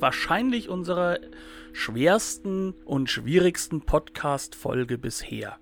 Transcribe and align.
wahrscheinlich 0.00 0.68
unserer 0.68 1.18
schwersten 1.72 2.72
und 2.84 3.10
schwierigsten 3.10 3.82
Podcast-Folge 3.82 4.98
bisher. 4.98 5.58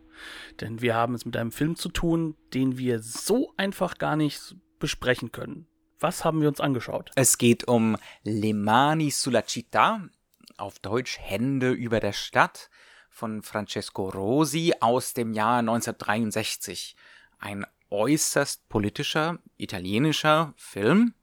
Denn 0.61 0.81
wir 0.81 0.95
haben 0.95 1.15
es 1.15 1.25
mit 1.25 1.37
einem 1.37 1.53
Film 1.53 1.77
zu 1.77 1.89
tun, 1.89 2.37
den 2.55 2.79
wir 2.79 3.01
so 3.01 3.53
einfach 3.57 3.99
gar 3.99 4.17
nicht 4.17 4.57
besprechen 4.79 5.33
können. 5.33 5.67
Was 6.01 6.25
haben 6.25 6.41
wir 6.41 6.49
uns 6.49 6.61
angeschaut? 6.61 7.11
Es 7.17 7.39
geht 7.39 7.67
um 7.67 7.97
Le 8.23 8.55
Mani 8.55 9.11
sulla 9.11 9.41
città, 9.41 10.09
auf 10.57 10.79
Deutsch 10.79 11.19
Hände 11.21 11.71
über 11.71 12.01
der 12.01 12.13
Stadt, 12.13 12.71
von 13.11 13.43
Francesco 13.43 14.09
Rosi 14.09 14.75
aus 14.81 15.13
dem 15.13 15.33
Jahr 15.33 15.59
1963. 15.59 16.95
Ein 17.39 17.67
äußerst 17.91 18.69
politischer 18.69 19.39
italienischer 19.57 20.55
Film 20.57 21.15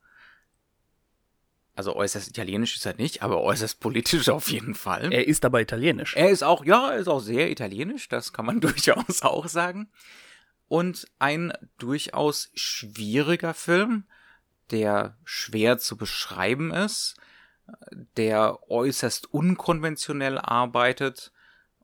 also 1.75 1.95
äußerst 1.95 2.29
italienisch 2.29 2.77
ist 2.77 2.85
er 2.85 2.95
nicht, 2.95 3.21
aber 3.21 3.41
äußerst 3.41 3.79
politisch 3.81 4.29
auf 4.29 4.49
jeden 4.49 4.75
Fall. 4.75 5.11
Er 5.11 5.27
ist 5.27 5.43
aber 5.43 5.61
italienisch. 5.61 6.15
Er 6.15 6.29
ist 6.29 6.43
auch, 6.43 6.63
ja, 6.65 6.91
er 6.91 6.97
ist 6.97 7.09
auch 7.09 7.19
sehr 7.19 7.51
italienisch, 7.51 8.07
das 8.07 8.31
kann 8.31 8.45
man 8.45 8.61
durchaus 8.61 9.21
auch 9.21 9.47
sagen. 9.47 9.89
Und 10.67 11.07
ein 11.19 11.53
durchaus 11.77 12.49
schwieriger 12.55 13.53
Film, 13.53 14.05
der 14.71 15.17
schwer 15.25 15.77
zu 15.77 15.97
beschreiben 15.97 16.71
ist, 16.71 17.17
der 18.15 18.59
äußerst 18.69 19.31
unkonventionell 19.33 20.37
arbeitet 20.37 21.31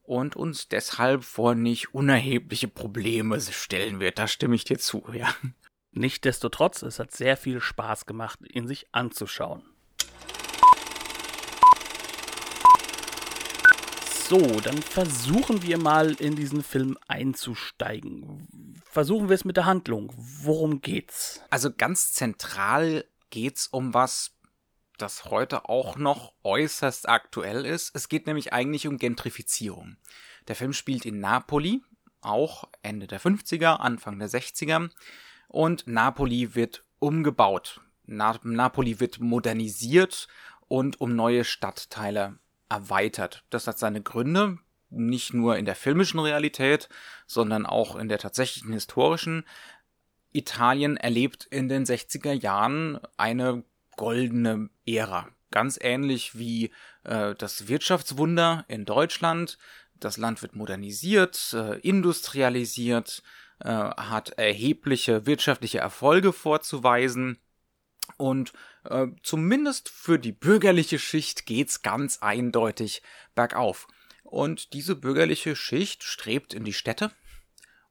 und 0.03 0.35
uns 0.35 0.67
deshalb 0.67 1.23
vor 1.23 1.53
nicht 1.53 1.93
unerhebliche 1.93 2.67
Probleme 2.67 3.39
stellen 3.41 3.99
wird. 3.99 4.19
Da 4.19 4.27
stimme 4.27 4.55
ich 4.55 4.63
dir 4.63 4.79
zu, 4.79 5.03
ja. 5.13 5.33
Nichtsdestotrotz, 5.91 6.81
es 6.83 6.99
hat 6.99 7.11
sehr 7.11 7.35
viel 7.35 7.59
Spaß 7.59 8.05
gemacht, 8.05 8.39
ihn 8.47 8.67
sich 8.67 8.87
anzuschauen. 8.93 9.70
So, 14.31 14.61
dann 14.61 14.81
versuchen 14.81 15.61
wir 15.61 15.77
mal 15.77 16.13
in 16.13 16.37
diesen 16.37 16.63
Film 16.63 16.97
einzusteigen. 17.09 18.47
Versuchen 18.85 19.27
wir 19.27 19.35
es 19.35 19.43
mit 19.43 19.57
der 19.57 19.65
Handlung. 19.65 20.13
Worum 20.15 20.79
geht's? 20.79 21.41
Also 21.49 21.69
ganz 21.69 22.13
zentral 22.13 23.03
geht's 23.29 23.67
um 23.67 23.93
was, 23.93 24.31
das 24.97 25.25
heute 25.25 25.67
auch 25.67 25.97
noch 25.97 26.31
äußerst 26.43 27.09
aktuell 27.09 27.65
ist. 27.65 27.93
Es 27.93 28.07
geht 28.07 28.25
nämlich 28.25 28.53
eigentlich 28.53 28.87
um 28.87 28.97
Gentrifizierung. 28.97 29.97
Der 30.47 30.55
Film 30.55 30.71
spielt 30.71 31.05
in 31.05 31.19
Napoli, 31.19 31.81
auch 32.21 32.69
Ende 32.83 33.07
der 33.07 33.19
50er, 33.19 33.81
Anfang 33.81 34.17
der 34.17 34.29
60er. 34.29 34.91
Und 35.49 35.87
Napoli 35.87 36.55
wird 36.55 36.85
umgebaut. 36.99 37.81
Na 38.05 38.39
Napoli 38.43 39.01
wird 39.01 39.19
modernisiert 39.19 40.29
und 40.69 41.01
um 41.01 41.17
neue 41.17 41.43
Stadtteile 41.43 42.39
erweitert. 42.71 43.43
Das 43.49 43.67
hat 43.67 43.77
seine 43.77 44.01
Gründe, 44.01 44.57
nicht 44.89 45.33
nur 45.33 45.57
in 45.57 45.65
der 45.65 45.75
filmischen 45.75 46.19
Realität, 46.19 46.89
sondern 47.27 47.65
auch 47.65 47.95
in 47.95 48.09
der 48.09 48.19
tatsächlichen 48.19 48.73
historischen. 48.73 49.45
Italien 50.33 50.97
erlebt 50.97 51.45
in 51.49 51.69
den 51.69 51.85
60er 51.85 52.33
Jahren 52.33 52.99
eine 53.17 53.63
goldene 53.97 54.69
Ära. 54.85 55.27
Ganz 55.51 55.77
ähnlich 55.81 56.37
wie 56.37 56.71
äh, 57.03 57.35
das 57.35 57.67
Wirtschaftswunder 57.67 58.65
in 58.67 58.85
Deutschland. 58.85 59.57
Das 59.99 60.17
Land 60.17 60.41
wird 60.41 60.55
modernisiert, 60.55 61.53
äh, 61.53 61.77
industrialisiert, 61.79 63.21
äh, 63.59 63.69
hat 63.69 64.29
erhebliche 64.31 65.25
wirtschaftliche 65.25 65.79
Erfolge 65.79 66.31
vorzuweisen 66.31 67.37
und 68.17 68.53
äh, 68.83 69.07
zumindest 69.23 69.89
für 69.89 70.19
die 70.19 70.31
bürgerliche 70.31 70.99
Schicht 70.99 71.45
geht's 71.45 71.81
ganz 71.81 72.19
eindeutig 72.21 73.01
bergauf. 73.35 73.87
Und 74.23 74.73
diese 74.73 74.95
bürgerliche 74.95 75.55
Schicht 75.55 76.03
strebt 76.03 76.53
in 76.53 76.63
die 76.63 76.73
Städte 76.73 77.11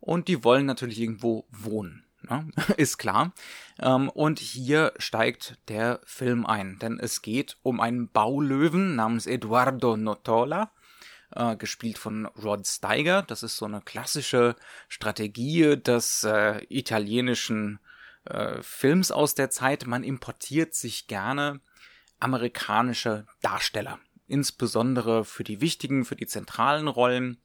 und 0.00 0.28
die 0.28 0.42
wollen 0.42 0.66
natürlich 0.66 1.00
irgendwo 1.00 1.46
wohnen. 1.50 2.04
Ne? 2.22 2.48
Ist 2.76 2.98
klar. 2.98 3.32
Ähm, 3.78 4.08
und 4.08 4.38
hier 4.38 4.92
steigt 4.98 5.58
der 5.68 6.00
Film 6.04 6.46
ein, 6.46 6.78
denn 6.78 6.98
es 6.98 7.22
geht 7.22 7.58
um 7.62 7.80
einen 7.80 8.08
Baulöwen 8.10 8.96
namens 8.96 9.26
Eduardo 9.26 9.96
Notola, 9.96 10.72
äh, 11.34 11.56
gespielt 11.56 11.98
von 11.98 12.26
Rod 12.26 12.66
Steiger. 12.66 13.22
Das 13.22 13.42
ist 13.42 13.56
so 13.56 13.66
eine 13.66 13.80
klassische 13.80 14.56
Strategie 14.88 15.76
des 15.76 16.24
äh, 16.24 16.64
italienischen 16.68 17.78
äh, 18.24 18.62
Films 18.62 19.10
aus 19.10 19.34
der 19.34 19.50
Zeit, 19.50 19.86
man 19.86 20.04
importiert 20.04 20.74
sich 20.74 21.06
gerne 21.06 21.60
amerikanische 22.18 23.26
Darsteller. 23.40 23.98
Insbesondere 24.26 25.24
für 25.24 25.44
die 25.44 25.60
wichtigen, 25.60 26.04
für 26.04 26.16
die 26.16 26.26
zentralen 26.26 26.86
Rollen. 26.86 27.40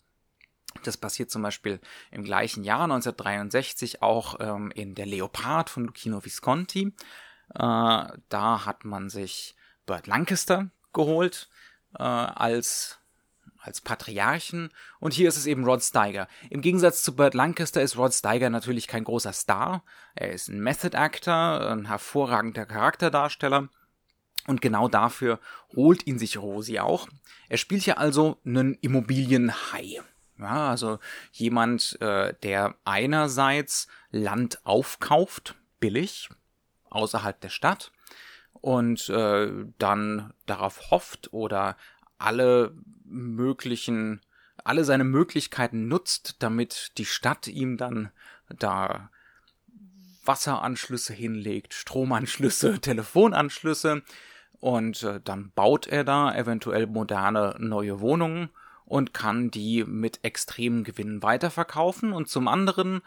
Das 0.83 0.97
passiert 0.97 1.31
zum 1.31 1.41
Beispiel 1.41 1.79
im 2.11 2.23
gleichen 2.23 2.63
Jahr 2.63 2.83
1963 2.83 4.01
auch 4.01 4.35
ähm, 4.39 4.71
in 4.71 4.93
Der 4.93 5.05
Leopard 5.05 5.69
von 5.69 5.85
Lucchino 5.85 6.23
Visconti. 6.23 6.93
Äh, 7.53 7.57
da 7.59 8.65
hat 8.65 8.85
man 8.85 9.09
sich 9.09 9.55
Burt 9.85 10.07
Lancaster 10.07 10.69
geholt 10.93 11.49
äh, 11.97 12.03
als 12.03 12.99
als 13.65 13.81
Patriarchen 13.81 14.69
und 14.99 15.13
hier 15.13 15.27
ist 15.27 15.37
es 15.37 15.47
eben 15.47 15.65
Rod 15.65 15.83
Steiger. 15.83 16.27
Im 16.49 16.61
Gegensatz 16.61 17.03
zu 17.03 17.15
Burt 17.15 17.33
Lancaster 17.33 17.81
ist 17.81 17.97
Rod 17.97 18.13
Steiger 18.13 18.49
natürlich 18.49 18.87
kein 18.87 19.03
großer 19.03 19.33
Star. 19.33 19.83
Er 20.13 20.31
ist 20.31 20.47
ein 20.47 20.59
Method 20.59 20.95
Actor, 20.97 21.71
ein 21.71 21.87
hervorragender 21.87 22.65
Charakterdarsteller 22.65 23.69
und 24.47 24.61
genau 24.61 24.87
dafür 24.87 25.39
holt 25.75 26.05
ihn 26.05 26.19
sich 26.19 26.37
Rosi 26.37 26.79
auch. 26.79 27.07
Er 27.49 27.57
spielt 27.57 27.83
hier 27.83 27.97
also 27.97 28.39
einen 28.45 28.75
Immobilienhai. 28.75 30.01
Ja, 30.37 30.69
also 30.69 30.99
jemand, 31.31 31.99
äh, 32.01 32.33
der 32.43 32.75
einerseits 32.83 33.87
Land 34.11 34.65
aufkauft, 34.65 35.55
billig, 35.79 36.29
außerhalb 36.89 37.39
der 37.39 37.49
Stadt, 37.49 37.91
und 38.53 39.09
äh, 39.09 39.51
dann 39.77 40.33
darauf 40.45 40.91
hofft 40.91 41.31
oder 41.31 41.77
alle 42.17 42.75
möglichen, 43.05 44.21
alle 44.63 44.83
seine 44.83 45.03
Möglichkeiten 45.03 45.87
nutzt, 45.87 46.37
damit 46.39 46.93
die 46.97 47.05
Stadt 47.05 47.47
ihm 47.47 47.77
dann 47.77 48.11
da 48.49 49.09
Wasseranschlüsse 50.23 51.13
hinlegt, 51.13 51.73
Stromanschlüsse, 51.73 52.79
Telefonanschlüsse. 52.81 54.01
Und 54.59 55.03
äh, 55.03 55.19
dann 55.23 55.51
baut 55.53 55.87
er 55.87 56.03
da 56.03 56.33
eventuell 56.33 56.87
moderne 56.87 57.55
neue 57.59 57.99
Wohnungen 57.99 58.49
und 58.85 59.13
kann 59.13 59.51
die 59.51 59.83
mit 59.83 60.19
extremen 60.23 60.83
Gewinnen 60.83 61.21
weiterverkaufen. 61.21 62.13
Und 62.13 62.29
zum 62.29 62.47
anderen 62.47 63.01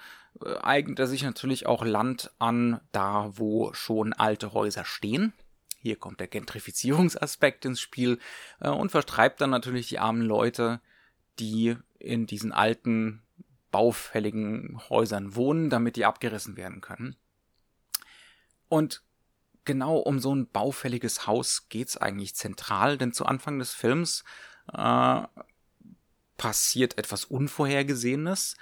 äh, 0.45 0.57
eignet 0.59 0.99
er 0.99 1.07
sich 1.07 1.23
natürlich 1.23 1.67
auch 1.67 1.85
Land 1.85 2.31
an, 2.39 2.81
da 2.93 3.33
wo 3.35 3.73
schon 3.73 4.13
alte 4.13 4.53
Häuser 4.53 4.85
stehen 4.85 5.33
hier 5.89 5.97
kommt 5.97 6.21
der 6.21 6.29
Gentrifizierungsaspekt 6.29 7.65
ins 7.65 7.81
Spiel 7.81 8.19
äh, 8.61 8.69
und 8.69 8.91
vertreibt 8.91 9.41
dann 9.41 9.49
natürlich 9.49 9.89
die 9.89 9.99
armen 9.99 10.21
Leute, 10.21 10.83
die 11.39 11.77
in 11.99 12.27
diesen 12.27 12.53
alten, 12.53 13.23
baufälligen 13.71 14.79
Häusern 14.91 15.35
wohnen, 15.35 15.71
damit 15.71 15.97
die 15.97 16.05
abgerissen 16.05 16.59
werden 16.59 16.83
können. 16.83 17.17
Und 18.69 19.03
genau 19.65 19.97
um 19.97 20.21
so 20.21 20.35
ein 20.35 20.47
baufälliges 20.47 21.27
Haus 21.27 21.71
geht's 21.71 21.97
eigentlich 21.97 22.35
zentral, 22.35 22.99
denn 22.99 23.15
zu 23.15 23.25
Anfang 23.25 23.59
des 23.59 23.73
Films 23.73 24.25
äh, 24.73 25.23
passiert 26.37 26.99
etwas 26.99 27.25
Unvorhergesehenes. 27.25 28.57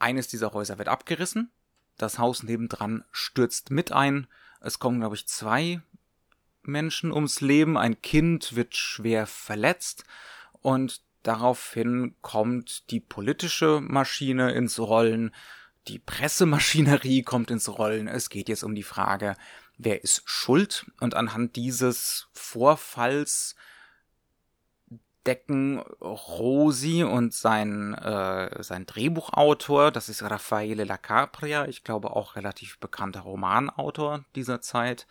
Eines 0.00 0.26
dieser 0.26 0.52
Häuser 0.52 0.78
wird 0.78 0.88
abgerissen, 0.88 1.52
das 1.96 2.18
Haus 2.18 2.42
nebendran 2.42 3.04
stürzt 3.12 3.70
mit 3.70 3.92
ein. 3.92 4.26
Es 4.60 4.80
kommen, 4.80 4.98
glaube 4.98 5.14
ich, 5.14 5.28
zwei 5.28 5.80
Menschen 6.66 7.12
ums 7.12 7.40
Leben, 7.40 7.76
ein 7.76 8.00
Kind 8.02 8.56
wird 8.56 8.76
schwer 8.76 9.26
verletzt 9.26 10.04
und 10.62 11.02
daraufhin 11.22 12.14
kommt 12.22 12.90
die 12.90 13.00
politische 13.00 13.80
Maschine 13.80 14.52
ins 14.52 14.78
Rollen, 14.78 15.34
die 15.88 15.98
Pressemaschinerie 15.98 17.22
kommt 17.24 17.50
ins 17.50 17.68
Rollen. 17.68 18.08
Es 18.08 18.30
geht 18.30 18.48
jetzt 18.48 18.64
um 18.64 18.74
die 18.74 18.82
Frage, 18.82 19.36
wer 19.78 20.02
ist 20.02 20.22
schuld? 20.24 20.86
Und 21.00 21.14
anhand 21.14 21.56
dieses 21.56 22.28
Vorfalls 22.32 23.54
entdecken 25.26 25.80
Rosi 26.00 27.02
und 27.02 27.34
sein, 27.34 27.94
äh, 27.94 28.62
sein 28.62 28.86
Drehbuchautor, 28.86 29.90
das 29.90 30.08
ist 30.08 30.22
Raffaele 30.22 30.84
La 30.84 30.96
Capria, 30.96 31.66
ich 31.66 31.82
glaube 31.82 32.14
auch 32.14 32.36
relativ 32.36 32.78
bekannter 32.78 33.22
Romanautor 33.22 34.24
dieser 34.36 34.60
Zeit, 34.60 35.08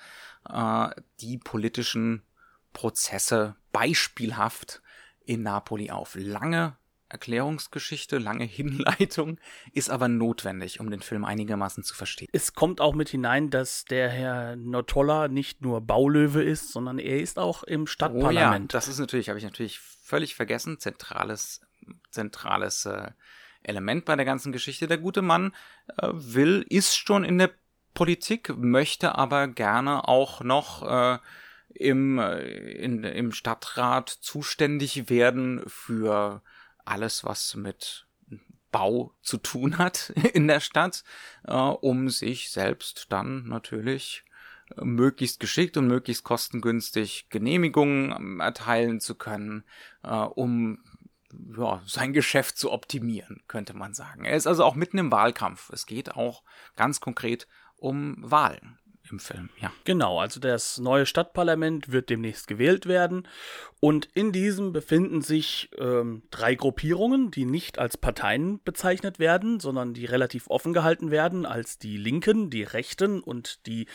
äh, 0.49 0.87
die 1.19 1.37
politischen 1.37 2.23
Prozesse 2.71 3.57
beispielhaft 3.73 4.81
in 5.25 5.43
Napoli 5.43 5.91
auf. 5.91 6.15
Lange 6.15 6.77
Erklärungsgeschichte, 7.15 8.17
lange 8.17 8.43
Hinleitung, 8.59 9.39
ist 9.71 9.89
aber 9.89 10.07
notwendig, 10.09 10.79
um 10.81 10.91
den 10.91 11.01
Film 11.01 11.23
einigermaßen 11.23 11.83
zu 11.83 11.95
verstehen. 11.95 12.27
Es 12.33 12.53
kommt 12.53 12.81
auch 12.81 12.93
mit 12.93 13.09
hinein, 13.09 13.49
dass 13.49 13.85
der 13.85 14.09
Herr 14.09 14.55
Notolla 14.57 15.29
nicht 15.29 15.61
nur 15.61 15.79
Baulöwe 15.81 16.43
ist, 16.43 16.71
sondern 16.71 16.99
er 16.99 17.19
ist 17.19 17.39
auch 17.39 17.63
im 17.63 17.87
Stadtparlament. 17.87 18.73
Oh 18.73 18.75
ja, 18.75 18.79
das 18.79 18.89
ist 18.89 18.99
natürlich, 18.99 19.29
habe 19.29 19.39
ich 19.39 19.45
natürlich 19.45 19.79
völlig 19.79 20.35
vergessen, 20.35 20.77
zentrales, 20.79 21.61
zentrales 22.11 22.85
äh, 22.85 23.11
Element 23.63 24.03
bei 24.05 24.15
der 24.17 24.25
ganzen 24.25 24.51
Geschichte. 24.51 24.87
Der 24.87 24.97
gute 24.97 25.21
Mann 25.21 25.53
äh, 25.97 26.09
will, 26.11 26.65
ist 26.69 26.97
schon 26.97 27.23
in 27.23 27.37
der 27.37 27.51
Politik, 27.93 28.55
möchte 28.57 29.15
aber 29.15 29.47
gerne 29.47 30.07
auch 30.07 30.41
noch 30.41 30.83
äh, 30.83 31.17
im, 31.69 32.19
äh, 32.19 32.41
in, 32.41 33.03
im 33.05 33.31
Stadtrat 33.31 34.09
zuständig 34.09 35.09
werden 35.09 35.63
für 35.67 36.41
alles, 36.85 37.23
was 37.23 37.55
mit 37.55 38.07
Bau 38.71 39.13
zu 39.21 39.37
tun 39.37 39.77
hat 39.77 40.09
in 40.33 40.47
der 40.47 40.59
Stadt, 40.59 41.03
äh, 41.45 41.53
um 41.53 42.09
sich 42.09 42.51
selbst 42.51 43.07
dann 43.09 43.47
natürlich 43.47 44.25
äh, 44.75 44.83
möglichst 44.83 45.39
geschickt 45.39 45.77
und 45.77 45.87
möglichst 45.87 46.23
kostengünstig 46.23 47.27
Genehmigungen 47.29 48.11
ähm, 48.11 48.39
erteilen 48.39 48.99
zu 48.99 49.15
können, 49.15 49.63
äh, 50.03 50.09
um 50.09 50.83
ja, 51.57 51.81
sein 51.85 52.13
Geschäft 52.13 52.57
zu 52.57 52.71
optimieren, 52.71 53.43
könnte 53.47 53.73
man 53.73 53.93
sagen. 53.93 54.25
Er 54.25 54.35
ist 54.35 54.47
also 54.47 54.63
auch 54.63 54.75
mitten 54.75 54.97
im 54.97 55.11
Wahlkampf. 55.11 55.69
Es 55.71 55.85
geht 55.85 56.15
auch 56.15 56.43
ganz 56.75 56.99
konkret 56.99 57.47
um 57.77 58.15
Wahlen 58.19 58.77
im 59.11 59.19
Film, 59.19 59.49
ja. 59.61 59.71
Genau, 59.83 60.19
also 60.19 60.39
das 60.39 60.79
neue 60.79 61.05
Stadtparlament 61.05 61.91
wird 61.91 62.09
demnächst 62.09 62.47
gewählt 62.47 62.85
werden 62.85 63.27
und 63.79 64.09
in 64.13 64.31
diesem 64.31 64.73
befinden 64.73 65.21
sich 65.21 65.69
ähm, 65.77 66.23
drei 66.31 66.55
Gruppierungen, 66.55 67.31
die 67.31 67.45
nicht 67.45 67.77
als 67.79 67.97
Parteien 67.97 68.61
bezeichnet 68.63 69.19
werden, 69.19 69.59
sondern 69.59 69.93
die 69.93 70.05
relativ 70.05 70.49
offen 70.49 70.73
gehalten 70.73 71.11
werden 71.11 71.45
als 71.45 71.77
die 71.77 71.97
Linken, 71.97 72.49
die 72.49 72.63
Rechten 72.63 73.21
und 73.21 73.65
die 73.67 73.87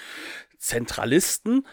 Zentralisten. 0.59 1.67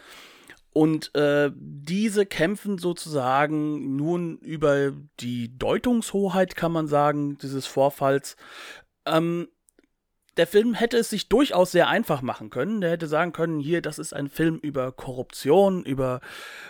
Und 0.74 1.14
äh, 1.16 1.52
diese 1.56 2.26
kämpfen 2.28 2.78
sozusagen 2.78 3.96
nun 3.96 4.38
über 4.40 4.94
die 5.20 5.58
Deutungshoheit, 5.58 6.56
kann 6.56 6.72
man 6.72 6.88
sagen, 6.88 7.38
dieses 7.40 7.66
Vorfalls. 7.66 8.36
Ähm, 9.06 9.48
der 10.38 10.48
Film 10.48 10.74
hätte 10.74 10.98
es 10.98 11.10
sich 11.10 11.30
durchaus 11.30 11.72
sehr 11.72 11.88
einfach 11.88 12.22
machen 12.22 12.50
können. 12.50 12.82
Der 12.82 12.92
hätte 12.92 13.08
sagen 13.08 13.34
können, 13.34 13.60
hier, 13.60 13.82
das 13.82 14.00
ist 14.00 14.14
ein 14.14 14.30
Film 14.30 14.60
über 14.62 14.92
Korruption, 14.92 15.84
über 15.84 16.22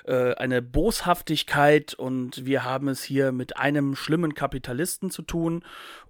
äh, 0.05 0.33
eine 0.35 0.61
Boshaftigkeit 0.61 1.93
und 1.93 2.45
wir 2.45 2.63
haben 2.63 2.87
es 2.87 3.03
hier 3.03 3.31
mit 3.31 3.57
einem 3.57 3.95
schlimmen 3.95 4.33
Kapitalisten 4.33 5.11
zu 5.11 5.21
tun 5.21 5.63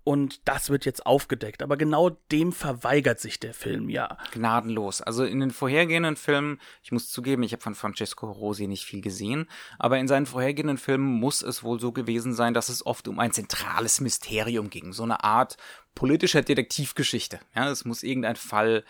und 0.07 0.47
das 0.47 0.69
wird 0.69 0.85
jetzt 0.85 1.05
aufgedeckt. 1.05 1.61
Aber 1.61 1.75
genau 1.75 2.11
dem 2.31 2.53
verweigert 2.53 3.19
sich 3.19 3.41
der 3.41 3.53
Film 3.53 3.89
ja. 3.89 4.17
Gnadenlos. 4.31 5.01
Also 5.01 5.25
in 5.25 5.41
den 5.41 5.51
vorhergehenden 5.51 6.15
Filmen, 6.15 6.61
ich 6.81 6.93
muss 6.93 7.11
zugeben, 7.11 7.43
ich 7.43 7.51
habe 7.51 7.61
von 7.61 7.75
Francesco 7.75 8.31
Rosi 8.31 8.67
nicht 8.67 8.85
viel 8.85 9.01
gesehen, 9.01 9.49
aber 9.77 9.97
in 9.97 10.07
seinen 10.07 10.25
vorhergehenden 10.25 10.77
Filmen 10.77 11.03
muss 11.03 11.41
es 11.41 11.61
wohl 11.61 11.81
so 11.81 11.91
gewesen 11.91 12.33
sein, 12.33 12.53
dass 12.53 12.69
es 12.69 12.85
oft 12.85 13.09
um 13.09 13.19
ein 13.19 13.33
zentrales 13.33 13.99
Mysterium 13.99 14.69
ging. 14.69 14.93
So 14.93 15.03
eine 15.03 15.25
Art 15.25 15.57
politischer 15.93 16.41
Detektivgeschichte. 16.41 17.41
Ja, 17.53 17.69
es 17.69 17.83
muss 17.83 18.01
irgendein 18.01 18.37
Fall 18.37 18.85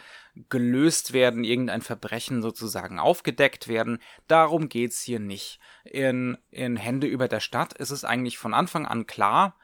gelöst 0.50 1.14
werden, 1.14 1.44
irgendein 1.44 1.82
Verbrechen 1.82 2.44
sozusagen 2.44 3.00
aufgedeckt 3.00 3.68
werden. 3.68 3.98
Darum 4.28 4.70
geht's 4.70 5.02
hier 5.02 5.20
nicht. 5.20 5.60
In, 5.84 6.38
in 6.52 6.78
Hände 6.78 7.08
über 7.08 7.28
der 7.28 7.40
Stadt 7.40 7.74
ist 7.74 7.90
es 7.90 8.06
eigentlich 8.06 8.38
von 8.38 8.54
Anfang 8.54 8.86
an 8.86 9.08
klar, 9.08 9.56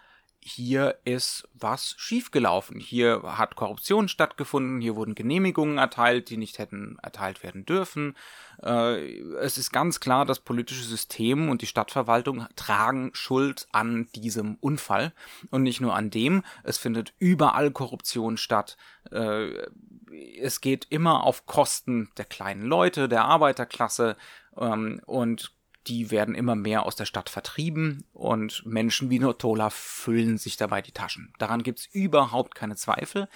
hier 0.45 0.97
ist 1.05 1.47
was 1.53 1.95
schiefgelaufen. 1.97 2.79
Hier 2.79 3.21
hat 3.23 3.55
Korruption 3.55 4.07
stattgefunden, 4.07 4.81
hier 4.81 4.95
wurden 4.95 5.15
Genehmigungen 5.15 5.77
erteilt, 5.77 6.29
die 6.29 6.37
nicht 6.37 6.59
hätten 6.59 6.97
erteilt 7.01 7.43
werden 7.43 7.65
dürfen. 7.65 8.15
Äh, 8.61 9.19
es 9.39 9.57
ist 9.57 9.71
ganz 9.71 9.99
klar, 9.99 10.25
das 10.25 10.39
politische 10.39 10.83
System 10.83 11.49
und 11.49 11.61
die 11.61 11.67
Stadtverwaltung 11.67 12.45
tragen 12.55 13.11
Schuld 13.13 13.67
an 13.71 14.07
diesem 14.15 14.55
Unfall 14.55 15.13
und 15.49 15.63
nicht 15.63 15.81
nur 15.81 15.95
an 15.95 16.09
dem. 16.09 16.43
Es 16.63 16.77
findet 16.77 17.13
überall 17.19 17.71
Korruption 17.71 18.37
statt. 18.37 18.77
Äh, 19.11 19.49
es 20.39 20.61
geht 20.61 20.87
immer 20.89 21.23
auf 21.23 21.45
Kosten 21.45 22.09
der 22.17 22.25
kleinen 22.25 22.63
Leute, 22.63 23.09
der 23.09 23.25
Arbeiterklasse 23.25 24.15
ähm, 24.57 25.01
und 25.05 25.53
die 25.87 26.11
werden 26.11 26.35
immer 26.35 26.55
mehr 26.55 26.85
aus 26.85 26.95
der 26.95 27.05
Stadt 27.05 27.29
vertrieben 27.29 28.05
und 28.13 28.65
Menschen 28.65 29.09
wie 29.09 29.19
Notola 29.19 29.69
füllen 29.69 30.37
sich 30.37 30.57
dabei 30.57 30.81
die 30.81 30.91
Taschen. 30.91 31.33
Daran 31.39 31.63
gibt's 31.63 31.87
überhaupt 31.91 32.55
keine 32.55 32.75
Zweifel. 32.75 33.27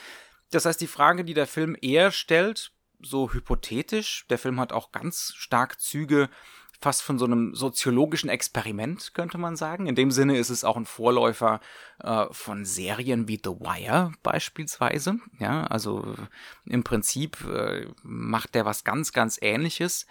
Das 0.51 0.65
heißt, 0.65 0.79
die 0.79 0.87
Frage, 0.87 1.25
die 1.25 1.33
der 1.33 1.47
Film 1.47 1.75
eher 1.81 2.11
stellt, 2.11 2.71
so 3.01 3.31
hypothetisch, 3.33 4.25
der 4.29 4.37
Film 4.37 4.59
hat 4.59 4.73
auch 4.73 4.91
ganz 4.91 5.33
stark 5.35 5.79
Züge 5.79 6.29
fast 6.79 7.01
von 7.01 7.17
so 7.17 7.25
einem 7.25 7.55
soziologischen 7.55 8.29
Experiment, 8.29 9.13
könnte 9.13 9.37
man 9.37 9.55
sagen. 9.55 9.87
In 9.87 9.95
dem 9.95 10.11
Sinne 10.11 10.37
ist 10.37 10.51
es 10.51 10.63
auch 10.63 10.77
ein 10.77 10.85
Vorläufer 10.85 11.59
äh, 11.99 12.25
von 12.31 12.65
Serien 12.65 13.27
wie 13.27 13.41
The 13.43 13.49
Wire 13.49 14.11
beispielsweise. 14.21 15.17
Ja, 15.39 15.65
also 15.65 16.15
im 16.65 16.83
Prinzip 16.83 17.43
äh, 17.45 17.87
macht 18.03 18.53
der 18.53 18.65
was 18.65 18.83
ganz, 18.83 19.11
ganz 19.11 19.39
ähnliches. 19.41 20.05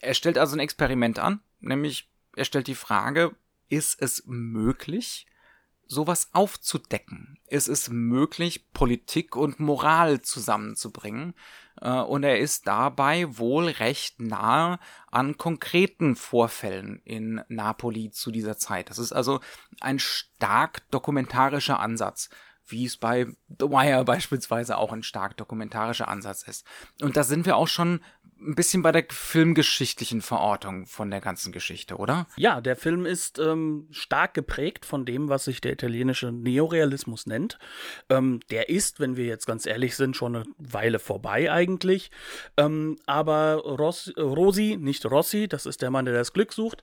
Er 0.00 0.14
stellt 0.14 0.38
also 0.38 0.56
ein 0.56 0.60
Experiment 0.60 1.18
an, 1.18 1.40
nämlich 1.60 2.10
er 2.36 2.44
stellt 2.44 2.66
die 2.66 2.74
Frage, 2.74 3.34
ist 3.68 4.00
es 4.00 4.22
möglich, 4.26 5.26
sowas 5.86 6.30
aufzudecken? 6.32 7.38
Ist 7.46 7.68
es 7.68 7.88
möglich, 7.88 8.72
Politik 8.72 9.36
und 9.36 9.60
Moral 9.60 10.20
zusammenzubringen? 10.20 11.34
Äh, 11.80 12.00
und 12.00 12.24
er 12.24 12.38
ist 12.38 12.66
dabei 12.66 13.38
wohl 13.38 13.68
recht 13.68 14.20
nahe 14.20 14.78
an 15.10 15.38
konkreten 15.38 16.16
Vorfällen 16.16 17.00
in 17.04 17.42
Napoli 17.48 18.10
zu 18.10 18.30
dieser 18.30 18.58
Zeit. 18.58 18.90
Das 18.90 18.98
ist 18.98 19.12
also 19.12 19.40
ein 19.80 19.98
stark 19.98 20.88
dokumentarischer 20.90 21.80
Ansatz 21.80 22.28
wie 22.68 22.84
es 22.84 22.96
bei 22.96 23.26
The 23.48 23.66
Wire 23.66 24.04
beispielsweise 24.04 24.76
auch 24.76 24.92
ein 24.92 25.02
stark 25.02 25.36
dokumentarischer 25.36 26.08
Ansatz 26.08 26.42
ist. 26.42 26.66
Und 27.00 27.16
da 27.16 27.22
sind 27.22 27.46
wir 27.46 27.56
auch 27.56 27.68
schon 27.68 28.00
ein 28.38 28.54
bisschen 28.54 28.82
bei 28.82 28.92
der 28.92 29.04
filmgeschichtlichen 29.08 30.20
Verortung 30.20 30.86
von 30.86 31.10
der 31.10 31.20
ganzen 31.20 31.52
Geschichte, 31.52 31.96
oder? 31.96 32.26
Ja, 32.36 32.60
der 32.60 32.76
Film 32.76 33.06
ist 33.06 33.38
ähm, 33.38 33.88
stark 33.90 34.34
geprägt 34.34 34.84
von 34.84 35.06
dem, 35.06 35.28
was 35.28 35.44
sich 35.44 35.60
der 35.60 35.72
italienische 35.72 36.32
Neorealismus 36.32 37.26
nennt. 37.26 37.58
Ähm, 38.10 38.40
der 38.50 38.68
ist, 38.68 39.00
wenn 39.00 39.16
wir 39.16 39.24
jetzt 39.24 39.46
ganz 39.46 39.64
ehrlich 39.66 39.96
sind, 39.96 40.16
schon 40.16 40.36
eine 40.36 40.44
Weile 40.58 40.98
vorbei 40.98 41.50
eigentlich. 41.50 42.10
Ähm, 42.56 42.98
aber 43.06 43.62
Ros 43.64 44.12
Rosi, 44.18 44.76
nicht 44.78 45.06
Rossi, 45.06 45.48
das 45.48 45.64
ist 45.64 45.80
der 45.80 45.90
Mann, 45.90 46.04
der 46.04 46.14
das 46.14 46.32
Glück 46.32 46.52
sucht. 46.52 46.82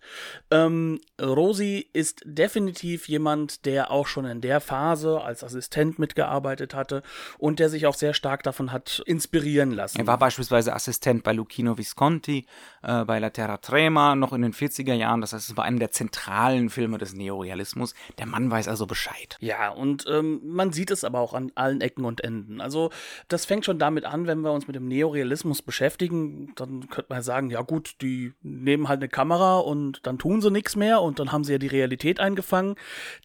Ähm, 0.49 0.99
Rosi 1.21 1.87
ist 1.93 2.21
definitiv 2.25 3.07
jemand, 3.07 3.65
der 3.65 3.91
auch 3.91 4.07
schon 4.07 4.25
in 4.25 4.41
der 4.41 4.59
Phase 4.59 5.21
als 5.21 5.43
Assistent 5.43 5.99
mitgearbeitet 5.99 6.73
hatte 6.73 7.03
und 7.37 7.59
der 7.59 7.69
sich 7.69 7.85
auch 7.85 7.95
sehr 7.95 8.13
stark 8.13 8.43
davon 8.43 8.71
hat 8.71 9.03
inspirieren 9.05 9.71
lassen. 9.71 9.99
Er 9.99 10.07
war 10.07 10.17
beispielsweise 10.17 10.73
Assistent 10.73 11.23
bei 11.23 11.33
Lucchino 11.43 11.77
Visconti, 11.77 12.45
äh, 12.83 13.03
bei 13.03 13.19
La 13.19 13.29
Terra 13.29 13.57
Trema, 13.57 14.15
noch 14.15 14.31
in 14.31 14.41
den 14.41 14.53
40er 14.53 14.93
Jahren. 14.93 15.19
Das 15.19 15.33
heißt, 15.33 15.49
es 15.49 15.57
war 15.57 15.65
einer 15.65 15.79
der 15.79 15.91
zentralen 15.91 16.69
Filme 16.69 16.97
des 16.97 17.13
Neorealismus. 17.13 17.93
Der 18.17 18.25
Mann 18.25 18.49
weiß 18.49 18.69
also 18.69 18.87
Bescheid. 18.87 19.37
Ja, 19.41 19.69
und 19.69 20.05
ähm, 20.07 20.39
man 20.45 20.71
sieht 20.71 20.89
es 20.89 21.03
aber 21.03 21.19
auch 21.19 21.33
an 21.33 21.51
allen 21.55 21.81
Ecken 21.81 22.05
und 22.05 22.23
Enden. 22.23 22.61
Also, 22.61 22.91
das 23.27 23.45
fängt 23.45 23.65
schon 23.65 23.77
damit 23.77 24.05
an, 24.05 24.25
wenn 24.25 24.39
wir 24.39 24.53
uns 24.53 24.67
mit 24.67 24.77
dem 24.77 24.87
Neorealismus 24.87 25.61
beschäftigen, 25.61 26.53
dann 26.55 26.87
könnte 26.87 27.13
man 27.13 27.21
sagen, 27.21 27.49
ja 27.49 27.61
gut, 27.61 27.95
die 28.01 28.31
nehmen 28.41 28.87
halt 28.87 29.01
eine 29.01 29.09
Kamera 29.09 29.57
und 29.57 29.99
dann 30.07 30.17
tun 30.17 30.41
sie 30.41 30.49
nichts 30.49 30.77
mehr 30.77 31.01
und 31.01 31.19
dann 31.19 31.33
haben 31.33 31.43
sie 31.43 31.51
ja 31.51 31.57
die 31.57 31.67
Realität 31.67 32.21
eingefangen. 32.21 32.75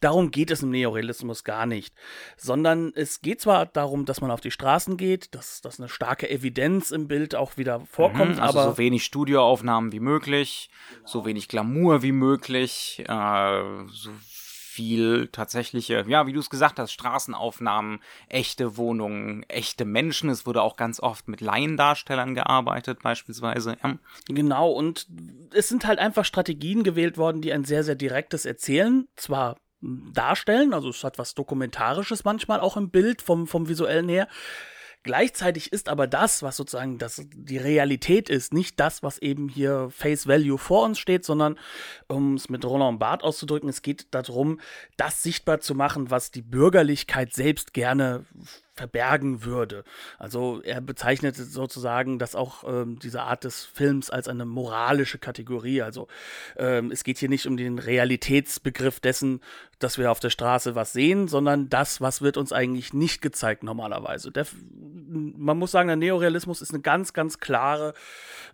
Darum 0.01 0.31
geht 0.31 0.51
es 0.51 0.61
im 0.61 0.71
Neorealismus 0.71 1.45
gar 1.45 1.65
nicht. 1.65 1.95
Sondern 2.35 2.91
es 2.95 3.21
geht 3.21 3.39
zwar 3.39 3.65
darum, 3.65 4.03
dass 4.03 4.19
man 4.19 4.29
auf 4.29 4.41
die 4.41 4.51
Straßen 4.51 4.97
geht, 4.97 5.33
dass, 5.35 5.61
dass 5.61 5.79
eine 5.79 5.87
starke 5.87 6.29
Evidenz 6.29 6.91
im 6.91 7.07
Bild 7.07 7.33
auch 7.35 7.55
wieder 7.55 7.79
vorkommt, 7.85 8.08
vorkommt. 8.09 8.35
Mhm, 8.37 8.41
also 8.41 8.59
aber 8.59 8.71
so 8.71 8.77
wenig 8.77 9.03
Studioaufnahmen 9.03 9.91
wie 9.91 9.99
möglich, 9.99 10.69
genau. 10.89 11.07
so 11.07 11.25
wenig 11.25 11.47
Glamour 11.47 12.01
wie 12.01 12.11
möglich, 12.11 13.03
äh, 13.07 13.63
so 13.91 14.11
viel 14.79 15.27
tatsächliche, 15.27 16.05
ja, 16.07 16.25
wie 16.25 16.31
du 16.31 16.39
es 16.39 16.49
gesagt 16.49 16.79
hast, 16.79 16.93
Straßenaufnahmen, 16.93 17.99
echte 18.29 18.77
Wohnungen, 18.77 19.43
echte 19.49 19.83
Menschen. 19.83 20.29
Es 20.29 20.45
wurde 20.45 20.61
auch 20.61 20.77
ganz 20.77 21.01
oft 21.01 21.27
mit 21.27 21.41
Laiendarstellern 21.41 22.33
gearbeitet, 22.33 22.99
beispielsweise. 23.03 23.75
Ja. 23.83 23.97
Genau, 24.27 24.71
und 24.71 25.07
es 25.53 25.67
sind 25.67 25.85
halt 25.85 25.99
einfach 25.99 26.23
Strategien 26.23 26.83
gewählt 26.83 27.17
worden, 27.17 27.41
die 27.41 27.51
ein 27.51 27.65
sehr, 27.65 27.83
sehr 27.83 27.95
direktes 27.95 28.45
Erzählen 28.45 29.07
zwar 29.17 29.57
darstellen, 29.81 30.73
also 30.73 30.89
es 30.89 31.03
hat 31.03 31.17
was 31.17 31.35
Dokumentarisches 31.35 32.23
manchmal 32.23 32.59
auch 32.59 32.77
im 32.77 32.89
Bild 32.89 33.21
vom, 33.21 33.47
vom 33.47 33.67
visuellen 33.67 34.09
her, 34.09 34.27
Gleichzeitig 35.03 35.71
ist 35.71 35.87
aber 35.87 36.07
das, 36.07 36.43
was 36.43 36.57
sozusagen 36.57 36.97
das, 36.97 37.21
die 37.33 37.57
Realität 37.57 38.29
ist, 38.29 38.53
nicht 38.53 38.79
das, 38.81 39.01
was 39.01 39.17
eben 39.19 39.47
hier 39.47 39.89
Face 39.91 40.27
Value 40.27 40.57
vor 40.57 40.83
uns 40.83 40.99
steht, 40.99 41.23
sondern, 41.23 41.57
um 42.07 42.33
es 42.33 42.49
mit 42.49 42.65
Roland 42.65 42.99
Barth 42.99 43.23
auszudrücken, 43.23 43.69
es 43.69 43.81
geht 43.81 44.07
darum, 44.11 44.59
das 44.97 45.23
sichtbar 45.23 45.61
zu 45.61 45.73
machen, 45.73 46.11
was 46.11 46.31
die 46.31 46.41
Bürgerlichkeit 46.41 47.33
selbst 47.33 47.73
gerne 47.73 48.25
verbergen 48.79 49.43
würde. 49.43 49.83
Also 50.17 50.61
er 50.63 50.79
bezeichnet 50.79 51.35
sozusagen 51.35 52.17
das 52.17 52.33
auch 52.33 52.63
ähm, 52.63 52.97
diese 52.97 53.23
Art 53.23 53.43
des 53.43 53.65
Films 53.65 54.09
als 54.09 54.29
eine 54.29 54.45
moralische 54.45 55.17
Kategorie. 55.17 55.81
Also 55.81 56.07
ähm, 56.57 56.91
es 56.91 57.03
geht 57.03 57.17
hier 57.17 57.27
nicht 57.27 57.45
um 57.45 57.57
den 57.57 57.77
Realitätsbegriff 57.77 59.01
dessen, 59.01 59.41
dass 59.79 59.97
wir 59.97 60.11
auf 60.11 60.21
der 60.21 60.29
Straße 60.29 60.75
was 60.75 60.93
sehen, 60.93 61.27
sondern 61.27 61.69
das, 61.69 61.99
was 61.99 62.21
wird 62.21 62.37
uns 62.37 62.53
eigentlich 62.53 62.93
nicht 62.93 63.21
gezeigt 63.21 63.63
normalerweise. 63.63 64.31
Der, 64.31 64.47
man 65.09 65.57
muss 65.57 65.71
sagen, 65.71 65.87
der 65.87 65.97
Neorealismus 65.97 66.61
ist 66.61 66.73
eine 66.73 66.81
ganz, 66.81 67.11
ganz 67.11 67.39
klare 67.39 67.93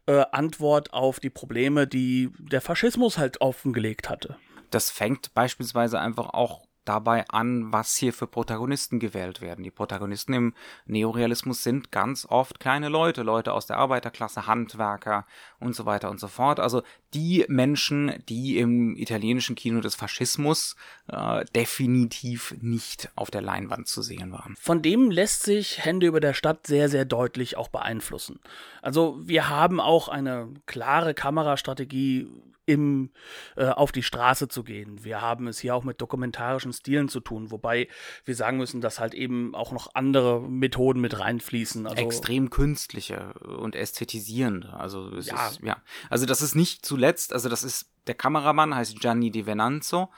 äh, 0.08 0.26
Antwort 0.32 0.92
auf 0.92 1.20
die 1.20 1.30
Probleme, 1.30 1.86
die 1.86 2.32
der 2.40 2.62
Faschismus 2.62 3.20
halt 3.20 3.42
offengelegt 3.42 4.10
hatte. 4.10 4.38
Das 4.72 4.90
fängt 4.90 5.36
beispielsweise 5.36 6.00
einfach 6.00 6.34
auch 6.34 6.66
dabei 6.86 7.26
an, 7.30 7.74
was 7.74 7.96
hier 7.96 8.14
für 8.14 8.28
Protagonisten 8.28 9.00
gewählt 9.00 9.42
werden. 9.42 9.64
Die 9.64 9.72
Protagonisten 9.72 10.34
im 10.34 10.54
Neorealismus 10.86 11.64
sind 11.64 11.92
ganz 11.92 12.26
oft 12.30 12.60
kleine 12.60 12.90
Leute, 12.90 13.24
Leute 13.24 13.54
aus 13.54 13.66
der 13.66 13.78
Arbeiterklasse, 13.78 14.48
Handwerker 14.48 15.26
und 15.60 15.76
so 15.76 15.86
weiter 15.86 16.10
und 16.10 16.20
so 16.20 16.28
fort. 16.28 16.60
Also 16.60 16.84
die 17.16 17.46
Menschen, 17.48 18.14
die 18.28 18.58
im 18.58 18.98
italienischen 18.98 19.56
Kino 19.56 19.80
des 19.80 19.96
Faschismus 19.96 20.76
äh, 21.08 21.46
definitiv 21.56 22.54
nicht 22.62 23.10
auf 23.16 23.32
der 23.32 23.42
Leinwand 23.42 23.88
zu 23.88 24.02
sehen 24.02 24.34
waren. 24.34 24.56
Von 24.60 24.82
dem 24.82 25.10
lässt 25.10 25.44
sich 25.44 25.84
Hände 25.84 26.08
über 26.08 26.20
der 26.20 26.34
Stadt 26.34 26.68
sehr, 26.68 26.90
sehr 26.90 27.06
deutlich 27.06 27.56
auch 27.56 27.70
beeinflussen. 27.70 28.40
Also 28.82 29.18
wir 29.24 29.50
haben 29.50 29.80
auch 29.80 30.10
eine 30.10 30.50
klare 30.66 31.14
Kamerastrategie 31.14 32.28
im, 32.66 33.12
äh, 33.56 33.66
auf 33.66 33.92
die 33.92 34.04
Straße 34.04 34.48
zu 34.48 34.64
gehen. 34.64 35.04
Wir 35.04 35.22
haben 35.22 35.48
es 35.48 35.60
hier 35.60 35.76
auch 35.76 35.84
mit 35.84 36.02
dokumentarischen 36.02 36.74
Stilen 36.74 37.10
zu 37.10 37.20
tun, 37.20 37.52
wobei 37.52 37.88
wir 38.26 38.36
sagen 38.36 38.58
müssen, 38.58 38.82
dass 38.82 39.00
halt 39.00 39.14
eben 39.14 39.54
auch 39.56 39.72
noch 39.72 39.94
andere 39.94 40.42
Methoden 40.42 41.00
mit 41.00 41.20
reinfließen. 41.20 41.86
Also 41.86 42.04
Extrem 42.04 42.50
künstliche 42.50 43.34
und 43.34 43.76
ästhetisierende. 43.76 44.74
Also 44.74 45.12
ja. 45.20 45.48
ist, 45.48 45.60
ja. 45.62 45.78
Also 46.10 46.26
das 46.26 46.42
ist 46.42 46.56
nicht 46.56 46.86
zuletzt, 46.86 47.05
also 47.34 47.50
das 47.50 47.64
ist, 47.64 47.90
der 48.08 48.16
Kameramann 48.16 48.76
heißt 48.76 49.00
Gianni 49.00 49.32
Di 49.32 49.46
Venanzo, 49.46 50.10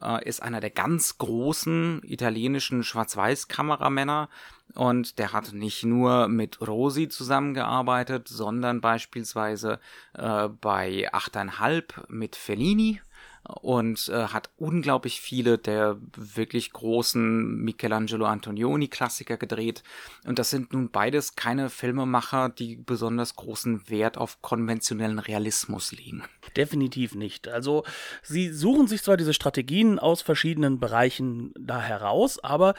äh, 0.00 0.26
ist 0.28 0.42
einer 0.42 0.60
der 0.60 0.70
ganz 0.70 1.18
großen 1.18 2.02
italienischen 2.04 2.82
Schwarz-Weiß-Kameramänner 2.82 4.28
und 4.74 5.18
der 5.18 5.32
hat 5.32 5.52
nicht 5.52 5.84
nur 5.84 6.28
mit 6.28 6.60
Rosi 6.66 7.08
zusammengearbeitet, 7.08 8.28
sondern 8.28 8.80
beispielsweise 8.80 9.78
äh, 10.14 10.48
bei 10.48 11.08
Achteinhalb 11.12 12.04
mit 12.08 12.36
Fellini 12.36 13.00
und 13.46 14.08
äh, 14.08 14.28
hat 14.28 14.50
unglaublich 14.56 15.20
viele 15.20 15.58
der 15.58 15.96
wirklich 16.16 16.72
großen 16.72 17.56
Michelangelo 17.56 18.24
Antonioni 18.26 18.88
Klassiker 18.88 19.36
gedreht 19.36 19.82
und 20.26 20.38
das 20.38 20.50
sind 20.50 20.72
nun 20.72 20.90
beides 20.90 21.36
keine 21.36 21.70
Filmemacher, 21.70 22.48
die 22.48 22.76
besonders 22.76 23.36
großen 23.36 23.88
Wert 23.90 24.16
auf 24.16 24.40
konventionellen 24.40 25.18
Realismus 25.18 25.92
legen. 25.92 26.24
Definitiv 26.56 27.14
nicht. 27.14 27.48
Also 27.48 27.84
sie 28.22 28.50
suchen 28.50 28.86
sich 28.86 29.02
zwar 29.02 29.16
diese 29.16 29.34
Strategien 29.34 29.98
aus 29.98 30.22
verschiedenen 30.22 30.80
Bereichen 30.80 31.52
da 31.58 31.80
heraus, 31.80 32.42
aber 32.42 32.74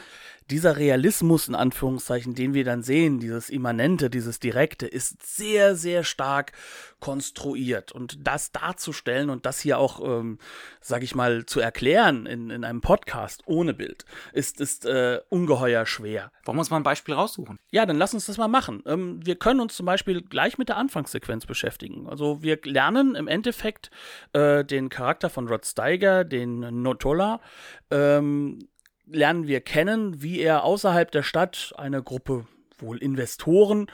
dieser 0.52 0.78
Realismus 0.78 1.48
in 1.48 1.56
Anführungszeichen, 1.56 2.36
den 2.36 2.54
wir 2.54 2.64
dann 2.64 2.84
sehen, 2.84 3.20
dieses 3.20 3.50
Immanente, 3.50 4.10
dieses 4.10 4.40
Direkte, 4.40 4.86
ist 4.86 5.26
sehr, 5.26 5.76
sehr 5.76 6.04
stark 6.04 6.52
konstruiert. 7.00 7.92
Und 7.92 8.28
das 8.28 8.52
darzustellen 8.52 9.30
und 9.30 9.46
das 9.46 9.60
hier 9.60 9.80
auch, 9.80 10.02
ähm, 10.04 10.40
sag 10.82 11.04
ich 11.04 11.16
mal, 11.16 11.46
zu 11.46 11.60
erklären 11.60 12.26
in, 12.26 12.50
in 12.50 12.64
einem 12.64 12.82
Podcast 12.82 13.44
ohne 13.46 13.74
Bild, 13.74 14.06
ist, 14.34 14.62
ist 14.62 14.86
äh, 14.86 15.20
ungeheuer 15.30 15.86
schwer. 15.86 16.32
Wollen 16.44 16.58
wir 16.58 16.62
uns 16.62 16.70
mal 16.70 16.78
ein 16.78 16.84
Beispiel 16.84 17.16
raussuchen? 17.16 17.58
Ja, 17.72 17.86
dann 17.86 17.98
lass 17.98 18.14
uns 18.14 18.28
das 18.28 18.38
mal 18.38 18.48
machen. 18.48 18.84
Ähm, 18.86 19.20
wir 19.26 19.36
können 19.36 19.60
uns 19.60 19.76
zum 19.76 19.86
Beispiel 19.86 20.22
gleich 20.22 20.58
mit 20.58 20.70
der 20.70 20.78
Anfangssequenz 20.78 21.46
beschäftigen. 21.46 22.08
Also 22.08 22.44
wir 22.44 22.60
lernen 22.64 23.16
im 23.16 23.28
Endeffekt 23.28 23.90
äh, 24.34 24.64
den 24.64 24.90
Charakter 24.90 25.30
von 25.30 25.48
Rod 25.48 25.66
Steiger, 25.66 26.24
den 26.24 26.82
Notola, 26.82 27.42
ähm, 27.90 28.60
lernen 29.08 29.48
wir 29.48 29.62
kennen, 29.62 30.22
wie 30.22 30.40
er 30.40 30.64
außerhalb 30.64 31.12
der 31.12 31.24
Stadt 31.24 31.74
eine 31.78 32.04
Gruppe 32.04 32.46
wohl 32.78 32.98
Investoren 32.98 33.88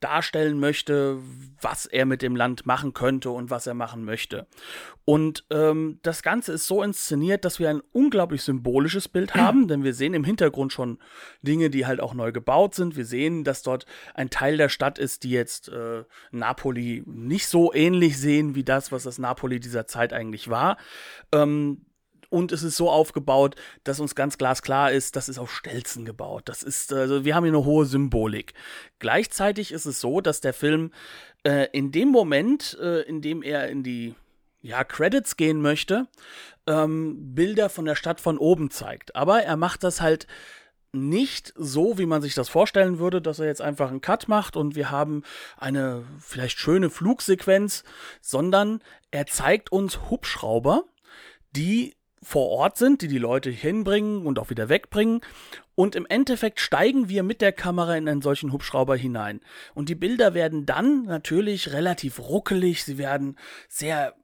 darstellen 0.00 0.60
möchte, 0.60 1.18
was 1.60 1.86
er 1.86 2.06
mit 2.06 2.22
dem 2.22 2.36
Land 2.36 2.66
machen 2.66 2.94
könnte 2.94 3.30
und 3.30 3.50
was 3.50 3.66
er 3.66 3.74
machen 3.74 4.04
möchte. 4.04 4.46
Und 5.04 5.44
ähm, 5.50 5.98
das 6.02 6.22
Ganze 6.22 6.52
ist 6.52 6.66
so 6.66 6.82
inszeniert, 6.82 7.44
dass 7.44 7.58
wir 7.58 7.68
ein 7.68 7.82
unglaublich 7.92 8.42
symbolisches 8.42 9.08
Bild 9.08 9.34
haben, 9.34 9.66
denn 9.66 9.82
wir 9.82 9.94
sehen 9.94 10.14
im 10.14 10.22
Hintergrund 10.22 10.72
schon 10.72 10.98
Dinge, 11.42 11.70
die 11.70 11.86
halt 11.86 12.00
auch 12.00 12.14
neu 12.14 12.30
gebaut 12.30 12.74
sind. 12.74 12.96
Wir 12.96 13.06
sehen, 13.06 13.42
dass 13.42 13.62
dort 13.62 13.86
ein 14.14 14.30
Teil 14.30 14.56
der 14.56 14.68
Stadt 14.68 14.98
ist, 14.98 15.24
die 15.24 15.30
jetzt 15.30 15.68
äh, 15.68 16.04
Napoli 16.30 17.02
nicht 17.06 17.48
so 17.48 17.72
ähnlich 17.72 18.18
sehen 18.18 18.54
wie 18.54 18.64
das, 18.64 18.92
was 18.92 19.02
das 19.02 19.18
Napoli 19.18 19.58
dieser 19.58 19.86
Zeit 19.86 20.12
eigentlich 20.12 20.48
war. 20.48 20.76
Ähm, 21.32 21.86
und 22.30 22.52
es 22.52 22.62
ist 22.62 22.76
so 22.76 22.90
aufgebaut, 22.90 23.56
dass 23.84 24.00
uns 24.00 24.14
ganz 24.14 24.38
glasklar 24.38 24.92
ist, 24.92 25.16
das 25.16 25.28
ist 25.28 25.38
auf 25.38 25.52
Stelzen 25.52 26.04
gebaut. 26.04 26.42
Das 26.46 26.62
ist, 26.62 26.92
also 26.92 27.24
wir 27.24 27.34
haben 27.34 27.44
hier 27.44 27.54
eine 27.54 27.64
hohe 27.64 27.86
Symbolik. 27.86 28.54
Gleichzeitig 28.98 29.72
ist 29.72 29.86
es 29.86 30.00
so, 30.00 30.20
dass 30.20 30.40
der 30.40 30.52
Film 30.52 30.90
äh, 31.44 31.68
in 31.72 31.92
dem 31.92 32.08
Moment, 32.08 32.76
äh, 32.80 33.02
in 33.02 33.22
dem 33.22 33.42
er 33.42 33.68
in 33.68 33.82
die 33.82 34.14
ja, 34.60 34.84
Credits 34.84 35.36
gehen 35.36 35.62
möchte, 35.62 36.08
ähm, 36.66 37.34
Bilder 37.34 37.68
von 37.68 37.84
der 37.84 37.94
Stadt 37.94 38.20
von 38.20 38.38
oben 38.38 38.70
zeigt. 38.70 39.16
Aber 39.16 39.42
er 39.42 39.56
macht 39.56 39.84
das 39.84 40.00
halt 40.00 40.26
nicht 40.92 41.52
so, 41.56 41.98
wie 41.98 42.06
man 42.06 42.22
sich 42.22 42.34
das 42.34 42.48
vorstellen 42.48 42.98
würde, 42.98 43.20
dass 43.20 43.38
er 43.38 43.46
jetzt 43.46 43.60
einfach 43.60 43.90
einen 43.90 44.00
Cut 44.00 44.26
macht 44.28 44.56
und 44.56 44.74
wir 44.74 44.90
haben 44.90 45.22
eine 45.56 46.04
vielleicht 46.18 46.58
schöne 46.58 46.90
Flugsequenz, 46.90 47.84
sondern 48.20 48.82
er 49.10 49.26
zeigt 49.26 49.70
uns 49.70 50.10
Hubschrauber, 50.10 50.84
die 51.54 51.97
vor 52.22 52.48
Ort 52.48 52.76
sind, 52.76 53.02
die 53.02 53.08
die 53.08 53.18
Leute 53.18 53.50
hinbringen 53.50 54.26
und 54.26 54.38
auch 54.38 54.50
wieder 54.50 54.68
wegbringen. 54.68 55.20
Und 55.74 55.94
im 55.94 56.06
Endeffekt 56.06 56.60
steigen 56.60 57.08
wir 57.08 57.22
mit 57.22 57.40
der 57.40 57.52
Kamera 57.52 57.96
in 57.96 58.08
einen 58.08 58.22
solchen 58.22 58.52
Hubschrauber 58.52 58.96
hinein. 58.96 59.40
Und 59.74 59.88
die 59.88 59.94
Bilder 59.94 60.34
werden 60.34 60.66
dann 60.66 61.04
natürlich 61.04 61.72
relativ 61.72 62.18
ruckelig, 62.18 62.84
sie 62.84 62.98
werden 62.98 63.36
sehr 63.68 64.14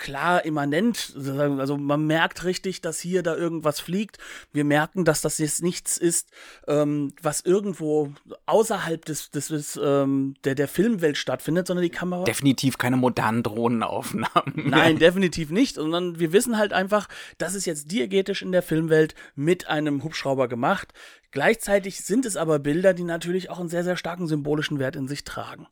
klar 0.00 0.44
immanent. 0.44 1.14
Also 1.16 1.76
man 1.76 2.06
merkt 2.06 2.44
richtig, 2.44 2.80
dass 2.80 2.98
hier 2.98 3.22
da 3.22 3.36
irgendwas 3.36 3.78
fliegt. 3.78 4.18
Wir 4.52 4.64
merken, 4.64 5.04
dass 5.04 5.20
das 5.20 5.38
jetzt 5.38 5.62
nichts 5.62 5.96
ist, 5.96 6.30
ähm, 6.66 7.12
was 7.22 7.42
irgendwo 7.42 8.12
außerhalb 8.46 9.04
des, 9.04 9.30
des, 9.30 9.48
des 9.48 9.78
ähm, 9.80 10.34
der, 10.42 10.56
der 10.56 10.66
Filmwelt 10.66 11.16
stattfindet, 11.16 11.68
sondern 11.68 11.84
die 11.84 11.90
Kamera. 11.90 12.24
Definitiv 12.24 12.78
keine 12.78 12.96
modernen 12.96 13.44
Drohnenaufnahmen. 13.44 14.54
Nein, 14.54 14.98
definitiv 14.98 15.50
nicht. 15.50 15.76
Sondern 15.76 16.18
wir 16.18 16.32
wissen 16.32 16.58
halt 16.58 16.72
einfach, 16.72 17.06
das 17.38 17.54
ist 17.54 17.66
jetzt 17.66 17.92
diegetisch 17.92 18.42
in 18.42 18.50
der 18.50 18.62
Filmwelt 18.62 19.14
mit 19.36 19.68
einem 19.68 20.02
Hubschrauber 20.02 20.48
gemacht. 20.48 20.92
Gleichzeitig 21.32 22.00
sind 22.00 22.26
es 22.26 22.36
aber 22.36 22.58
Bilder, 22.58 22.92
die 22.92 23.04
natürlich 23.04 23.50
auch 23.50 23.60
einen 23.60 23.68
sehr, 23.68 23.84
sehr 23.84 23.96
starken 23.96 24.26
symbolischen 24.26 24.80
Wert 24.80 24.96
in 24.96 25.06
sich 25.06 25.22
tragen. 25.22 25.68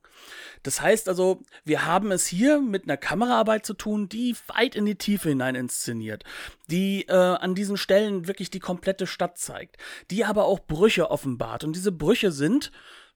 Das 0.62 0.80
heißt 0.80 1.08
also, 1.08 1.42
wir 1.64 1.84
haben 1.84 2.12
es 2.12 2.26
hier 2.26 2.60
mit 2.60 2.84
einer 2.84 2.96
Kameraarbeit 2.96 3.66
zu 3.66 3.74
tun, 3.74 4.08
die 4.08 4.17
weit 4.46 4.74
in 4.74 4.86
die 4.86 4.96
Tiefe 4.96 5.30
hinein 5.30 5.54
inszeniert, 5.54 6.24
die 6.70 7.02
äh, 7.08 7.12
an 7.12 7.54
diesen 7.54 7.76
Stellen 7.76 8.26
wirklich 8.26 8.50
die 8.50 8.60
komplette 8.60 9.06
Stadt 9.06 9.38
zeigt, 9.38 9.76
die 10.10 10.24
aber 10.24 10.44
auch 10.44 10.60
Brüche 10.60 11.10
offenbart. 11.10 11.64
Und 11.64 11.74
diese 11.74 11.92
Brüche 11.92 12.32
sind 12.32 12.70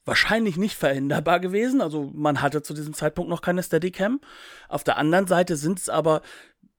wahrscheinlich 0.05 0.57
nicht 0.57 0.77
veränderbar 0.77 1.41
gewesen. 1.41 1.81
Also 1.81 2.11
man 2.15 2.43
hatte 2.43 2.63
zu 2.63 2.75
diesem 2.75 2.95
Zeitpunkt 2.95 3.31
noch 3.31 3.43
keine 3.43 3.63
Steadicam. 3.63 4.21
Auf 4.69 4.85
der 4.85 4.97
anderen 4.97 5.27
Seite 5.27 5.57
sind 5.57 5.79
es 5.79 5.89
aber 5.89 6.23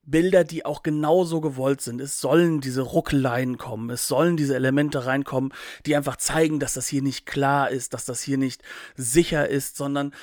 Bilder, 0.05 0.43
die 0.43 0.65
auch 0.65 0.83
genauso 0.83 1.39
gewollt 1.41 1.81
sind. 1.81 2.01
Es 2.01 2.19
sollen 2.19 2.59
diese 2.61 2.81
Ruckeleien 2.81 3.57
kommen, 3.57 3.89
es 3.89 4.07
sollen 4.07 4.35
diese 4.35 4.55
Elemente 4.55 5.05
reinkommen, 5.05 5.53
die 5.85 5.95
einfach 5.95 6.17
zeigen, 6.17 6.59
dass 6.59 6.73
das 6.73 6.87
hier 6.87 7.01
nicht 7.01 7.25
klar 7.25 7.69
ist, 7.69 7.93
dass 7.93 8.05
das 8.05 8.21
hier 8.21 8.37
nicht 8.37 8.63
sicher 8.95 9.47
ist, 9.47 9.77
sondern 9.77 10.13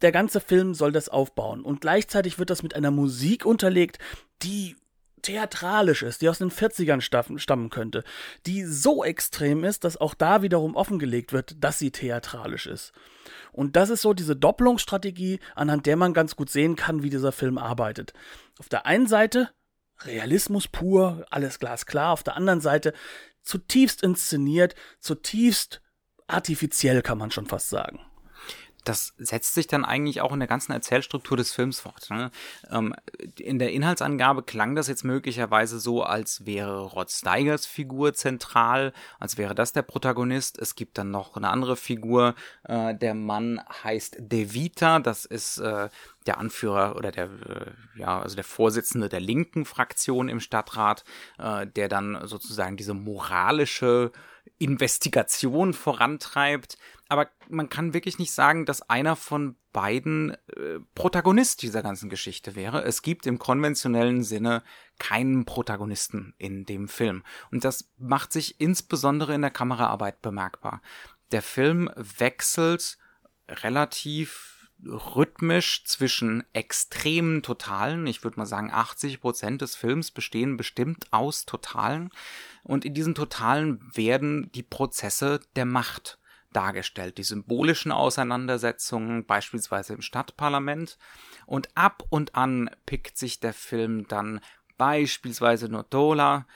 der 0.00 0.12
ganze 0.12 0.40
Film 0.40 0.74
soll 0.74 0.92
das 0.92 1.08
aufbauen. 1.08 1.62
Und 1.62 1.80
gleichzeitig 1.80 2.38
wird 2.38 2.50
das 2.50 2.62
mit 2.62 2.74
einer 2.74 2.90
Musik 2.90 3.44
unterlegt, 3.44 3.98
die 4.42 4.76
theatralisch 5.22 6.02
ist, 6.02 6.22
die 6.22 6.28
aus 6.28 6.38
den 6.38 6.50
40ern 6.50 7.00
stammen 7.38 7.70
könnte, 7.70 8.04
die 8.46 8.64
so 8.64 9.02
extrem 9.04 9.64
ist, 9.64 9.84
dass 9.84 9.96
auch 9.96 10.14
da 10.14 10.42
wiederum 10.42 10.76
offengelegt 10.76 11.32
wird, 11.32 11.56
dass 11.62 11.78
sie 11.78 11.90
theatralisch 11.90 12.66
ist. 12.66 12.92
Und 13.56 13.74
das 13.74 13.90
ist 13.90 14.02
so 14.02 14.12
diese 14.12 14.36
Doppelungsstrategie, 14.36 15.40
anhand 15.54 15.86
der 15.86 15.96
man 15.96 16.12
ganz 16.12 16.36
gut 16.36 16.50
sehen 16.50 16.76
kann, 16.76 17.02
wie 17.02 17.10
dieser 17.10 17.32
Film 17.32 17.58
arbeitet. 17.58 18.12
Auf 18.58 18.68
der 18.68 18.86
einen 18.86 19.06
Seite 19.06 19.50
Realismus 20.00 20.68
pur, 20.68 21.24
alles 21.30 21.58
glasklar, 21.58 22.12
auf 22.12 22.22
der 22.22 22.36
anderen 22.36 22.60
Seite 22.60 22.92
zutiefst 23.42 24.02
inszeniert, 24.02 24.74
zutiefst 25.00 25.80
artifiziell, 26.26 27.00
kann 27.00 27.18
man 27.18 27.30
schon 27.30 27.46
fast 27.46 27.70
sagen 27.70 28.05
das 28.88 29.14
setzt 29.18 29.54
sich 29.54 29.66
dann 29.66 29.84
eigentlich 29.84 30.20
auch 30.20 30.32
in 30.32 30.38
der 30.38 30.48
ganzen 30.48 30.72
Erzählstruktur 30.72 31.36
des 31.36 31.52
Films 31.52 31.80
fort. 31.80 32.08
Ne? 32.10 32.30
Ähm, 32.70 32.94
in 33.36 33.58
der 33.58 33.72
Inhaltsangabe 33.72 34.44
klang 34.44 34.76
das 34.76 34.86
jetzt 34.86 35.04
möglicherweise 35.04 35.80
so, 35.80 36.04
als 36.04 36.46
wäre 36.46 36.82
Rod 36.82 37.10
Steigers 37.10 37.66
Figur 37.66 38.14
zentral, 38.14 38.92
als 39.18 39.38
wäre 39.38 39.56
das 39.56 39.72
der 39.72 39.82
Protagonist. 39.82 40.58
Es 40.58 40.76
gibt 40.76 40.98
dann 40.98 41.10
noch 41.10 41.36
eine 41.36 41.48
andere 41.48 41.76
Figur. 41.76 42.36
Äh, 42.62 42.94
der 42.94 43.14
Mann 43.14 43.60
heißt 43.82 44.18
De 44.20 44.54
Vita, 44.54 45.00
das 45.00 45.24
ist 45.24 45.58
äh, 45.58 45.88
der 46.26 46.38
Anführer 46.38 46.94
oder 46.96 47.10
der, 47.10 47.24
äh, 47.24 48.00
ja, 48.00 48.20
also 48.20 48.36
der 48.36 48.44
Vorsitzende 48.44 49.08
der 49.08 49.20
linken 49.20 49.64
Fraktion 49.64 50.28
im 50.28 50.38
Stadtrat, 50.38 51.04
äh, 51.38 51.66
der 51.66 51.88
dann 51.88 52.20
sozusagen 52.26 52.76
diese 52.76 52.94
moralische 52.94 54.12
Investigation 54.58 55.74
vorantreibt. 55.74 56.78
Aber 57.08 57.28
man 57.48 57.68
kann 57.68 57.94
wirklich 57.94 58.18
nicht 58.18 58.32
sagen, 58.32 58.66
dass 58.66 58.82
einer 58.88 59.16
von 59.16 59.56
beiden 59.72 60.30
äh, 60.30 60.80
Protagonist 60.94 61.62
dieser 61.62 61.82
ganzen 61.82 62.08
Geschichte 62.08 62.56
wäre. 62.56 62.82
Es 62.82 63.02
gibt 63.02 63.26
im 63.26 63.38
konventionellen 63.38 64.24
Sinne 64.24 64.62
keinen 64.98 65.44
Protagonisten 65.44 66.34
in 66.38 66.64
dem 66.64 66.88
Film. 66.88 67.22
Und 67.50 67.64
das 67.64 67.90
macht 67.98 68.32
sich 68.32 68.60
insbesondere 68.60 69.34
in 69.34 69.42
der 69.42 69.50
Kameraarbeit 69.50 70.22
bemerkbar. 70.22 70.80
Der 71.30 71.42
Film 71.42 71.90
wechselt 71.96 72.98
relativ 73.48 74.56
rhythmisch 74.84 75.84
zwischen 75.84 76.44
extremen 76.52 77.42
Totalen, 77.42 78.06
ich 78.06 78.22
würde 78.24 78.38
mal 78.38 78.46
sagen 78.46 78.70
80 78.72 79.20
Prozent 79.20 79.62
des 79.62 79.74
Films 79.74 80.10
bestehen 80.10 80.56
bestimmt 80.56 81.06
aus 81.12 81.46
Totalen 81.46 82.10
und 82.66 82.84
in 82.84 82.94
diesen 82.94 83.14
Totalen 83.14 83.80
werden 83.94 84.50
die 84.52 84.62
Prozesse 84.62 85.40
der 85.54 85.64
Macht 85.64 86.18
dargestellt, 86.52 87.18
die 87.18 87.22
symbolischen 87.22 87.92
Auseinandersetzungen 87.92 89.24
beispielsweise 89.26 89.94
im 89.94 90.02
Stadtparlament. 90.02 90.98
Und 91.44 91.68
ab 91.76 92.02
und 92.08 92.34
an 92.34 92.70
pickt 92.86 93.18
sich 93.18 93.40
der 93.40 93.52
Film 93.52 94.08
dann 94.08 94.40
beispielsweise 94.78 95.68
Notola 95.68 96.46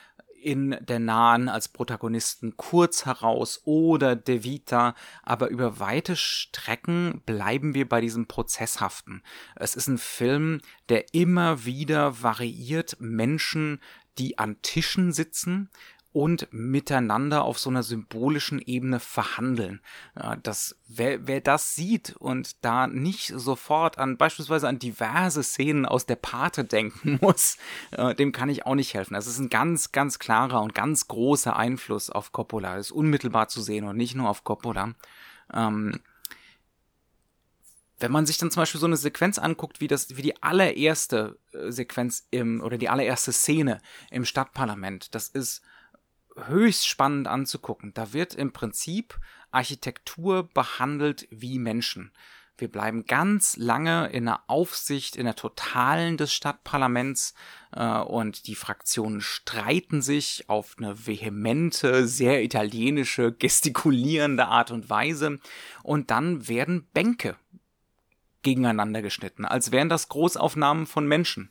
in 0.42 0.76
der 0.80 0.98
Nahen 0.98 1.48
als 1.48 1.68
Protagonisten 1.68 2.56
kurz 2.56 3.04
heraus 3.04 3.60
oder 3.64 4.16
De 4.16 4.42
Vita, 4.42 4.94
aber 5.22 5.48
über 5.48 5.78
weite 5.78 6.16
Strecken 6.16 7.22
bleiben 7.26 7.74
wir 7.74 7.88
bei 7.88 8.00
diesem 8.00 8.26
Prozesshaften. 8.26 9.22
Es 9.56 9.76
ist 9.76 9.86
ein 9.86 9.98
Film, 9.98 10.60
der 10.88 11.12
immer 11.12 11.66
wieder 11.66 12.22
variiert. 12.22 12.96
Menschen, 13.00 13.80
die 14.18 14.38
an 14.38 14.60
Tischen 14.62 15.12
sitzen, 15.12 15.68
und 16.12 16.48
miteinander 16.50 17.44
auf 17.44 17.58
so 17.58 17.70
einer 17.70 17.84
symbolischen 17.84 18.58
Ebene 18.60 18.98
verhandeln. 18.98 19.80
Das, 20.42 20.76
wer, 20.88 21.26
wer 21.26 21.40
das 21.40 21.74
sieht 21.76 22.16
und 22.16 22.64
da 22.64 22.88
nicht 22.88 23.32
sofort 23.36 23.98
an 23.98 24.16
beispielsweise 24.16 24.66
an 24.66 24.80
diverse 24.80 25.42
Szenen 25.42 25.86
aus 25.86 26.06
der 26.06 26.16
Pate 26.16 26.64
denken 26.64 27.18
muss, 27.22 27.58
äh, 27.92 28.14
dem 28.14 28.32
kann 28.32 28.48
ich 28.48 28.66
auch 28.66 28.74
nicht 28.74 28.94
helfen. 28.94 29.14
Das 29.14 29.28
ist 29.28 29.38
ein 29.38 29.50
ganz, 29.50 29.92
ganz 29.92 30.18
klarer 30.18 30.62
und 30.62 30.74
ganz 30.74 31.06
großer 31.06 31.54
Einfluss 31.54 32.10
auf 32.10 32.32
Coppola. 32.32 32.76
Das 32.76 32.86
ist 32.86 32.92
unmittelbar 32.92 33.48
zu 33.48 33.62
sehen 33.62 33.86
und 33.86 33.96
nicht 33.96 34.16
nur 34.16 34.28
auf 34.28 34.42
Coppola. 34.42 34.94
Ähm, 35.54 36.00
wenn 38.00 38.10
man 38.10 38.26
sich 38.26 38.38
dann 38.38 38.50
zum 38.50 38.62
Beispiel 38.62 38.80
so 38.80 38.86
eine 38.86 38.96
Sequenz 38.96 39.38
anguckt, 39.38 39.80
wie 39.80 39.86
das, 39.86 40.16
wie 40.16 40.22
die 40.22 40.42
allererste 40.42 41.38
äh, 41.52 41.70
Sequenz 41.70 42.26
im, 42.30 42.62
oder 42.62 42.78
die 42.78 42.88
allererste 42.88 43.30
Szene 43.30 43.80
im 44.10 44.24
Stadtparlament, 44.24 45.14
das 45.14 45.28
ist 45.28 45.62
höchst 46.36 46.86
spannend 46.86 47.28
anzugucken. 47.28 47.92
Da 47.94 48.12
wird 48.12 48.34
im 48.34 48.52
Prinzip 48.52 49.18
Architektur 49.50 50.48
behandelt 50.54 51.26
wie 51.30 51.58
Menschen. 51.58 52.12
Wir 52.60 52.68
bleiben 52.70 53.06
ganz 53.06 53.56
lange 53.56 54.08
in 54.08 54.26
der 54.26 54.40
Aufsicht, 54.46 55.16
in 55.16 55.24
der 55.24 55.34
Totalen 55.34 56.18
des 56.18 56.32
Stadtparlaments 56.34 57.34
äh, 57.72 57.98
und 58.00 58.46
die 58.46 58.54
Fraktionen 58.54 59.22
streiten 59.22 60.02
sich 60.02 60.48
auf 60.48 60.76
eine 60.76 61.06
vehemente, 61.06 62.06
sehr 62.06 62.42
italienische, 62.42 63.32
gestikulierende 63.32 64.46
Art 64.46 64.70
und 64.70 64.90
Weise 64.90 65.40
und 65.82 66.10
dann 66.10 66.48
werden 66.48 66.86
Bänke 66.92 67.36
gegeneinander 68.42 69.00
geschnitten, 69.00 69.46
als 69.46 69.72
wären 69.72 69.88
das 69.88 70.08
Großaufnahmen 70.08 70.86
von 70.86 71.06
Menschen. 71.06 71.50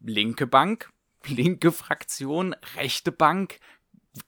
Linke 0.00 0.46
Bank, 0.46 0.90
linke 1.26 1.72
Fraktion, 1.72 2.54
rechte 2.76 3.12
Bank, 3.12 3.60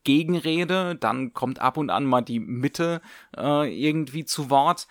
Gegenrede, 0.05 0.97
dann 0.97 1.33
kommt 1.33 1.61
ab 1.61 1.77
und 1.77 1.91
an 1.91 2.05
mal 2.05 2.23
die 2.23 2.41
Mitte 2.41 3.01
äh, 3.37 3.69
irgendwie 3.73 4.25
zu 4.25 4.51
Wort. 4.51 4.87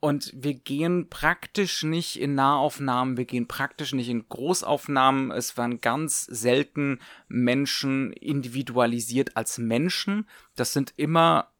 Und 0.00 0.32
wir 0.34 0.54
gehen 0.54 1.08
praktisch 1.10 1.84
nicht 1.84 2.20
in 2.20 2.34
Nahaufnahmen, 2.34 3.16
wir 3.16 3.24
gehen 3.24 3.46
praktisch 3.46 3.92
nicht 3.92 4.08
in 4.08 4.28
Großaufnahmen. 4.28 5.30
Es 5.30 5.56
werden 5.56 5.80
ganz 5.80 6.22
selten 6.22 6.98
Menschen 7.28 8.12
individualisiert 8.12 9.36
als 9.36 9.58
Menschen. 9.58 10.28
Das 10.56 10.72
sind 10.72 10.92
immer 10.96 11.52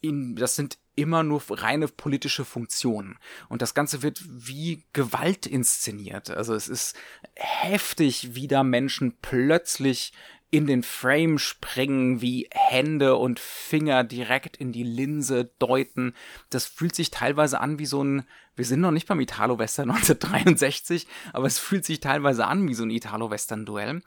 in, 0.00 0.36
das 0.36 0.54
sind 0.54 0.78
immer 0.94 1.22
nur 1.22 1.42
reine 1.48 1.88
politische 1.88 2.44
Funktionen. 2.44 3.18
Und 3.48 3.62
das 3.62 3.74
Ganze 3.74 4.02
wird 4.02 4.22
wie 4.24 4.84
Gewalt 4.92 5.46
inszeniert. 5.46 6.30
Also 6.30 6.54
es 6.54 6.68
ist 6.68 6.94
heftig, 7.34 8.34
wie 8.34 8.48
da 8.48 8.62
Menschen 8.62 9.16
plötzlich 9.20 10.12
in 10.50 10.66
den 10.66 10.82
Frame 10.82 11.38
springen, 11.38 12.20
wie 12.20 12.48
Hände 12.52 13.16
und 13.16 13.38
Finger 13.38 14.02
direkt 14.02 14.56
in 14.56 14.72
die 14.72 14.82
Linse 14.82 15.52
deuten. 15.58 16.14
Das 16.50 16.66
fühlt 16.66 16.94
sich 16.94 17.10
teilweise 17.10 17.60
an 17.60 17.78
wie 17.78 17.86
so 17.86 18.02
ein, 18.02 18.24
wir 18.56 18.64
sind 18.64 18.80
noch 18.80 18.90
nicht 18.90 19.06
beim 19.06 19.20
Italo-Western 19.20 19.90
1963, 19.90 21.06
aber 21.32 21.46
es 21.46 21.58
fühlt 21.58 21.84
sich 21.84 22.00
teilweise 22.00 22.46
an 22.46 22.68
wie 22.68 22.74
so 22.74 22.82
ein 22.82 22.90
Italo-Western-Duell. 22.90 24.02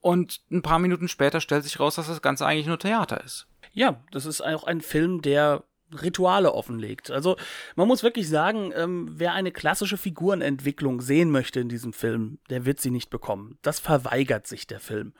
Und 0.00 0.40
ein 0.50 0.62
paar 0.62 0.78
Minuten 0.78 1.08
später 1.08 1.40
stellt 1.40 1.64
sich 1.64 1.80
raus, 1.80 1.96
dass 1.96 2.06
das 2.06 2.22
Ganze 2.22 2.46
eigentlich 2.46 2.66
nur 2.66 2.78
Theater 2.78 3.22
ist. 3.22 3.46
Ja, 3.72 4.02
das 4.12 4.26
ist 4.26 4.40
auch 4.40 4.64
ein 4.64 4.80
Film, 4.80 5.22
der 5.22 5.64
Rituale 6.02 6.52
offenlegt. 6.52 7.10
Also 7.10 7.36
man 7.76 7.88
muss 7.88 8.02
wirklich 8.02 8.28
sagen, 8.28 8.72
ähm, 8.74 9.08
wer 9.12 9.32
eine 9.32 9.52
klassische 9.52 9.96
Figurenentwicklung 9.96 11.00
sehen 11.00 11.30
möchte 11.30 11.60
in 11.60 11.68
diesem 11.68 11.92
Film, 11.92 12.38
der 12.48 12.64
wird 12.64 12.80
sie 12.80 12.90
nicht 12.90 13.10
bekommen. 13.10 13.58
Das 13.62 13.80
verweigert 13.80 14.46
sich 14.46 14.66
der 14.66 14.80
Film. 14.80 15.12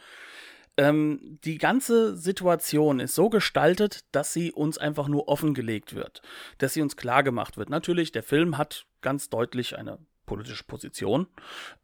Ähm, 0.77 1.39
die 1.45 1.59
ganze 1.59 2.17
Situation 2.17 3.01
ist 3.01 3.15
so 3.15 3.29
gestaltet, 3.29 4.05
dass 4.13 4.33
sie 4.33 4.53
uns 4.53 4.79
einfach 4.79 5.09
nur 5.09 5.29
offengelegt 5.29 5.95
wird, 5.95 6.23
dass 6.59 6.75
sie 6.75 6.83
uns 6.83 6.97
klar 6.97 7.23
gemacht 7.23 7.57
wird. 7.57 7.71
Natürlich, 7.71 8.13
der 8.13 8.23
Film 8.23 8.57
hat 8.57 8.87
ganz 9.03 9.29
deutlich 9.29 9.77
eine 9.77 9.99
politische 10.27 10.65
Position. 10.65 11.27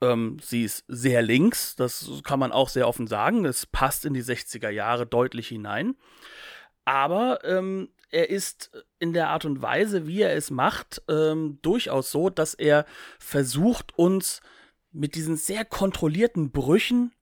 Ähm, 0.00 0.38
sie 0.40 0.62
ist 0.62 0.84
sehr 0.86 1.20
links, 1.20 1.74
das 1.74 2.08
kann 2.22 2.38
man 2.38 2.52
auch 2.52 2.68
sehr 2.68 2.86
offen 2.86 3.08
sagen. 3.08 3.44
Es 3.44 3.66
passt 3.66 4.04
in 4.04 4.14
die 4.14 4.22
60er 4.22 4.70
Jahre 4.70 5.04
deutlich 5.04 5.48
hinein. 5.48 5.96
Aber 6.84 7.44
ähm, 7.44 7.88
er 8.10 8.30
ist 8.30 8.70
in 8.98 9.12
der 9.12 9.28
Art 9.28 9.44
und 9.44 9.62
Weise, 9.62 10.06
wie 10.06 10.22
er 10.22 10.34
es 10.34 10.50
macht, 10.50 11.02
ähm, 11.08 11.58
durchaus 11.62 12.10
so, 12.10 12.30
dass 12.30 12.54
er 12.54 12.86
versucht, 13.18 13.98
uns 13.98 14.40
mit 14.92 15.14
diesen 15.14 15.36
sehr 15.36 15.64
kontrollierten 15.64 16.50
Brüchen 16.50 17.12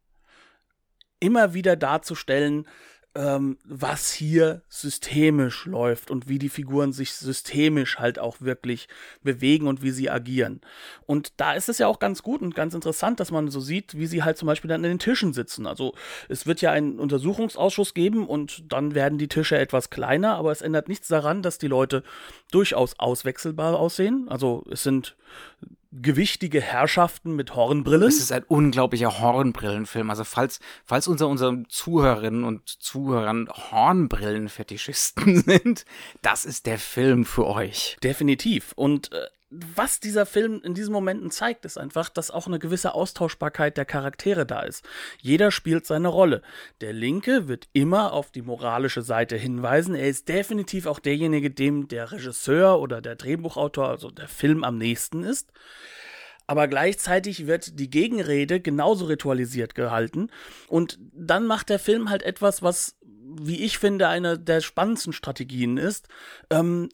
immer 1.21 1.55
wieder 1.55 1.77
darzustellen, 1.77 2.69
ähm, 3.15 3.59
was 3.65 4.13
hier 4.13 4.63
systemisch 4.69 5.67
läuft 5.67 6.11
und 6.11 6.29
wie 6.29 6.39
die 6.39 6.49
Figuren 6.49 6.93
sich 6.93 7.13
systemisch 7.15 7.99
halt 7.99 8.19
auch 8.19 8.41
wirklich 8.41 8.89
bewegen 9.23 9.69
und 9.69 9.83
wie 9.83 9.91
sie 9.91 10.11
agieren. 10.11 10.61
Und 11.07 11.33
da 11.37 11.55
ist 11.55 11.69
es 11.69 11.79
ja 11.79 11.87
auch 11.87 12.01
ganz 12.01 12.23
gut 12.23 12.43
und 12.43 12.55
ganz 12.55 12.75
interessant, 12.75 13.21
dass 13.21 13.31
man 13.31 13.49
so 13.49 13.61
sieht, 13.61 13.97
wie 13.97 14.07
sie 14.07 14.25
halt 14.25 14.37
zum 14.37 14.47
Beispiel 14.47 14.69
dann 14.69 14.85
an 14.85 14.91
den 14.91 14.99
Tischen 14.99 15.33
sitzen. 15.33 15.67
Also 15.67 15.95
es 16.29 16.47
wird 16.47 16.61
ja 16.61 16.73
einen 16.73 16.99
Untersuchungsausschuss 16.99 17.95
geben 17.95 18.27
und 18.27 18.65
dann 18.73 18.95
werden 18.95 19.19
die 19.19 19.29
Tische 19.29 19.59
etwas 19.59 19.91
kleiner, 19.91 20.35
aber 20.35 20.51
es 20.51 20.63
ändert 20.63 20.89
nichts 20.89 21.09
daran, 21.09 21.43
dass 21.43 21.59
die 21.59 21.69
Leute 21.69 22.03
durchaus 22.51 22.99
auswechselbar 22.99 23.79
aussehen. 23.79 24.27
Also 24.29 24.65
es 24.71 24.83
sind 24.83 25.17
gewichtige 26.01 26.61
Herrschaften 26.61 27.37
mit 27.37 27.55
Hornbrillen. 27.55 28.09
Es 28.09 28.19
ist 28.19 28.33
ein 28.33 28.45
unglaublicher 28.45 29.21
Hornbrillenfilm. 29.21 30.11
Also 30.11 30.25
falls, 30.25 30.61
falls 30.85 31.09
unser, 31.09 31.29
unsere 31.29 31.63
Zuhörerinnen 31.69 32.45
und 32.45 32.69
Zuhörern 32.69 33.49
Hornbrillenfetischisten 33.49 35.43
sind, 35.45 35.85
das 36.23 36.45
ist 36.45 36.67
der 36.67 36.79
Film 36.79 37.25
für 37.25 37.47
euch. 37.47 37.97
Definitiv. 38.03 38.73
Und 38.77 39.13
äh, 39.13 39.27
was 39.77 40.01
dieser 40.01 40.27
Film 40.27 40.61
in 40.65 40.75
diesen 40.75 40.93
Momenten 40.93 41.31
zeigt, 41.31 41.65
ist 41.65 41.79
einfach, 41.79 42.09
dass 42.09 42.31
auch 42.31 42.47
eine 42.47 42.59
gewisse 42.59 42.95
Austauschbarkeit 42.95 43.77
der 43.77 43.85
Charaktere 43.85 44.47
da 44.47 44.63
ist. 44.63 44.85
Jeder 45.21 45.51
spielt 45.51 45.87
seine 45.87 46.09
Rolle. 46.09 46.43
Der 46.81 46.93
Linke 46.93 47.47
wird 47.47 47.69
immer 47.73 48.13
auf 48.13 48.31
die 48.31 48.43
moralische 48.43 49.03
Seite 49.03 49.37
hinweisen. 49.37 49.95
Er 49.95 50.09
ist 50.09 50.29
definitiv 50.29 50.87
auch 50.87 50.99
derjenige, 50.99 51.51
dem 51.51 51.89
der 51.89 52.11
Regisseur 52.13 52.81
oder 52.81 53.01
der 53.01 53.17
Drehbuchautor, 53.17 53.89
also 53.89 54.11
der 54.11 54.29
Film 54.29 54.65
am 54.65 54.79
nächsten 54.79 55.23
ist. 55.23 55.53
Aber 56.47 56.69
gleichzeitig 56.69 57.47
wird 57.47 57.79
die 57.79 57.89
Gegenrede 57.89 58.61
genauso 58.61 59.07
ritualisiert 59.07 59.75
gehalten. 59.75 60.29
Und 60.69 60.99
dann 61.13 61.47
macht 61.47 61.71
der 61.71 61.79
Film 61.79 62.11
halt 62.11 62.23
etwas, 62.23 62.63
was 62.63 62.97
wie 63.41 63.65
ich 63.65 63.79
finde, 63.79 64.09
eine 64.09 64.39
der 64.39 64.61
spannendsten 64.61 65.13
Strategien 65.13 65.77
ist. 65.77 66.09
Ähm, 66.51 66.89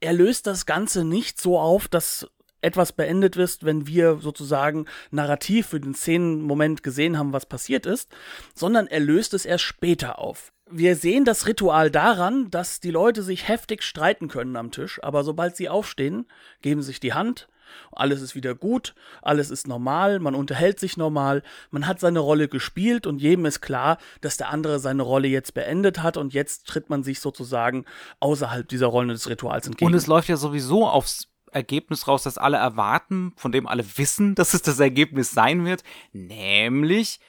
er 0.00 0.12
löst 0.12 0.46
das 0.46 0.66
Ganze 0.66 1.04
nicht 1.04 1.40
so 1.40 1.58
auf, 1.58 1.88
dass 1.88 2.28
etwas 2.60 2.92
beendet 2.92 3.36
ist, 3.36 3.64
wenn 3.64 3.86
wir 3.86 4.18
sozusagen 4.20 4.86
narrativ 5.10 5.68
für 5.68 5.80
den 5.80 5.94
Szenenmoment 5.94 6.82
gesehen 6.82 7.18
haben, 7.18 7.32
was 7.32 7.46
passiert 7.46 7.86
ist, 7.86 8.10
sondern 8.54 8.86
er 8.88 9.00
löst 9.00 9.34
es 9.34 9.44
erst 9.44 9.64
später 9.64 10.18
auf. 10.18 10.52
Wir 10.70 10.96
sehen 10.96 11.24
das 11.24 11.46
Ritual 11.46 11.90
daran, 11.90 12.50
dass 12.50 12.80
die 12.80 12.90
Leute 12.90 13.22
sich 13.22 13.48
heftig 13.48 13.82
streiten 13.82 14.28
können 14.28 14.56
am 14.56 14.70
Tisch, 14.70 15.02
aber 15.02 15.24
sobald 15.24 15.56
sie 15.56 15.68
aufstehen, 15.68 16.26
geben 16.60 16.82
sich 16.82 17.00
die 17.00 17.14
Hand, 17.14 17.48
alles 17.92 18.22
ist 18.22 18.34
wieder 18.34 18.54
gut, 18.54 18.94
alles 19.22 19.50
ist 19.50 19.66
normal, 19.66 20.18
man 20.18 20.34
unterhält 20.34 20.80
sich 20.80 20.96
normal, 20.96 21.42
man 21.70 21.86
hat 21.86 22.00
seine 22.00 22.20
Rolle 22.20 22.48
gespielt 22.48 23.06
und 23.06 23.20
jedem 23.20 23.46
ist 23.46 23.60
klar, 23.60 23.98
dass 24.20 24.36
der 24.36 24.50
andere 24.50 24.78
seine 24.78 25.02
Rolle 25.02 25.28
jetzt 25.28 25.54
beendet 25.54 26.02
hat 26.02 26.16
und 26.16 26.34
jetzt 26.34 26.66
tritt 26.66 26.90
man 26.90 27.02
sich 27.02 27.20
sozusagen 27.20 27.84
außerhalb 28.20 28.68
dieser 28.68 28.86
Rolle 28.86 29.12
des 29.12 29.28
Rituals 29.28 29.66
entgegen. 29.66 29.86
Und 29.86 29.94
es 29.94 30.06
läuft 30.06 30.28
ja 30.28 30.36
sowieso 30.36 30.86
aufs 30.86 31.28
Ergebnis 31.52 32.06
raus, 32.06 32.22
das 32.22 32.38
alle 32.38 32.58
erwarten, 32.58 33.32
von 33.36 33.52
dem 33.52 33.66
alle 33.66 33.84
wissen, 33.96 34.34
dass 34.34 34.54
es 34.54 34.62
das 34.62 34.80
Ergebnis 34.80 35.30
sein 35.30 35.64
wird, 35.64 35.82
nämlich, 36.12 37.20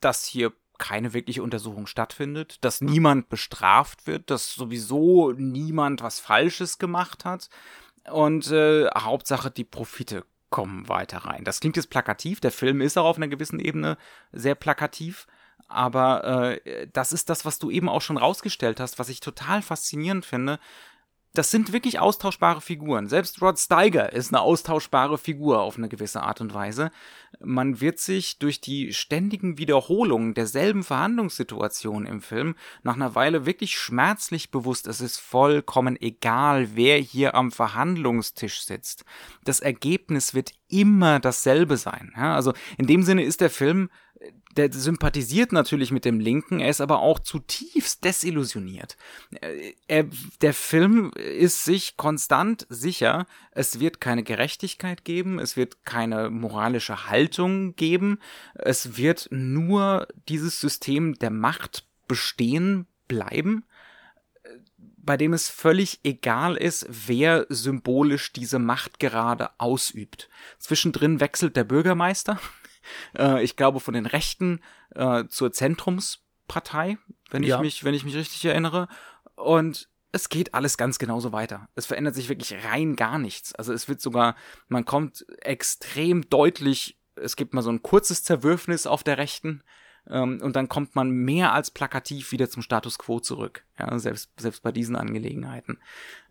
dass 0.00 0.24
hier 0.24 0.52
keine 0.78 1.14
wirkliche 1.14 1.42
Untersuchung 1.42 1.86
stattfindet, 1.86 2.58
dass 2.64 2.80
niemand 2.80 3.28
bestraft 3.28 4.06
wird, 4.08 4.28
dass 4.30 4.54
sowieso 4.54 5.32
niemand 5.32 6.02
was 6.02 6.18
Falsches 6.18 6.78
gemacht 6.78 7.24
hat 7.24 7.48
und 8.10 8.50
äh, 8.50 8.86
Hauptsache, 8.96 9.50
die 9.50 9.64
Profite 9.64 10.24
kommen 10.50 10.88
weiter 10.88 11.18
rein. 11.18 11.44
Das 11.44 11.60
klingt 11.60 11.76
jetzt 11.76 11.90
plakativ. 11.90 12.40
Der 12.40 12.52
Film 12.52 12.80
ist 12.80 12.96
auch 12.96 13.06
auf 13.06 13.16
einer 13.16 13.28
gewissen 13.28 13.58
Ebene 13.58 13.96
sehr 14.32 14.54
plakativ. 14.54 15.26
Aber 15.68 16.54
äh, 16.64 16.86
das 16.92 17.12
ist 17.12 17.30
das, 17.30 17.44
was 17.44 17.58
du 17.58 17.70
eben 17.70 17.88
auch 17.88 18.02
schon 18.02 18.18
rausgestellt 18.18 18.80
hast, 18.80 18.98
was 18.98 19.08
ich 19.08 19.20
total 19.20 19.62
faszinierend 19.62 20.24
finde, 20.24 20.60
das 21.34 21.50
sind 21.50 21.72
wirklich 21.72 21.98
austauschbare 21.98 22.60
Figuren. 22.60 23.08
Selbst 23.08 23.42
Rod 23.42 23.58
Steiger 23.58 24.12
ist 24.12 24.32
eine 24.32 24.40
austauschbare 24.40 25.18
Figur 25.18 25.60
auf 25.60 25.76
eine 25.76 25.88
gewisse 25.88 26.22
Art 26.22 26.40
und 26.40 26.54
Weise. 26.54 26.92
Man 27.40 27.80
wird 27.80 27.98
sich 27.98 28.38
durch 28.38 28.60
die 28.60 28.92
ständigen 28.92 29.58
Wiederholungen 29.58 30.34
derselben 30.34 30.84
Verhandlungssituation 30.84 32.06
im 32.06 32.22
Film 32.22 32.54
nach 32.84 32.94
einer 32.94 33.16
Weile 33.16 33.46
wirklich 33.46 33.76
schmerzlich 33.76 34.52
bewusst, 34.52 34.86
es 34.86 35.00
ist 35.00 35.18
vollkommen 35.18 36.00
egal, 36.00 36.76
wer 36.76 36.98
hier 36.98 37.34
am 37.34 37.50
Verhandlungstisch 37.50 38.64
sitzt. 38.64 39.04
Das 39.42 39.58
Ergebnis 39.58 40.34
wird 40.34 40.52
immer 40.68 41.18
dasselbe 41.18 41.76
sein. 41.76 42.12
Also 42.14 42.52
in 42.78 42.86
dem 42.86 43.02
Sinne 43.02 43.24
ist 43.24 43.40
der 43.40 43.50
Film 43.50 43.90
der 44.56 44.72
sympathisiert 44.72 45.52
natürlich 45.52 45.90
mit 45.90 46.04
dem 46.04 46.20
Linken, 46.20 46.60
er 46.60 46.70
ist 46.70 46.80
aber 46.80 47.00
auch 47.00 47.18
zutiefst 47.18 48.04
desillusioniert. 48.04 48.96
Äh, 49.40 49.74
er, 49.88 50.06
der 50.40 50.54
Film 50.54 51.10
ist 51.14 51.64
sich 51.64 51.96
konstant 51.96 52.66
sicher, 52.68 53.26
es 53.52 53.80
wird 53.80 54.00
keine 54.00 54.22
Gerechtigkeit 54.22 55.04
geben, 55.04 55.38
es 55.38 55.56
wird 55.56 55.84
keine 55.84 56.30
moralische 56.30 57.08
Haltung 57.08 57.74
geben, 57.76 58.18
es 58.54 58.96
wird 58.96 59.28
nur 59.30 60.08
dieses 60.28 60.60
System 60.60 61.14
der 61.14 61.30
Macht 61.30 61.86
bestehen 62.06 62.86
bleiben 63.08 63.64
bei 65.04 65.16
dem 65.16 65.32
es 65.32 65.48
völlig 65.48 66.00
egal 66.02 66.56
ist, 66.56 66.86
wer 66.88 67.46
symbolisch 67.48 68.32
diese 68.32 68.58
Macht 68.58 68.98
gerade 68.98 69.50
ausübt. 69.58 70.28
Zwischendrin 70.58 71.20
wechselt 71.20 71.56
der 71.56 71.64
Bürgermeister, 71.64 72.40
äh, 73.16 73.42
ich 73.42 73.56
glaube, 73.56 73.80
von 73.80 73.94
den 73.94 74.06
Rechten 74.06 74.60
äh, 74.94 75.24
zur 75.28 75.52
Zentrumspartei, 75.52 76.98
wenn 77.30 77.42
ja. 77.42 77.56
ich 77.56 77.62
mich, 77.62 77.84
wenn 77.84 77.94
ich 77.94 78.04
mich 78.04 78.16
richtig 78.16 78.44
erinnere. 78.44 78.88
Und 79.36 79.88
es 80.12 80.28
geht 80.28 80.54
alles 80.54 80.76
ganz 80.76 80.98
genauso 80.98 81.32
weiter. 81.32 81.68
Es 81.74 81.86
verändert 81.86 82.14
sich 82.14 82.28
wirklich 82.28 82.54
rein 82.64 82.96
gar 82.96 83.18
nichts. 83.18 83.54
Also 83.54 83.72
es 83.72 83.88
wird 83.88 84.00
sogar, 84.00 84.36
man 84.68 84.84
kommt 84.84 85.26
extrem 85.40 86.28
deutlich, 86.30 86.96
es 87.16 87.36
gibt 87.36 87.52
mal 87.52 87.62
so 87.62 87.70
ein 87.70 87.82
kurzes 87.82 88.22
Zerwürfnis 88.22 88.86
auf 88.86 89.02
der 89.02 89.18
Rechten, 89.18 89.62
ähm, 90.08 90.40
und 90.42 90.56
dann 90.56 90.68
kommt 90.68 90.94
man 90.94 91.10
mehr 91.10 91.52
als 91.52 91.70
plakativ 91.70 92.32
wieder 92.32 92.50
zum 92.50 92.62
Status 92.62 92.98
quo 92.98 93.20
zurück. 93.20 93.64
Ja, 93.78 93.98
selbst, 93.98 94.30
selbst 94.38 94.62
bei 94.62 94.72
diesen 94.72 94.96
Angelegenheiten. 94.96 95.78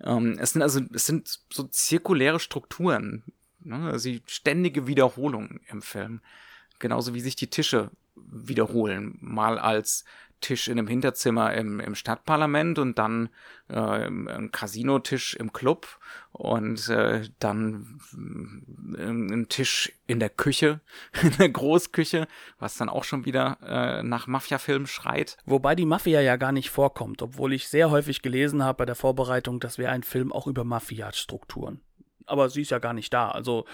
Ähm, 0.02 0.38
es 0.40 0.52
sind 0.52 0.62
also, 0.62 0.82
es 0.94 1.06
sind 1.06 1.40
so 1.52 1.64
zirkuläre 1.64 2.40
Strukturen, 2.40 3.24
Ne? 3.66 3.90
Also 3.92 4.10
ständige 4.26 4.88
Wiederholung 4.88 5.60
im 5.68 5.82
Film. 5.82 6.22
Genauso 6.80 7.14
wie 7.14 7.22
sich 7.22 7.36
die 7.36 7.50
Tische 7.50 7.92
wiederholen. 8.16 9.18
Mal 9.22 9.58
als 9.58 10.06
Tisch 10.44 10.68
in 10.68 10.78
einem 10.78 10.88
Hinterzimmer 10.88 11.54
im, 11.54 11.80
im 11.80 11.96
Stadtparlament 11.96 12.78
und 12.78 13.00
dann 13.00 13.30
äh, 13.70 13.80
ein 13.80 14.52
Casinotisch 14.52 15.36
im 15.36 15.54
Club 15.54 15.88
und 16.34 16.90
äh, 16.90 17.30
dann 17.40 18.00
äh, 18.98 19.04
ein 19.04 19.48
Tisch 19.50 19.94
in 20.06 20.20
der 20.20 20.30
Küche, 20.30 20.82
in 21.24 21.32
der 21.38 21.50
Großküche, 21.50 22.28
was 22.60 22.78
dann 22.78 22.90
auch 22.90 23.06
schon 23.06 23.26
wieder 23.26 23.58
äh, 23.64 24.04
nach 24.04 24.28
Mafia-Film 24.28 24.86
schreit. 24.86 25.38
Wobei 25.46 25.76
die 25.76 25.86
Mafia 25.86 26.20
ja 26.20 26.36
gar 26.36 26.52
nicht 26.52 26.70
vorkommt, 26.70 27.22
obwohl 27.22 27.54
ich 27.54 27.70
sehr 27.70 27.90
häufig 27.90 28.22
gelesen 28.22 28.64
habe 28.64 28.80
bei 28.80 28.86
der 28.86 28.96
Vorbereitung, 28.96 29.60
das 29.60 29.78
wäre 29.78 29.94
ein 29.94 30.04
Film 30.04 30.32
auch 30.34 30.46
über 30.46 30.66
Mafia-Strukturen 30.66 31.80
aber 32.28 32.50
sie 32.50 32.62
ist 32.62 32.72
ja 32.72 32.80
gar 32.80 32.94
nicht 32.94 33.14
da. 33.14 33.30
Also 33.30 33.66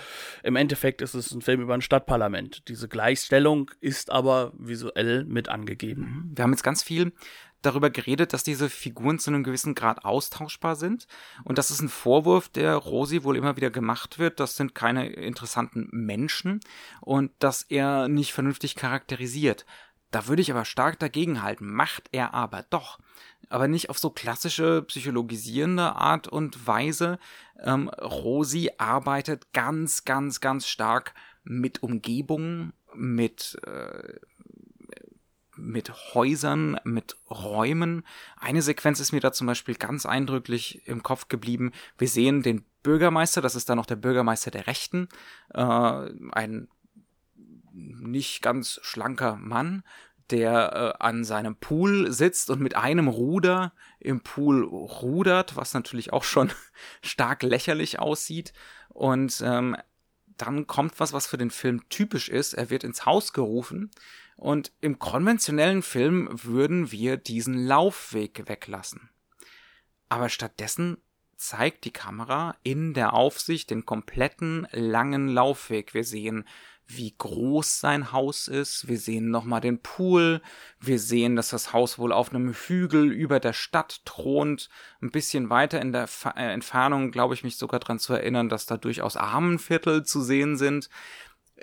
im 0.43 0.55
Endeffekt 0.55 1.01
ist 1.01 1.13
es 1.13 1.31
ein 1.31 1.41
Film 1.41 1.61
über 1.61 1.73
ein 1.73 1.81
Stadtparlament. 1.81 2.67
Diese 2.67 2.87
Gleichstellung 2.87 3.71
ist 3.79 4.11
aber 4.11 4.53
visuell 4.57 5.25
mit 5.25 5.49
angegeben. 5.49 6.01
Mhm. 6.01 6.37
Wir 6.37 6.43
haben 6.43 6.51
jetzt 6.51 6.63
ganz 6.63 6.83
viel 6.83 7.13
darüber 7.61 7.89
geredet, 7.89 8.33
dass 8.33 8.43
diese 8.43 8.69
Figuren 8.69 9.19
zu 9.19 9.29
einem 9.29 9.43
gewissen 9.43 9.75
Grad 9.75 10.05
austauschbar 10.05 10.75
sind. 10.75 11.07
Und 11.43 11.57
das 11.57 11.71
ist 11.71 11.81
ein 11.81 11.89
Vorwurf, 11.89 12.49
der 12.49 12.75
Rosi 12.75 13.23
wohl 13.23 13.37
immer 13.37 13.57
wieder 13.57 13.69
gemacht 13.69 14.19
wird. 14.19 14.39
Das 14.39 14.55
sind 14.55 14.75
keine 14.75 15.07
interessanten 15.07 15.89
Menschen 15.91 16.61
und 17.01 17.31
dass 17.39 17.63
er 17.63 18.07
nicht 18.07 18.33
vernünftig 18.33 18.75
charakterisiert. 18.75 19.65
Da 20.11 20.27
würde 20.27 20.41
ich 20.41 20.51
aber 20.51 20.65
stark 20.65 20.99
dagegen 20.99 21.43
halten. 21.43 21.71
Macht 21.71 22.09
er 22.11 22.33
aber 22.33 22.65
doch 22.69 22.99
aber 23.49 23.67
nicht 23.67 23.89
auf 23.89 23.97
so 23.97 24.09
klassische 24.09 24.83
psychologisierende 24.83 25.95
Art 25.95 26.27
und 26.27 26.67
Weise. 26.67 27.19
Ähm, 27.59 27.89
Rosi 27.89 28.71
arbeitet 28.77 29.51
ganz, 29.53 30.05
ganz, 30.05 30.39
ganz 30.39 30.67
stark 30.67 31.13
mit 31.43 31.83
Umgebungen, 31.83 32.73
mit, 32.93 33.59
äh, 33.65 34.19
mit 35.55 36.13
Häusern, 36.13 36.79
mit 36.83 37.17
Räumen. 37.29 38.05
Eine 38.37 38.61
Sequenz 38.61 38.99
ist 38.99 39.11
mir 39.11 39.19
da 39.19 39.33
zum 39.33 39.47
Beispiel 39.47 39.75
ganz 39.75 40.05
eindrücklich 40.05 40.87
im 40.87 41.03
Kopf 41.03 41.27
geblieben. 41.27 41.71
Wir 41.97 42.07
sehen 42.07 42.43
den 42.43 42.63
Bürgermeister, 42.83 43.41
das 43.41 43.55
ist 43.55 43.69
dann 43.69 43.77
noch 43.77 43.85
der 43.85 43.97
Bürgermeister 43.97 44.51
der 44.51 44.67
Rechten, 44.67 45.09
äh, 45.53 45.59
ein 46.31 46.69
nicht 47.73 48.41
ganz 48.41 48.79
schlanker 48.83 49.35
Mann, 49.35 49.83
der 50.31 50.95
äh, 50.99 51.03
an 51.03 51.23
seinem 51.23 51.55
Pool 51.55 52.11
sitzt 52.11 52.49
und 52.49 52.61
mit 52.61 52.75
einem 52.75 53.07
Ruder 53.07 53.73
im 53.99 54.21
Pool 54.21 54.63
rudert, 54.63 55.55
was 55.55 55.73
natürlich 55.73 56.13
auch 56.13 56.23
schon 56.23 56.51
stark 57.01 57.43
lächerlich 57.43 57.99
aussieht. 57.99 58.53
Und 58.89 59.41
ähm, 59.45 59.75
dann 60.37 60.67
kommt 60.67 60.99
was, 60.99 61.13
was 61.13 61.27
für 61.27 61.37
den 61.37 61.51
Film 61.51 61.87
typisch 61.89 62.29
ist. 62.29 62.53
Er 62.53 62.69
wird 62.69 62.83
ins 62.83 63.05
Haus 63.05 63.33
gerufen 63.33 63.91
und 64.35 64.71
im 64.79 64.99
konventionellen 64.99 65.81
Film 65.81 66.29
würden 66.31 66.91
wir 66.91 67.17
diesen 67.17 67.65
Laufweg 67.65 68.47
weglassen. 68.47 69.09
Aber 70.07 70.29
stattdessen 70.29 70.97
zeigt 71.35 71.85
die 71.85 71.93
Kamera 71.93 72.55
in 72.63 72.93
der 72.93 73.13
Aufsicht 73.13 73.69
den 73.69 73.85
kompletten 73.85 74.67
langen 74.71 75.27
Laufweg. 75.27 75.93
Wir 75.93 76.03
sehen 76.03 76.45
wie 76.91 77.13
groß 77.15 77.79
sein 77.79 78.11
Haus 78.11 78.47
ist. 78.47 78.87
Wir 78.87 78.97
sehen 78.97 79.29
nochmal 79.29 79.61
den 79.61 79.79
Pool. 79.79 80.41
Wir 80.79 80.97
sehen, 80.97 81.35
dass 81.35 81.49
das 81.49 81.71
Haus 81.71 81.99
wohl 81.99 82.11
auf 82.11 82.33
einem 82.33 82.51
Hügel 82.51 83.11
über 83.11 83.39
der 83.39 83.53
Stadt 83.53 84.01
thront. 84.05 84.69
Ein 85.01 85.11
bisschen 85.11 85.51
weiter 85.51 85.79
in 85.79 85.91
der 85.91 86.07
Fa 86.07 86.31
äh, 86.31 86.51
Entfernung 86.51 87.11
glaube 87.11 87.35
ich 87.35 87.43
mich 87.43 87.57
sogar 87.57 87.79
dran 87.79 87.99
zu 87.99 88.13
erinnern, 88.13 88.49
dass 88.49 88.65
da 88.65 88.77
durchaus 88.77 89.17
Armenviertel 89.17 90.03
zu 90.03 90.21
sehen 90.21 90.57
sind. 90.57 90.89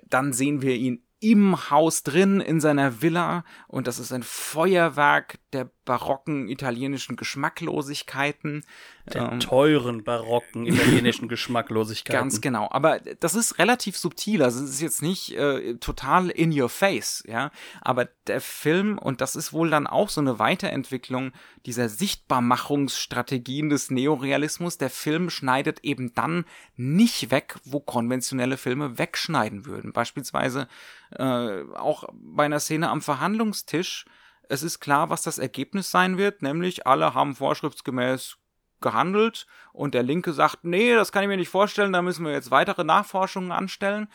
Dann 0.06 0.32
sehen 0.32 0.62
wir 0.62 0.76
ihn 0.76 1.02
im 1.18 1.70
Haus 1.70 2.04
drin, 2.04 2.40
in 2.40 2.60
seiner 2.60 3.02
Villa, 3.02 3.44
und 3.68 3.86
das 3.86 3.98
ist 3.98 4.12
ein 4.12 4.22
Feuerwerk 4.22 5.38
der 5.52 5.70
barocken 5.86 6.48
italienischen 6.48 7.16
Geschmacklosigkeiten. 7.16 8.66
Der 9.12 9.32
ähm, 9.32 9.40
teuren 9.40 10.04
barocken 10.04 10.66
italienischen 10.66 11.28
Geschmacklosigkeiten. 11.28 12.20
Ganz 12.20 12.42
genau. 12.42 12.68
Aber 12.70 13.00
das 13.00 13.34
ist 13.34 13.58
relativ 13.58 13.96
subtil. 13.96 14.42
Also 14.42 14.62
es 14.62 14.70
ist 14.70 14.80
jetzt 14.82 15.00
nicht 15.00 15.32
äh, 15.32 15.76
total 15.76 16.28
in 16.28 16.52
your 16.58 16.68
face, 16.68 17.24
ja. 17.26 17.50
Aber 17.80 18.06
der 18.26 18.42
Film, 18.42 18.98
und 18.98 19.22
das 19.22 19.36
ist 19.36 19.54
wohl 19.54 19.70
dann 19.70 19.86
auch 19.86 20.10
so 20.10 20.20
eine 20.20 20.38
Weiterentwicklung 20.38 21.32
dieser 21.64 21.88
Sichtbarmachungsstrategien 21.88 23.70
des 23.70 23.90
Neorealismus, 23.90 24.76
der 24.76 24.90
Film 24.90 25.30
schneidet 25.30 25.80
eben 25.84 26.12
dann 26.14 26.44
nicht 26.76 27.30
weg, 27.30 27.56
wo 27.64 27.80
konventionelle 27.80 28.58
Filme 28.58 28.98
wegschneiden 28.98 29.64
würden. 29.64 29.92
Beispielsweise 29.92 30.68
äh, 31.12 31.62
auch 31.74 32.04
bei 32.12 32.44
einer 32.44 32.60
Szene 32.60 32.90
am 32.90 33.00
Verhandlungstisch 33.00 34.04
es 34.48 34.62
ist 34.62 34.80
klar, 34.80 35.10
was 35.10 35.22
das 35.22 35.38
Ergebnis 35.38 35.90
sein 35.90 36.18
wird, 36.18 36.42
nämlich 36.42 36.86
alle 36.86 37.14
haben 37.14 37.34
vorschriftsgemäß 37.34 38.36
gehandelt 38.80 39.46
und 39.72 39.94
der 39.94 40.02
Linke 40.02 40.32
sagt, 40.32 40.64
nee, 40.64 40.94
das 40.94 41.12
kann 41.12 41.22
ich 41.22 41.28
mir 41.28 41.36
nicht 41.36 41.48
vorstellen, 41.48 41.92
da 41.92 42.02
müssen 42.02 42.24
wir 42.24 42.32
jetzt 42.32 42.50
weitere 42.50 42.84
Nachforschungen 42.84 43.52
anstellen 43.52 44.08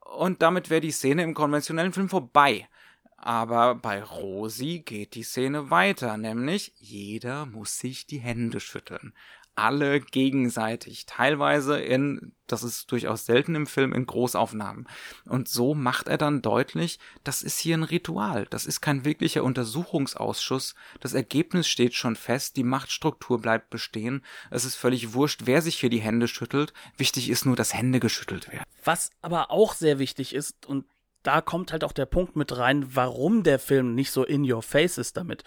und 0.00 0.42
damit 0.42 0.70
wäre 0.70 0.80
die 0.80 0.90
Szene 0.90 1.22
im 1.22 1.34
konventionellen 1.34 1.92
Film 1.92 2.08
vorbei. 2.08 2.68
Aber 3.16 3.76
bei 3.76 4.02
Rosi 4.02 4.80
geht 4.80 5.14
die 5.14 5.22
Szene 5.22 5.70
weiter, 5.70 6.16
nämlich 6.16 6.72
jeder 6.78 7.46
muss 7.46 7.78
sich 7.78 8.06
die 8.06 8.18
Hände 8.18 8.58
schütteln 8.58 9.14
alle 9.54 10.00
gegenseitig, 10.00 11.04
teilweise 11.06 11.78
in, 11.78 12.32
das 12.46 12.62
ist 12.62 12.90
durchaus 12.90 13.26
selten 13.26 13.54
im 13.54 13.66
Film, 13.66 13.92
in 13.92 14.06
Großaufnahmen. 14.06 14.88
Und 15.26 15.48
so 15.48 15.74
macht 15.74 16.08
er 16.08 16.16
dann 16.16 16.40
deutlich, 16.40 16.98
das 17.22 17.42
ist 17.42 17.58
hier 17.58 17.76
ein 17.76 17.82
Ritual, 17.82 18.46
das 18.48 18.64
ist 18.64 18.80
kein 18.80 19.04
wirklicher 19.04 19.44
Untersuchungsausschuss, 19.44 20.74
das 21.00 21.12
Ergebnis 21.12 21.68
steht 21.68 21.94
schon 21.94 22.16
fest, 22.16 22.56
die 22.56 22.64
Machtstruktur 22.64 23.40
bleibt 23.40 23.68
bestehen, 23.70 24.24
es 24.50 24.64
ist 24.64 24.76
völlig 24.76 25.12
wurscht, 25.12 25.42
wer 25.44 25.60
sich 25.60 25.78
hier 25.78 25.90
die 25.90 26.00
Hände 26.00 26.28
schüttelt, 26.28 26.72
wichtig 26.96 27.28
ist 27.28 27.44
nur, 27.44 27.56
dass 27.56 27.74
Hände 27.74 28.00
geschüttelt 28.00 28.48
werden. 28.48 28.64
Was 28.84 29.10
aber 29.20 29.50
auch 29.50 29.74
sehr 29.74 29.98
wichtig 29.98 30.34
ist 30.34 30.66
und 30.66 30.86
da 31.22 31.40
kommt 31.40 31.70
halt 31.70 31.84
auch 31.84 31.92
der 31.92 32.06
Punkt 32.06 32.34
mit 32.34 32.56
rein, 32.56 32.96
warum 32.96 33.44
der 33.44 33.60
Film 33.60 33.94
nicht 33.94 34.10
so 34.10 34.24
in 34.24 34.50
your 34.50 34.62
face 34.62 34.98
ist 34.98 35.16
damit 35.16 35.44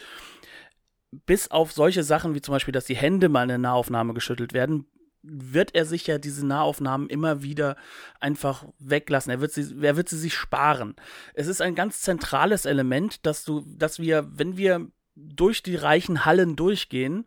bis 1.26 1.50
auf 1.50 1.72
solche 1.72 2.04
Sachen 2.04 2.36
wie 2.36 2.42
zum 2.42 2.54
Beispiel, 2.54 2.72
dass 2.72 2.86
die 2.86 2.96
Hände 2.96 3.30
mal 3.30 3.44
in 3.44 3.50
der 3.50 3.58
Nahaufnahme 3.58 4.14
geschüttelt 4.14 4.54
werden, 4.54 4.86
wird 5.28 5.74
er 5.74 5.86
sich 5.86 6.06
ja 6.08 6.18
diese 6.18 6.46
Nahaufnahmen 6.46 7.10
immer 7.10 7.42
wieder 7.42 7.76
einfach 8.20 8.66
weglassen. 8.80 9.32
Er 9.32 9.42
wird 9.42 9.52
sie, 9.52 9.76
er 9.82 9.98
wird 9.98 10.08
sie 10.08 10.20
sich 10.20 10.36
sparen. 10.36 10.96
Es 11.34 11.48
ist 11.48 11.62
ein 11.62 11.76
ganz 11.76 12.02
zentrales 12.02 12.66
Element, 12.66 13.26
dass 13.26 13.44
du, 13.44 13.64
dass 13.66 14.00
wir, 14.00 14.28
wenn 14.32 14.58
wir 14.58 14.88
durch 15.16 15.64
die 15.64 15.76
reichen 15.76 16.26
Hallen 16.26 16.56
durchgehen, 16.56 17.26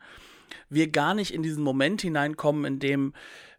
wir 0.68 0.90
gar 0.90 1.14
nicht 1.14 1.32
in 1.32 1.42
diesen 1.42 1.64
Moment 1.64 2.02
hineinkommen, 2.02 2.64
in 2.64 2.78
dem 2.78 3.14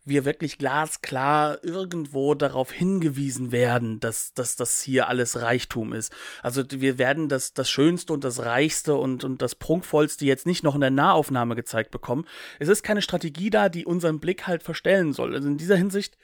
wir 0.09 0.25
wirklich 0.25 0.57
glasklar 0.57 1.63
irgendwo 1.63 2.35
darauf 2.35 2.71
hingewiesen 2.71 3.51
werden, 3.51 3.99
dass, 3.99 4.33
dass 4.33 4.55
das 4.55 4.81
hier 4.81 5.07
alles 5.07 5.41
Reichtum 5.41 5.93
ist. 5.93 6.13
Also 6.43 6.63
wir 6.69 6.97
werden 6.97 7.29
das, 7.29 7.53
das 7.53 7.69
Schönste 7.69 8.13
und 8.13 8.23
das 8.23 8.39
Reichste 8.39 8.95
und, 8.95 9.23
und 9.23 9.41
das 9.41 9.55
Prunkvollste 9.55 10.25
jetzt 10.25 10.45
nicht 10.45 10.63
noch 10.63 10.75
in 10.75 10.81
der 10.81 10.91
Nahaufnahme 10.91 11.55
gezeigt 11.55 11.91
bekommen. 11.91 12.25
Es 12.59 12.67
ist 12.67 12.83
keine 12.83 13.01
Strategie 13.01 13.49
da, 13.49 13.69
die 13.69 13.85
unseren 13.85 14.19
Blick 14.19 14.47
halt 14.47 14.63
verstellen 14.63 15.13
soll. 15.13 15.35
Also 15.35 15.47
in 15.47 15.57
dieser 15.57 15.77
Hinsicht 15.77 16.17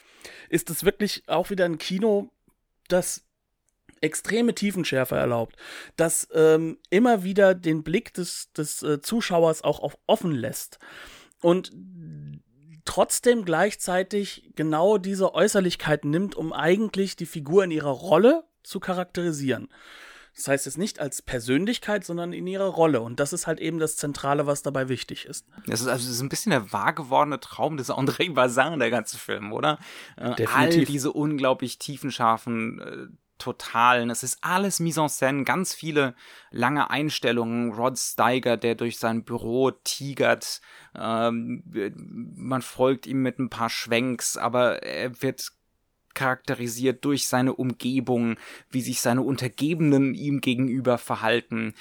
ist 0.49 0.69
es 0.69 0.83
wirklich 0.83 1.23
auch 1.27 1.49
wieder 1.49 1.65
ein 1.65 1.77
Kino, 1.77 2.29
das 2.87 3.23
extreme 4.01 4.53
Tiefenschärfe 4.53 5.15
erlaubt, 5.15 5.55
das 5.95 6.27
ähm, 6.33 6.77
immer 6.89 7.23
wieder 7.23 7.55
den 7.55 7.83
Blick 7.83 8.13
des, 8.13 8.51
des 8.53 8.83
äh, 8.83 9.01
Zuschauers 9.01 9.63
auch 9.63 9.79
auf 9.79 9.97
offen 10.05 10.31
lässt. 10.31 10.79
Und 11.41 11.71
trotzdem 12.85 13.45
gleichzeitig 13.45 14.49
genau 14.55 14.97
diese 14.97 15.33
Äußerlichkeit 15.33 16.05
nimmt, 16.05 16.35
um 16.35 16.53
eigentlich 16.53 17.15
die 17.15 17.25
Figur 17.25 17.63
in 17.63 17.71
ihrer 17.71 17.89
Rolle 17.89 18.45
zu 18.63 18.79
charakterisieren. 18.79 19.69
Das 20.35 20.49
heißt 20.49 20.65
jetzt 20.65 20.77
nicht 20.77 20.99
als 20.99 21.21
Persönlichkeit, 21.21 22.03
sondern 22.03 22.33
in 22.33 22.45
ihrer 22.45 22.67
Rolle. 22.67 22.99
Und 23.01 23.21
das 23.21 23.31
ist 23.31 23.47
halt 23.47 23.61
eben 23.61 23.79
das 23.79 23.95
Zentrale, 23.95 24.45
was 24.45 24.63
dabei 24.63 24.89
wichtig 24.89 25.25
ist. 25.25 25.47
Das 25.65 25.79
ist 25.79 25.87
also 25.87 26.05
das 26.05 26.15
ist 26.15 26.21
ein 26.21 26.27
bisschen 26.27 26.49
der 26.49 26.73
wahr 26.73 26.93
gewordene 26.93 27.39
Traum 27.39 27.77
des 27.77 27.89
André 27.89 28.33
Bazin, 28.33 28.79
der 28.79 28.91
ganze 28.91 29.17
Film, 29.17 29.53
oder? 29.53 29.79
Äh, 30.17 30.35
Definitiv. 30.35 30.55
All 30.55 30.85
diese 30.85 31.13
unglaublich 31.13 31.79
tiefenscharfen 31.79 32.81
äh, 32.81 33.07
Totalen. 33.37 34.09
Es 34.09 34.23
ist 34.23 34.39
alles 34.41 34.79
mise 34.79 35.01
en 35.01 35.09
scène, 35.09 35.43
ganz 35.43 35.73
viele 35.73 36.15
lange 36.51 36.89
Einstellungen. 36.89 37.73
Rod 37.73 37.97
Steiger, 37.97 38.57
der 38.57 38.75
durch 38.75 38.97
sein 38.97 39.23
Büro 39.23 39.71
tigert. 39.71 40.61
Ähm, 40.95 41.63
man 42.35 42.61
folgt 42.61 43.07
ihm 43.07 43.21
mit 43.21 43.39
ein 43.39 43.49
paar 43.49 43.69
Schwenks, 43.69 44.37
aber 44.37 44.83
er 44.83 45.21
wird 45.21 45.51
charakterisiert 46.15 47.05
durch 47.05 47.27
seine 47.27 47.53
Umgebung, 47.53 48.37
wie 48.71 48.81
sich 48.81 49.01
seine 49.01 49.21
Untergebenen 49.21 50.15
ihm 50.15 50.41
gegenüber 50.41 50.97
verhalten, 50.97 51.75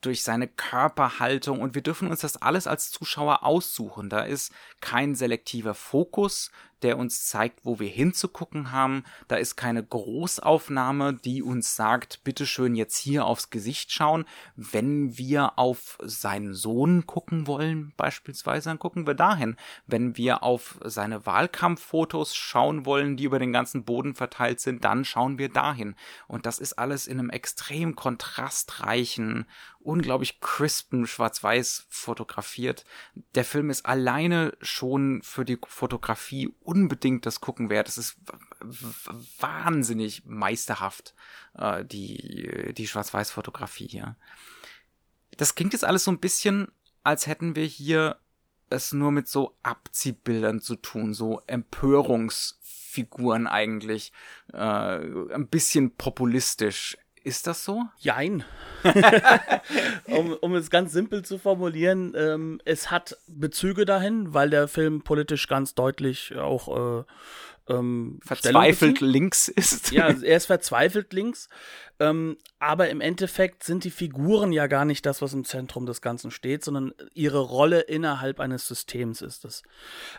durch 0.00 0.22
seine 0.22 0.46
Körperhaltung 0.46 1.60
und 1.60 1.74
wir 1.74 1.82
dürfen 1.82 2.08
uns 2.08 2.20
das 2.20 2.36
alles 2.36 2.68
als 2.68 2.92
Zuschauer 2.92 3.44
aussuchen. 3.44 4.08
Da 4.08 4.20
ist 4.20 4.52
kein 4.80 5.16
selektiver 5.16 5.74
Fokus, 5.74 6.52
der 6.82 6.98
uns 6.98 7.26
zeigt, 7.26 7.64
wo 7.64 7.78
wir 7.78 7.88
hinzugucken 7.88 8.72
haben. 8.72 9.04
Da 9.26 9.36
ist 9.36 9.56
keine 9.56 9.82
Großaufnahme, 9.82 11.14
die 11.14 11.42
uns 11.42 11.76
sagt, 11.76 12.24
bitteschön 12.24 12.74
jetzt 12.74 12.96
hier 12.96 13.26
aufs 13.26 13.50
Gesicht 13.50 13.92
schauen. 13.92 14.24
Wenn 14.56 15.16
wir 15.18 15.58
auf 15.58 15.98
seinen 16.02 16.54
Sohn 16.54 17.06
gucken 17.06 17.46
wollen, 17.46 17.92
beispielsweise, 17.96 18.70
dann 18.70 18.78
gucken 18.78 19.06
wir 19.06 19.14
dahin. 19.14 19.56
Wenn 19.86 20.16
wir 20.16 20.42
auf 20.42 20.78
seine 20.84 21.26
Wahlkampffotos 21.26 22.34
schauen 22.34 22.86
wollen, 22.86 23.16
die 23.16 23.24
über 23.24 23.38
den 23.38 23.52
ganzen 23.52 23.84
Boden 23.84 24.14
verteilt 24.14 24.60
sind, 24.60 24.84
dann 24.84 25.04
schauen 25.04 25.38
wir 25.38 25.48
dahin. 25.48 25.94
Und 26.26 26.46
das 26.46 26.58
ist 26.58 26.74
alles 26.74 27.06
in 27.06 27.18
einem 27.18 27.30
extrem 27.30 27.96
kontrastreichen 27.96 29.46
unglaublich 29.80 30.40
crispen 30.40 31.06
Schwarz-Weiß 31.06 31.86
fotografiert. 31.88 32.84
Der 33.34 33.44
Film 33.44 33.70
ist 33.70 33.86
alleine 33.86 34.56
schon 34.60 35.22
für 35.22 35.44
die 35.44 35.58
Fotografie 35.66 36.54
unbedingt 36.60 37.26
das 37.26 37.40
Gucken 37.40 37.70
wert. 37.70 37.88
Es 37.88 37.98
ist 37.98 38.16
wahnsinnig 39.38 40.24
meisterhaft, 40.26 41.14
äh, 41.54 41.84
die, 41.84 42.74
die 42.76 42.86
Schwarz-Weiß-Fotografie 42.86 43.88
hier. 43.88 44.16
Das 45.36 45.54
klingt 45.54 45.72
jetzt 45.72 45.84
alles 45.84 46.04
so 46.04 46.10
ein 46.10 46.20
bisschen, 46.20 46.68
als 47.04 47.26
hätten 47.26 47.56
wir 47.56 47.64
hier 47.64 48.18
es 48.70 48.92
nur 48.92 49.12
mit 49.12 49.28
so 49.28 49.56
Abziehbildern 49.62 50.60
zu 50.60 50.76
tun, 50.76 51.14
so 51.14 51.40
Empörungsfiguren 51.46 53.46
eigentlich, 53.46 54.12
äh, 54.52 54.58
ein 54.58 55.48
bisschen 55.48 55.96
populistisch. 55.96 56.98
Ist 57.28 57.46
das 57.46 57.62
so? 57.62 57.82
Jein. 57.98 58.42
um, 60.06 60.32
um 60.32 60.54
es 60.54 60.70
ganz 60.70 60.92
simpel 60.92 61.22
zu 61.22 61.38
formulieren, 61.38 62.14
ähm, 62.16 62.58
es 62.64 62.90
hat 62.90 63.18
Bezüge 63.26 63.84
dahin, 63.84 64.32
weil 64.32 64.48
der 64.48 64.66
Film 64.66 65.02
politisch 65.02 65.46
ganz 65.46 65.74
deutlich 65.74 66.34
auch 66.36 67.02
äh, 67.02 67.04
ähm, 67.68 68.18
verzweifelt 68.24 69.02
links 69.02 69.48
ist. 69.48 69.92
Ja, 69.92 70.08
er 70.08 70.36
ist 70.38 70.46
verzweifelt 70.46 71.12
links. 71.12 71.50
Ähm, 72.00 72.36
aber 72.60 72.88
im 72.90 73.00
Endeffekt 73.00 73.62
sind 73.62 73.84
die 73.84 73.90
Figuren 73.90 74.52
ja 74.52 74.66
gar 74.66 74.84
nicht 74.84 75.06
das, 75.06 75.22
was 75.22 75.32
im 75.32 75.44
Zentrum 75.44 75.86
des 75.86 76.00
Ganzen 76.00 76.30
steht, 76.30 76.64
sondern 76.64 76.92
ihre 77.14 77.38
Rolle 77.38 77.80
innerhalb 77.80 78.40
eines 78.40 78.66
Systems 78.66 79.22
ist 79.22 79.44
es. 79.44 79.62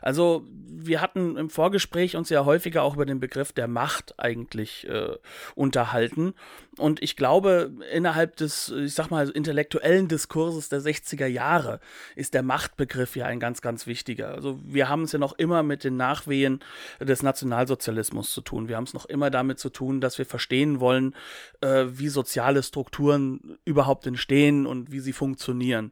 Also 0.01 0.45
wir 0.67 1.01
hatten 1.01 1.35
im 1.35 1.49
Vorgespräch 1.49 2.15
uns 2.15 2.29
ja 2.29 2.45
häufiger 2.45 2.83
auch 2.83 2.95
über 2.95 3.05
den 3.05 3.19
Begriff 3.19 3.51
der 3.51 3.67
Macht 3.67 4.17
eigentlich 4.19 4.87
äh, 4.87 5.17
unterhalten. 5.55 6.33
Und 6.77 7.01
ich 7.01 7.17
glaube, 7.17 7.71
innerhalb 7.91 8.37
des, 8.37 8.69
ich 8.69 8.93
sag 8.93 9.09
mal, 9.09 9.29
intellektuellen 9.29 10.07
Diskurses 10.07 10.69
der 10.69 10.81
60er 10.81 11.27
Jahre 11.27 11.81
ist 12.15 12.33
der 12.33 12.43
Machtbegriff 12.43 13.17
ja 13.17 13.25
ein 13.25 13.41
ganz, 13.41 13.61
ganz 13.61 13.85
wichtiger. 13.85 14.33
Also 14.33 14.59
wir 14.63 14.87
haben 14.87 15.03
es 15.03 15.11
ja 15.11 15.19
noch 15.19 15.37
immer 15.37 15.61
mit 15.63 15.83
den 15.83 15.97
Nachwehen 15.97 16.61
des 17.01 17.21
Nationalsozialismus 17.21 18.31
zu 18.31 18.39
tun. 18.39 18.69
Wir 18.69 18.77
haben 18.77 18.85
es 18.85 18.93
noch 18.93 19.05
immer 19.05 19.29
damit 19.29 19.59
zu 19.59 19.69
tun, 19.69 19.99
dass 19.99 20.17
wir 20.17 20.25
verstehen 20.25 20.79
wollen, 20.79 21.15
äh, 21.59 21.68
wie 21.69 22.09
soziale 22.09 22.63
Strukturen 22.63 23.57
überhaupt 23.65 24.05
entstehen 24.07 24.65
und 24.65 24.91
wie 24.91 24.99
sie 24.99 25.13
funktionieren. 25.13 25.91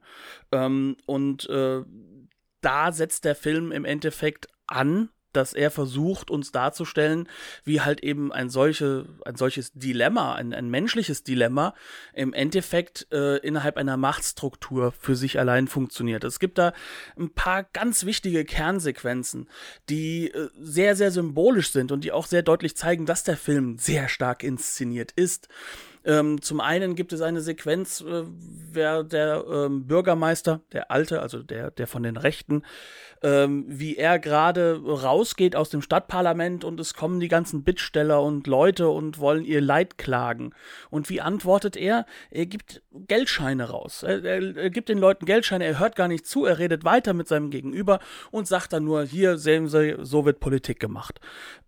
Ähm, 0.52 0.98
und 1.06 1.50
äh, 1.50 1.84
da 2.62 2.92
setzt 2.92 3.26
der 3.26 3.36
Film 3.36 3.72
im 3.72 3.86
Endeffekt 3.86 4.48
an 4.68 5.10
dass 5.34 5.54
er 5.54 5.72
versucht, 5.72 6.32
uns 6.32 6.52
darzustellen, 6.52 7.28
wie 7.64 7.82
halt 7.82 8.02
eben 8.02 8.32
ein, 8.32 8.50
solche, 8.50 9.06
ein 9.26 9.36
solches 9.36 9.72
Dilemma, 9.74 10.36
ein, 10.36 10.54
ein 10.54 10.70
menschliches 10.70 11.24
Dilemma 11.24 11.74
im 12.14 12.34
Endeffekt 12.34 13.08
äh, 13.12 13.38
innerhalb 13.38 13.78
einer 13.78 13.98
Machtstruktur 13.98 14.92
für 14.92 15.16
sich 15.16 15.40
allein 15.40 15.68
funktioniert. 15.68 16.24
Es 16.24 16.40
gibt 16.40 16.58
da 16.58 16.74
ein 17.18 17.30
paar 17.30 17.64
ganz 17.64 18.06
wichtige 18.06 18.46
Kernsequenzen, 18.46 19.50
die 19.90 20.32
äh, 20.32 20.50
sehr, 20.60 20.96
sehr 20.96 21.12
symbolisch 21.12 21.72
sind 21.72 21.92
und 21.92 22.04
die 22.04 22.12
auch 22.12 22.26
sehr 22.26 22.42
deutlich 22.42 22.76
zeigen, 22.76 23.06
dass 23.06 23.24
der 23.24 23.38
Film 23.38 23.78
sehr 23.78 24.10
stark 24.10 24.44
inszeniert 24.44 25.12
ist. 25.12 25.48
Ähm, 26.08 26.42
zum 26.42 26.62
einen 26.62 26.96
gibt 26.96 27.12
es 27.12 27.22
eine 27.22 27.42
Sequenz, 27.42 28.00
äh, 28.00 28.24
wer 28.72 29.04
der 29.04 29.44
ähm, 29.52 29.88
Bürgermeister, 29.88 30.62
der 30.72 30.90
Alte, 30.90 31.22
also 31.22 31.44
der, 31.44 31.70
der 31.70 31.86
von 31.86 32.02
den 32.02 32.16
Rechten, 32.16 32.64
ähm, 33.22 33.66
wie 33.68 33.98
er 33.98 34.18
gerade 34.18 34.82
rausgeht 34.82 35.58
aus 35.58 35.70
dem 35.70 35.82
Stadtparlament 35.82 36.64
und 36.64 36.80
es 36.80 36.94
kommen 36.94 37.20
die 37.20 37.28
ganzen 37.28 37.64
Bittsteller 37.64 38.24
und 38.24 38.48
Leute 38.48 38.88
und 38.88 39.20
wollen 39.20 39.44
ihr 39.44 39.60
Leid 39.60 39.98
klagen. 39.98 40.54
Und 40.90 41.10
wie 41.10 41.20
antwortet 41.20 41.76
er? 41.76 42.06
Er 42.32 42.46
gibt 42.46 42.82
Geldscheine 42.94 43.70
raus. 43.70 44.04
Er, 44.04 44.24
er, 44.24 44.56
er 44.56 44.70
gibt 44.70 44.88
den 44.88 45.00
Leuten 45.00 45.26
Geldscheine, 45.26 45.66
er 45.66 45.80
hört 45.80 45.98
gar 45.98 46.08
nicht 46.08 46.26
zu, 46.26 46.46
er 46.46 46.58
redet 46.58 46.86
weiter 46.86 47.14
mit 47.14 47.28
seinem 47.28 47.50
Gegenüber 47.50 48.00
und 48.32 48.48
sagt 48.48 48.72
dann 48.72 48.86
nur, 48.86 49.04
hier 49.04 49.38
sehen 49.38 49.68
Sie, 49.68 49.98
so 50.00 50.24
wird 50.24 50.40
Politik 50.40 50.80
gemacht. 50.80 51.20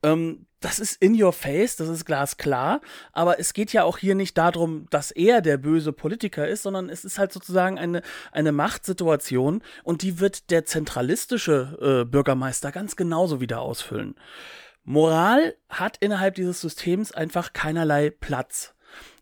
Ähm, 0.02 0.45
das 0.60 0.80
ist 0.80 1.02
in 1.02 1.22
your 1.22 1.34
face, 1.34 1.76
das 1.76 1.88
ist 1.88 2.06
glasklar, 2.06 2.82
aber 3.13 3.39
es 3.39 3.54
geht 3.54 3.72
ja 3.74 3.84
auch 3.84 3.98
hier 3.98 4.15
nicht 4.15 4.38
darum, 4.38 4.88
dass 4.89 5.12
er 5.12 5.41
der 5.41 5.58
böse 5.58 5.93
Politiker 5.93 6.48
ist, 6.48 6.63
sondern 6.63 6.89
es 6.89 7.06
ist 7.06 7.17
halt 7.17 7.32
sozusagen 7.32 7.80
eine, 7.80 8.02
eine 8.32 8.52
Machtsituation 8.52 9.62
und 9.84 10.02
die 10.02 10.19
wird 10.19 10.52
der 10.52 10.65
zentralistische 10.65 12.04
äh, 12.04 12.06
Bürgermeister 12.06 12.72
ganz 12.72 12.95
genauso 12.95 13.39
wieder 13.39 13.62
ausfüllen. 13.62 14.15
Moral 14.84 15.56
hat 15.69 15.98
innerhalb 16.00 16.36
dieses 16.36 16.62
Systems 16.62 17.12
einfach 17.12 17.54
keinerlei 17.54 18.10
Platz. 18.10 18.74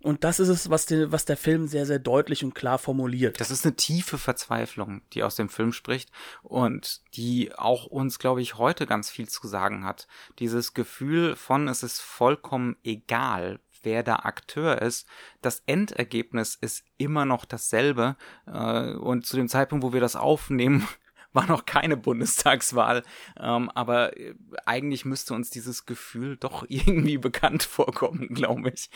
Und 0.01 0.23
das 0.23 0.39
ist 0.39 0.49
es, 0.49 0.69
was, 0.69 0.85
den, 0.85 1.11
was 1.11 1.25
der 1.25 1.37
Film 1.37 1.67
sehr, 1.67 1.85
sehr 1.85 1.99
deutlich 1.99 2.43
und 2.43 2.53
klar 2.53 2.77
formuliert. 2.77 3.39
Das 3.39 3.51
ist 3.51 3.65
eine 3.65 3.75
tiefe 3.75 4.17
Verzweiflung, 4.17 5.01
die 5.13 5.23
aus 5.23 5.35
dem 5.35 5.49
Film 5.49 5.73
spricht 5.73 6.11
und 6.43 7.01
die 7.15 7.51
auch 7.55 7.85
uns, 7.85 8.19
glaube 8.19 8.41
ich, 8.41 8.57
heute 8.57 8.85
ganz 8.85 9.09
viel 9.09 9.27
zu 9.27 9.47
sagen 9.47 9.85
hat. 9.85 10.07
Dieses 10.39 10.73
Gefühl 10.73 11.35
von, 11.35 11.67
es 11.67 11.83
ist 11.83 11.99
vollkommen 11.99 12.77
egal, 12.83 13.59
wer 13.83 14.03
der 14.03 14.25
Akteur 14.25 14.81
ist. 14.81 15.07
Das 15.41 15.63
Endergebnis 15.65 16.55
ist 16.55 16.83
immer 16.97 17.25
noch 17.25 17.45
dasselbe. 17.45 18.15
Äh, 18.45 18.93
und 18.93 19.25
zu 19.25 19.37
dem 19.37 19.47
Zeitpunkt, 19.47 19.83
wo 19.83 19.93
wir 19.93 20.01
das 20.01 20.15
aufnehmen, 20.15 20.87
war 21.33 21.47
noch 21.47 21.65
keine 21.65 21.97
Bundestagswahl, 21.97 23.03
ähm, 23.39 23.69
aber 23.71 24.17
äh, 24.17 24.33
eigentlich 24.65 25.05
müsste 25.05 25.33
uns 25.33 25.49
dieses 25.49 25.85
Gefühl 25.85 26.37
doch 26.37 26.65
irgendwie 26.69 27.17
bekannt 27.17 27.63
vorkommen, 27.63 28.29
glaube 28.29 28.69
ich. 28.69 28.89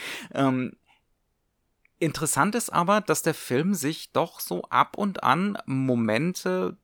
Interessant 2.01 2.55
ist 2.55 2.73
aber, 2.73 2.99
dass 2.99 3.21
der 3.21 3.35
Film 3.35 3.75
sich 3.75 4.11
doch 4.11 4.39
so 4.39 4.63
ab 4.63 4.97
und 4.97 5.21
an 5.21 5.55
Momente 5.67 6.75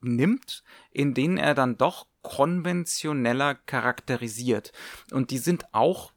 nimmt, 0.00 0.64
in 0.90 1.14
denen 1.14 1.38
er 1.38 1.54
dann 1.54 1.78
doch 1.78 2.08
konventioneller 2.22 3.54
charakterisiert. 3.54 4.72
Und 5.12 5.30
die 5.30 5.38
sind 5.38 5.72
auch 5.72 6.10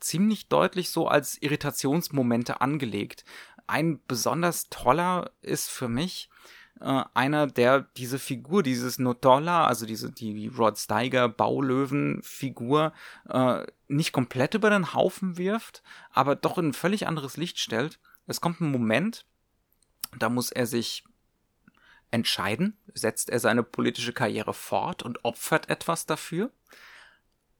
ziemlich 0.00 0.48
deutlich 0.48 0.90
so 0.90 1.06
als 1.06 1.40
Irritationsmomente 1.40 2.60
angelegt. 2.60 3.24
Ein 3.68 4.00
besonders 4.08 4.68
toller 4.68 5.30
ist 5.40 5.70
für 5.70 5.88
mich, 5.88 6.30
äh, 6.80 7.04
einer, 7.14 7.46
der 7.46 7.82
diese 7.96 8.18
Figur, 8.18 8.62
dieses 8.62 8.98
Notolla, 8.98 9.66
also 9.66 9.86
diese, 9.86 10.10
die 10.10 10.48
Rod 10.48 10.78
Steiger 10.78 11.28
Baulöwen-Figur, 11.28 12.92
äh, 13.28 13.66
nicht 13.88 14.12
komplett 14.12 14.54
über 14.54 14.70
den 14.70 14.94
Haufen 14.94 15.36
wirft, 15.36 15.82
aber 16.10 16.36
doch 16.36 16.58
in 16.58 16.68
ein 16.68 16.72
völlig 16.72 17.06
anderes 17.06 17.36
Licht 17.36 17.58
stellt. 17.58 17.98
Es 18.26 18.40
kommt 18.40 18.60
ein 18.60 18.70
Moment, 18.70 19.26
da 20.18 20.28
muss 20.28 20.50
er 20.50 20.66
sich 20.66 21.04
entscheiden, 22.10 22.76
setzt 22.94 23.30
er 23.30 23.40
seine 23.40 23.62
politische 23.62 24.12
Karriere 24.12 24.54
fort 24.54 25.02
und 25.02 25.24
opfert 25.24 25.68
etwas 25.68 26.06
dafür? 26.06 26.50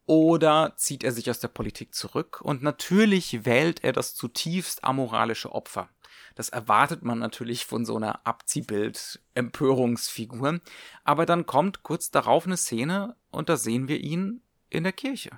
Oder 0.07 0.75
zieht 0.77 1.05
er 1.05 1.13
sich 1.13 1.31
aus 1.31 1.39
der 1.39 1.49
Politik 1.49 1.95
zurück? 1.95 2.41
Und 2.41 2.63
natürlich 2.63 3.45
wählt 3.45 3.85
er 3.85 3.93
das 3.93 4.15
zutiefst 4.15 4.83
amoralische 4.83 5.53
Opfer. 5.53 5.89
Das 6.35 6.49
erwartet 6.49 7.03
man 7.03 7.19
natürlich 7.19 7.67
von 7.67 7.85
so 7.85 7.97
einer 7.97 8.27
Abziehbild-Empörungsfigur. 8.27 10.61
Aber 11.05 11.27
dann 11.27 11.45
kommt 11.47 11.83
kurz 11.83 12.11
darauf 12.11 12.47
eine 12.47 12.57
Szene 12.57 13.17
und 13.31 13.49
da 13.49 13.57
sehen 13.57 13.89
wir 13.89 14.01
ihn 14.01 14.43
in 14.69 14.85
der 14.85 14.93
Kirche. 14.93 15.31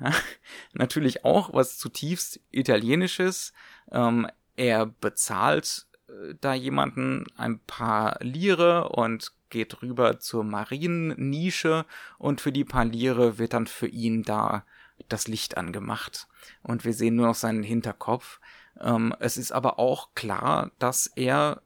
Ja, 0.00 0.12
natürlich 0.72 1.24
auch 1.24 1.54
was 1.54 1.78
zutiefst 1.78 2.40
Italienisches. 2.50 3.52
Ähm, 3.90 4.28
er 4.56 4.86
bezahlt 4.86 5.86
äh, 6.08 6.34
da 6.40 6.54
jemanden 6.54 7.26
ein 7.36 7.60
paar 7.60 8.18
Lire 8.20 8.88
und 8.90 9.32
geht 9.50 9.82
rüber 9.82 10.18
zur 10.18 10.44
Mariennische 10.44 11.84
und 12.18 12.40
für 12.40 12.52
die 12.52 12.64
paar 12.64 12.86
Lire 12.86 13.38
wird 13.38 13.52
dann 13.52 13.66
für 13.66 13.86
ihn 13.86 14.22
da 14.22 14.64
das 15.08 15.28
Licht 15.28 15.56
angemacht. 15.56 16.28
Und 16.62 16.84
wir 16.84 16.94
sehen 16.94 17.16
nur 17.16 17.26
noch 17.26 17.34
seinen 17.34 17.62
Hinterkopf. 17.62 18.40
Ähm, 18.80 19.14
es 19.20 19.36
ist 19.36 19.52
aber 19.52 19.78
auch 19.78 20.14
klar, 20.14 20.70
dass 20.78 21.06
er 21.06 21.62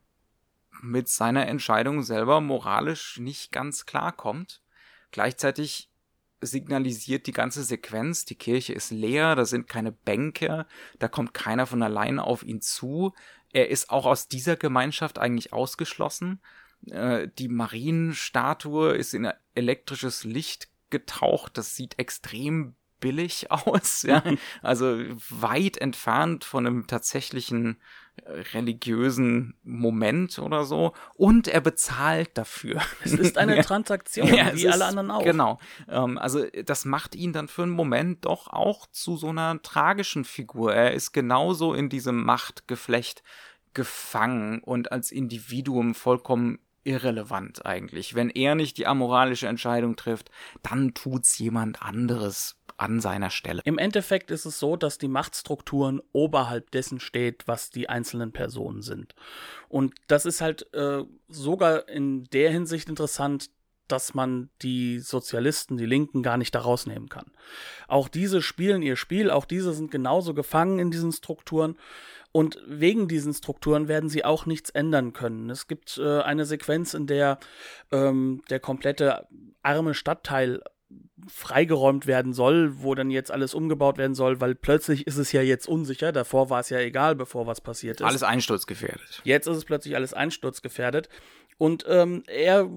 mit 0.83 1.09
seiner 1.09 1.47
Entscheidung 1.47 2.03
selber 2.03 2.41
moralisch 2.41 3.19
nicht 3.19 3.53
ganz 3.53 3.87
klar 3.87 4.13
kommt. 4.13 4.63
Gleichzeitig 5.11 5.91
signalisiert 6.41 7.27
die 7.27 7.33
ganze 7.33 7.65
Sequenz, 7.65 8.25
die 8.25 8.35
Kirche 8.35 8.75
ist 8.75 8.91
leer, 8.91 9.35
da 9.35 9.45
sind 9.45 9.69
keine 9.69 9.93
Bänke, 9.93 10.67
da 10.99 11.09
kommt 11.09 11.35
keiner 11.35 11.67
von 11.67 11.83
allein 11.83 12.19
auf 12.19 12.43
ihn 12.43 12.61
zu. 12.61 13.15
Er 13.53 13.71
ist 13.71 13.91
auch 13.91 14.07
aus 14.07 14.29
dieser 14.29 14.57
Gemeinschaft 14.57 15.19
eigentlich 15.19 15.53
ausgeschlossen. 15.53 16.41
Äh, 16.91 17.29
die 17.39 17.49
Marienstatue 17.49 18.95
ist 18.95 19.15
in 19.15 19.31
elektrisches 19.55 20.25
Licht 20.25 20.69
getaucht, 20.91 21.57
das 21.59 21.75
sieht 21.75 21.99
extrem 21.99 22.77
billig 23.01 23.51
aus, 23.51 24.03
ja. 24.03 24.23
Also 24.63 24.99
weit 25.31 25.79
entfernt 25.79 26.45
von 26.45 26.67
einem 26.67 26.87
tatsächlichen 26.87 27.79
äh, 28.25 28.41
religiösen 28.55 29.55
Moment 29.63 30.39
oder 30.39 30.65
so. 30.65 30.93
Und 31.15 31.49
er 31.49 31.61
bezahlt 31.61 32.37
dafür. 32.39 32.81
Es 33.05 33.13
ist 33.13 33.39
eine 33.39 33.61
Transaktion, 33.63 34.33
ja, 34.33 34.55
wie 34.55 34.69
alle 34.69 34.87
anderen 34.87 35.11
auch. 35.11 35.25
Genau. 35.25 35.59
Ähm, 35.89 36.19
also 36.19 36.45
das 36.65 36.85
macht 36.85 37.15
ihn 37.15 37.33
dann 37.33 37.49
für 37.49 37.63
einen 37.63 37.73
Moment 37.73 38.25
doch 38.25 38.49
auch 38.49 38.87
zu 38.87 39.17
so 39.17 39.29
einer 39.29 39.61
tragischen 39.63 40.25
Figur. 40.25 40.75
Er 40.75 40.93
ist 40.93 41.13
genauso 41.13 41.75
in 41.75 41.89
diesem 41.89 42.25
Machtgeflecht 42.25 43.23
gefangen 43.75 44.61
und 44.61 44.91
als 44.91 45.13
Individuum 45.13 45.95
vollkommen 45.95 46.59
irrelevant 46.87 47.67
eigentlich. 47.67 48.15
Wenn 48.15 48.31
er 48.31 48.55
nicht 48.55 48.79
die 48.79 48.87
amoralische 48.87 49.49
Entscheidung 49.49 49.97
trifft, 49.97 50.31
dann 50.63 50.95
tut's 50.95 51.39
jemand 51.39 51.83
anderes 51.83 52.57
an 52.77 53.01
seiner 53.01 53.31
Stelle. 53.31 53.63
Im 53.65 53.79
Endeffekt 53.79 54.31
ist 54.31 54.45
es 54.45 54.59
so, 54.59 54.77
dass 54.77 54.99
die 54.99 55.09
Machtstrukturen 55.09 56.01
oberhalb 56.13 56.71
dessen 56.71 57.01
steht, 57.01 57.47
was 57.47 57.71
die 57.71 57.89
einzelnen 57.89 58.33
Personen 58.33 58.83
sind. 58.83 59.15
Und 59.69 59.95
das 60.09 60.27
ist 60.27 60.41
halt 60.41 60.73
äh, 60.75 61.05
sogar 61.29 61.89
in 61.89 62.25
der 62.25 62.51
Hinsicht 62.51 62.89
interessant, 62.89 63.51
dass 63.89 64.15
man 64.15 64.51
die 64.63 64.99
Sozialisten, 64.99 65.77
die 65.77 65.87
Linken 65.87 66.23
gar 66.23 66.37
nicht 66.37 66.55
da 66.55 66.61
rausnehmen 66.61 67.09
kann. 67.09 67.31
Auch 67.89 68.09
diese 68.09 68.43
spielen 68.43 68.83
ihr 68.83 68.97
Spiel, 68.97 69.31
auch 69.31 69.45
diese 69.45 69.73
sind 69.73 69.91
genauso 69.91 70.35
gefangen 70.35 70.79
in 70.79 70.91
diesen 70.91 71.13
Strukturen. 71.13 71.77
Und 72.33 72.59
wegen 72.67 73.09
diesen 73.09 73.33
Strukturen 73.33 73.89
werden 73.89 74.11
sie 74.11 74.25
auch 74.25 74.45
nichts 74.45 74.69
ändern 74.71 75.15
können. 75.15 75.49
Es 75.49 75.69
gibt 75.69 75.97
äh, 75.99 76.21
eine 76.21 76.45
Sequenz, 76.45 76.93
in 76.93 77.07
der 77.07 77.39
ähm, 77.93 78.43
der 78.51 78.61
komplette 78.61 79.27
arme 79.63 79.95
Stadtteil 79.95 80.61
freigeräumt 81.29 82.07
werden 82.07 82.33
soll, 82.33 82.83
wo 82.83 82.95
dann 82.95 83.11
jetzt 83.11 83.31
alles 83.33 83.55
umgebaut 83.55 83.99
werden 83.99 84.15
soll, 84.15 84.41
weil 84.41 84.55
plötzlich 84.55 85.07
ist 85.07 85.17
es 85.17 85.33
ja 85.33 85.43
jetzt 85.43 85.67
unsicher. 85.67 86.13
Davor 86.13 86.51
war 86.51 86.61
es 86.61 86.71
ja 86.71 86.79
egal, 86.79 87.17
bevor 87.17 87.47
was 87.47 87.61
passiert 87.61 88.01
ist. 88.01 88.07
Alles 88.07 88.23
einsturzgefährdet. 88.23 89.23
Jetzt 89.25 89.47
ist 89.47 89.57
es 89.57 89.65
plötzlich 89.65 89.97
alles 89.97 90.15
einsturzgefährdet. 90.15 91.09
Und 91.59 91.87
ähm, 91.89 92.23
er 92.27 92.69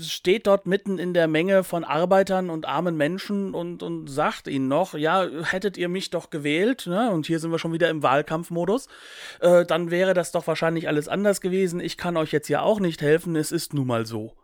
steht 0.00 0.48
dort 0.48 0.66
mitten 0.66 0.98
in 0.98 1.14
der 1.14 1.28
Menge 1.28 1.62
von 1.62 1.84
Arbeitern 1.84 2.50
und 2.50 2.66
armen 2.66 2.96
Menschen 2.96 3.54
und, 3.54 3.84
und 3.84 4.08
sagt 4.08 4.48
ihnen 4.48 4.66
noch, 4.66 4.94
ja, 4.94 5.28
hättet 5.44 5.76
ihr 5.76 5.88
mich 5.88 6.10
doch 6.10 6.30
gewählt, 6.30 6.88
ne? 6.88 7.12
und 7.12 7.26
hier 7.26 7.38
sind 7.38 7.52
wir 7.52 7.60
schon 7.60 7.72
wieder 7.72 7.88
im 7.88 8.02
Wahlkampfmodus, 8.02 8.88
äh, 9.40 9.64
dann 9.64 9.92
wäre 9.92 10.12
das 10.12 10.32
doch 10.32 10.44
wahrscheinlich 10.48 10.88
alles 10.88 11.06
anders 11.06 11.40
gewesen. 11.40 11.78
Ich 11.78 11.96
kann 11.96 12.16
euch 12.16 12.32
jetzt 12.32 12.48
ja 12.48 12.62
auch 12.62 12.80
nicht 12.80 13.00
helfen, 13.00 13.36
es 13.36 13.52
ist 13.52 13.74
nun 13.74 13.86
mal 13.86 14.06
so. 14.06 14.34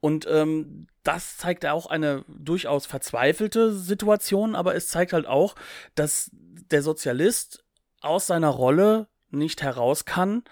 Und 0.00 0.26
ähm, 0.28 0.86
das 1.02 1.36
zeigt 1.36 1.64
auch 1.66 1.86
eine 1.86 2.24
durchaus 2.28 2.86
verzweifelte 2.86 3.72
Situation, 3.72 4.54
aber 4.54 4.74
es 4.74 4.88
zeigt 4.88 5.12
halt 5.12 5.26
auch, 5.26 5.54
dass 5.94 6.30
der 6.32 6.82
Sozialist 6.82 7.64
aus 8.00 8.26
seiner 8.26 8.48
Rolle 8.48 9.08
nicht 9.30 9.62
heraus 9.62 10.04
kann. 10.04 10.44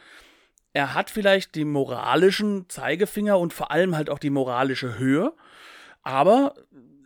Er 0.72 0.94
hat 0.94 1.10
vielleicht 1.10 1.54
die 1.54 1.64
moralischen 1.64 2.68
Zeigefinger 2.68 3.38
und 3.38 3.52
vor 3.52 3.70
allem 3.70 3.96
halt 3.96 4.10
auch 4.10 4.18
die 4.18 4.30
moralische 4.30 4.98
Höhe, 4.98 5.32
aber 6.02 6.54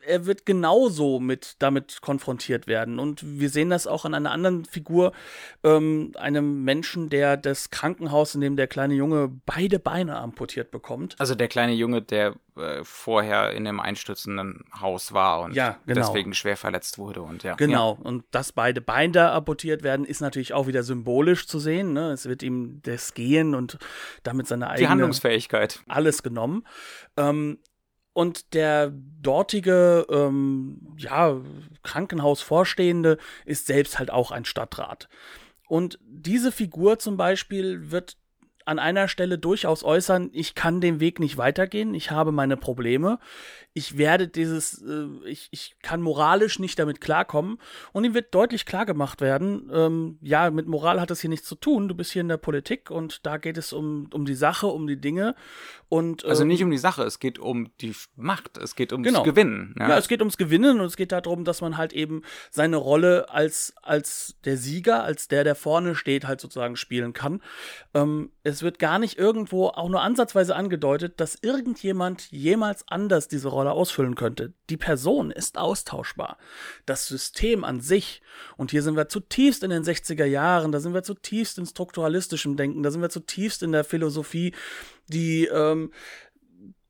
er 0.07 0.26
wird 0.26 0.46
genauso 0.46 1.20
mit 1.20 1.57
damit 1.59 2.01
konfrontiert 2.01 2.66
werden. 2.66 2.99
Und 2.99 3.22
wir 3.24 3.51
sehen 3.51 3.70
das 3.70 3.86
auch 3.86 4.05
an 4.05 4.14
einer 4.14 4.30
anderen 4.30 4.64
Figur, 4.64 5.12
ähm, 5.64 6.12
einem 6.16 6.64
Menschen, 6.64 7.11
der 7.11 7.36
das 7.36 7.70
Krankenhaus, 7.70 8.34
in 8.34 8.40
dem 8.40 8.57
der 8.57 8.66
kleine 8.66 8.94
Junge 8.94 9.30
beide 9.46 9.78
Beine 9.78 10.16
amputiert 10.16 10.70
bekommt. 10.70 11.16
Also 11.18 11.34
der 11.34 11.49
kleine 11.49 11.72
Junge, 11.72 12.03
der 12.03 12.34
äh, 12.57 12.82
vorher 12.82 13.53
in 13.53 13.64
dem 13.64 13.80
einstürzenden 13.80 14.64
Haus 14.80 15.12
war 15.12 15.40
und 15.42 15.55
ja, 15.55 15.78
genau. 15.86 16.01
deswegen 16.01 16.34
schwer 16.34 16.57
verletzt 16.57 16.99
wurde 16.99 17.22
und 17.22 17.42
ja. 17.42 17.55
Genau. 17.55 17.96
Ja. 17.99 18.05
Und 18.05 18.24
dass 18.30 18.53
beide 18.53 18.80
Beine 18.80 19.30
amputiert 19.30 19.82
werden, 19.82 20.05
ist 20.05 20.20
natürlich 20.20 20.55
auch 20.55 20.66
wieder 20.66 20.82
symbolisch 20.82 21.46
zu 21.46 21.59
sehen. 21.59 21.92
Ne? 21.92 22.11
Es 22.11 22.26
wird 22.26 22.42
ihm 22.42 22.80
das 22.82 23.14
Gehen 23.14 23.55
und 23.55 23.78
damit 24.22 24.49
seine 24.49 24.68
eigene 24.68 24.80
Die 24.80 24.88
Handlungsfähigkeit 24.88 25.80
alles 25.86 26.22
genommen. 26.22 26.66
Ähm, 27.16 27.59
und 28.18 28.52
der 28.52 28.92
dortige 29.22 30.04
ähm, 30.10 30.80
ja, 30.96 31.40
Krankenhausvorstehende 31.84 33.16
ist 33.44 33.68
selbst 33.68 34.00
halt 34.00 34.10
auch 34.10 34.32
ein 34.32 34.44
Stadtrat. 34.44 35.08
Und 35.68 36.00
diese 36.02 36.50
Figur 36.50 36.98
zum 36.98 37.16
Beispiel 37.16 37.92
wird 37.92 38.16
an 38.64 38.80
einer 38.80 39.06
Stelle 39.06 39.38
durchaus 39.38 39.84
äußern, 39.84 40.30
ich 40.32 40.56
kann 40.56 40.80
den 40.80 40.98
Weg 40.98 41.20
nicht 41.20 41.36
weitergehen, 41.36 41.94
ich 41.94 42.10
habe 42.10 42.32
meine 42.32 42.56
Probleme 42.56 43.20
ich 43.78 43.96
werde 43.96 44.26
dieses, 44.26 44.82
äh, 44.82 45.06
ich, 45.24 45.48
ich 45.52 45.76
kann 45.82 46.02
moralisch 46.02 46.58
nicht 46.58 46.78
damit 46.80 47.00
klarkommen. 47.00 47.58
Und 47.92 48.02
ihm 48.02 48.12
wird 48.12 48.34
deutlich 48.34 48.66
klar 48.66 48.84
gemacht 48.84 49.20
werden, 49.20 49.70
ähm, 49.72 50.18
ja, 50.20 50.50
mit 50.50 50.66
Moral 50.66 51.00
hat 51.00 51.10
das 51.10 51.20
hier 51.20 51.30
nichts 51.30 51.46
zu 51.46 51.54
tun. 51.54 51.86
Du 51.86 51.94
bist 51.94 52.10
hier 52.10 52.22
in 52.22 52.28
der 52.28 52.38
Politik 52.38 52.90
und 52.90 53.24
da 53.24 53.36
geht 53.36 53.56
es 53.56 53.72
um, 53.72 54.10
um 54.12 54.26
die 54.26 54.34
Sache, 54.34 54.66
um 54.66 54.88
die 54.88 55.00
Dinge. 55.00 55.36
Und, 55.88 56.24
ähm, 56.24 56.30
also 56.30 56.44
nicht 56.44 56.62
um 56.62 56.70
die 56.70 56.78
Sache, 56.78 57.04
es 57.04 57.20
geht 57.20 57.38
um 57.38 57.70
die 57.80 57.94
Macht, 58.16 58.58
es 58.58 58.74
geht 58.74 58.92
ums 58.92 59.06
genau. 59.06 59.22
Gewinnen. 59.22 59.76
Ja. 59.78 59.90
ja, 59.90 59.98
es 59.98 60.08
geht 60.08 60.20
ums 60.20 60.36
Gewinnen 60.36 60.80
und 60.80 60.86
es 60.86 60.96
geht 60.96 61.12
darum, 61.12 61.44
dass 61.44 61.60
man 61.60 61.76
halt 61.76 61.92
eben 61.92 62.22
seine 62.50 62.76
Rolle 62.76 63.30
als, 63.30 63.74
als 63.82 64.36
der 64.44 64.56
Sieger, 64.56 65.04
als 65.04 65.28
der, 65.28 65.44
der 65.44 65.54
vorne 65.54 65.94
steht, 65.94 66.26
halt 66.26 66.40
sozusagen 66.40 66.74
spielen 66.76 67.12
kann. 67.12 67.40
Ähm, 67.94 68.32
es 68.42 68.62
wird 68.62 68.80
gar 68.80 68.98
nicht 68.98 69.18
irgendwo 69.18 69.68
auch 69.68 69.88
nur 69.88 70.02
ansatzweise 70.02 70.56
angedeutet, 70.56 71.20
dass 71.20 71.38
irgendjemand 71.40 72.30
jemals 72.32 72.84
anders 72.88 73.28
diese 73.28 73.48
Rolle 73.48 73.67
Rolle 73.68 73.72
ausfüllen 73.72 74.14
könnte. 74.14 74.52
Die 74.70 74.76
Person 74.76 75.30
ist 75.30 75.58
austauschbar. 75.58 76.38
Das 76.86 77.06
System 77.06 77.64
an 77.64 77.80
sich, 77.80 78.22
und 78.56 78.70
hier 78.70 78.82
sind 78.82 78.96
wir 78.96 79.08
zutiefst 79.08 79.62
in 79.62 79.70
den 79.70 79.84
60er 79.84 80.24
Jahren, 80.24 80.72
da 80.72 80.80
sind 80.80 80.94
wir 80.94 81.02
zutiefst 81.02 81.58
in 81.58 81.66
strukturalistischem 81.66 82.56
Denken, 82.56 82.82
da 82.82 82.90
sind 82.90 83.02
wir 83.02 83.10
zutiefst 83.10 83.62
in 83.62 83.72
der 83.72 83.84
Philosophie, 83.84 84.54
die 85.08 85.46
ähm, 85.46 85.92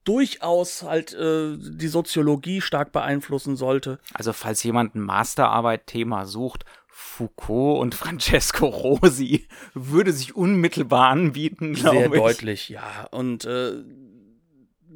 durchaus 0.05 0.83
halt 0.83 1.13
äh, 1.15 1.57
die 1.59 1.89
Soziologie 1.89 2.61
stark 2.61 2.93
beeinflussen 2.93 3.57
sollte. 3.57 3.99
Also 4.15 4.33
falls 4.33 4.63
jemand 4.63 4.95
ein 4.95 5.03
Masterarbeit-Thema 5.03 6.25
sucht, 6.25 6.65
Foucault 6.89 7.81
und 7.81 7.95
Francesco 7.95 8.67
Rosi 8.67 9.47
würde 9.75 10.13
sich 10.13 10.35
unmittelbar 10.35 11.11
anbieten, 11.11 11.75
glaube 11.75 11.97
ich. 11.97 12.11
Sehr 12.11 12.21
deutlich, 12.21 12.69
ja. 12.71 13.07
Und 13.11 13.45
äh, 13.45 13.85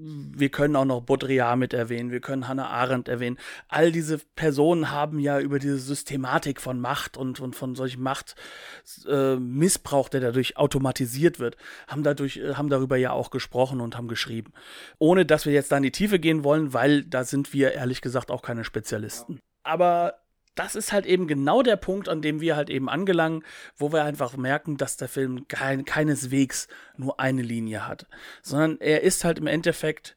wir 0.04 0.48
können 0.48 0.76
auch 0.76 0.84
noch 0.84 1.02
Baudrillard 1.02 1.58
mit 1.58 1.72
erwähnen, 1.72 2.10
wir 2.10 2.20
können 2.20 2.48
Hannah 2.48 2.68
Arendt 2.68 3.08
erwähnen. 3.08 3.38
All 3.68 3.92
diese 3.92 4.18
Personen 4.36 4.90
haben 4.90 5.18
ja 5.18 5.40
über 5.40 5.58
diese 5.58 5.78
Systematik 5.78 6.60
von 6.60 6.80
Macht 6.80 7.16
und, 7.16 7.40
und 7.40 7.54
von 7.54 7.74
solchem 7.74 8.02
Machtmissbrauch, 8.02 10.08
äh, 10.08 10.10
der 10.10 10.20
dadurch 10.20 10.56
automatisiert 10.56 11.38
wird, 11.38 11.56
haben 11.86 12.02
dadurch, 12.02 12.38
äh, 12.38 12.54
haben 12.54 12.68
darüber 12.68 12.96
ja 12.96 13.12
auch 13.12 13.30
gesprochen 13.30 13.80
und 13.80 13.96
haben 13.96 14.08
geschrieben. 14.08 14.52
Ohne 14.98 15.24
dass 15.24 15.46
wir 15.46 15.52
jetzt 15.52 15.72
da 15.72 15.76
in 15.76 15.82
die 15.82 15.92
Tiefe 15.92 16.18
gehen 16.18 16.44
wollen, 16.44 16.72
weil 16.72 17.04
da 17.04 17.24
sind 17.24 17.52
wir 17.52 17.72
ehrlich 17.72 18.00
gesagt 18.00 18.30
auch 18.30 18.42
keine 18.42 18.64
Spezialisten. 18.64 19.40
Aber 19.64 20.21
das 20.54 20.74
ist 20.74 20.92
halt 20.92 21.06
eben 21.06 21.26
genau 21.26 21.62
der 21.62 21.76
Punkt, 21.76 22.08
an 22.08 22.22
dem 22.22 22.40
wir 22.40 22.56
halt 22.56 22.70
eben 22.70 22.88
angelangen, 22.88 23.44
wo 23.76 23.92
wir 23.92 24.04
einfach 24.04 24.36
merken, 24.36 24.76
dass 24.76 24.96
der 24.96 25.08
Film 25.08 25.48
kein, 25.48 25.84
keineswegs 25.84 26.68
nur 26.96 27.18
eine 27.20 27.42
Linie 27.42 27.86
hat, 27.86 28.06
sondern 28.42 28.78
er 28.80 29.02
ist 29.02 29.24
halt 29.24 29.38
im 29.38 29.46
Endeffekt 29.46 30.16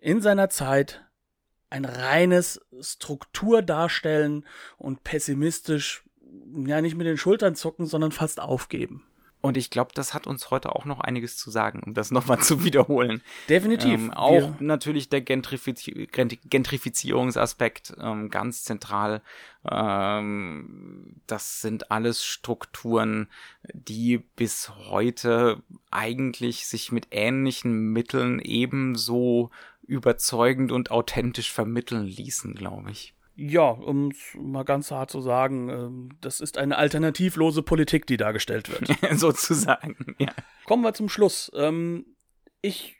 in 0.00 0.20
seiner 0.20 0.48
Zeit 0.48 1.04
ein 1.70 1.84
reines 1.84 2.60
Strukturdarstellen 2.80 4.44
und 4.76 5.04
pessimistisch, 5.04 6.04
ja 6.66 6.80
nicht 6.80 6.96
mit 6.96 7.06
den 7.06 7.16
Schultern 7.16 7.54
zucken, 7.54 7.86
sondern 7.86 8.12
fast 8.12 8.40
aufgeben. 8.40 9.05
Und 9.46 9.56
ich 9.56 9.70
glaube, 9.70 9.92
das 9.94 10.14
hat 10.14 10.26
uns 10.26 10.50
heute 10.50 10.74
auch 10.74 10.84
noch 10.84 11.00
einiges 11.00 11.36
zu 11.36 11.50
sagen, 11.50 11.82
um 11.84 11.94
das 11.94 12.10
nochmal 12.12 12.40
zu 12.40 12.64
wiederholen. 12.64 13.22
Definitiv. 13.48 13.94
Ähm, 13.94 14.12
auch 14.12 14.32
Wir 14.32 14.56
natürlich 14.60 15.08
der 15.08 15.20
Gentrifizi 15.20 16.08
Gentrifizierungsaspekt 16.10 17.94
ähm, 18.00 18.28
ganz 18.30 18.64
zentral. 18.64 19.22
Ähm, 19.68 21.16
das 21.26 21.60
sind 21.60 21.90
alles 21.90 22.24
Strukturen, 22.24 23.28
die 23.72 24.18
bis 24.18 24.70
heute 24.88 25.62
eigentlich 25.90 26.66
sich 26.66 26.92
mit 26.92 27.08
ähnlichen 27.10 27.92
Mitteln 27.92 28.40
ebenso 28.40 29.50
überzeugend 29.86 30.72
und 30.72 30.90
authentisch 30.90 31.52
vermitteln 31.52 32.04
ließen, 32.04 32.54
glaube 32.54 32.90
ich. 32.90 33.15
Ja, 33.38 33.68
um 33.68 34.10
es 34.10 34.18
mal 34.34 34.64
ganz 34.64 34.90
hart 34.90 35.10
zu 35.10 35.20
sagen, 35.20 35.68
ähm, 35.68 36.08
das 36.22 36.40
ist 36.40 36.56
eine 36.56 36.78
alternativlose 36.78 37.62
Politik, 37.62 38.06
die 38.06 38.16
dargestellt 38.16 38.70
wird. 38.70 38.98
Sozusagen, 39.18 40.16
ja. 40.18 40.32
Kommen 40.64 40.82
wir 40.82 40.94
zum 40.94 41.10
Schluss. 41.10 41.52
Ähm, 41.54 42.16
ich 42.62 42.96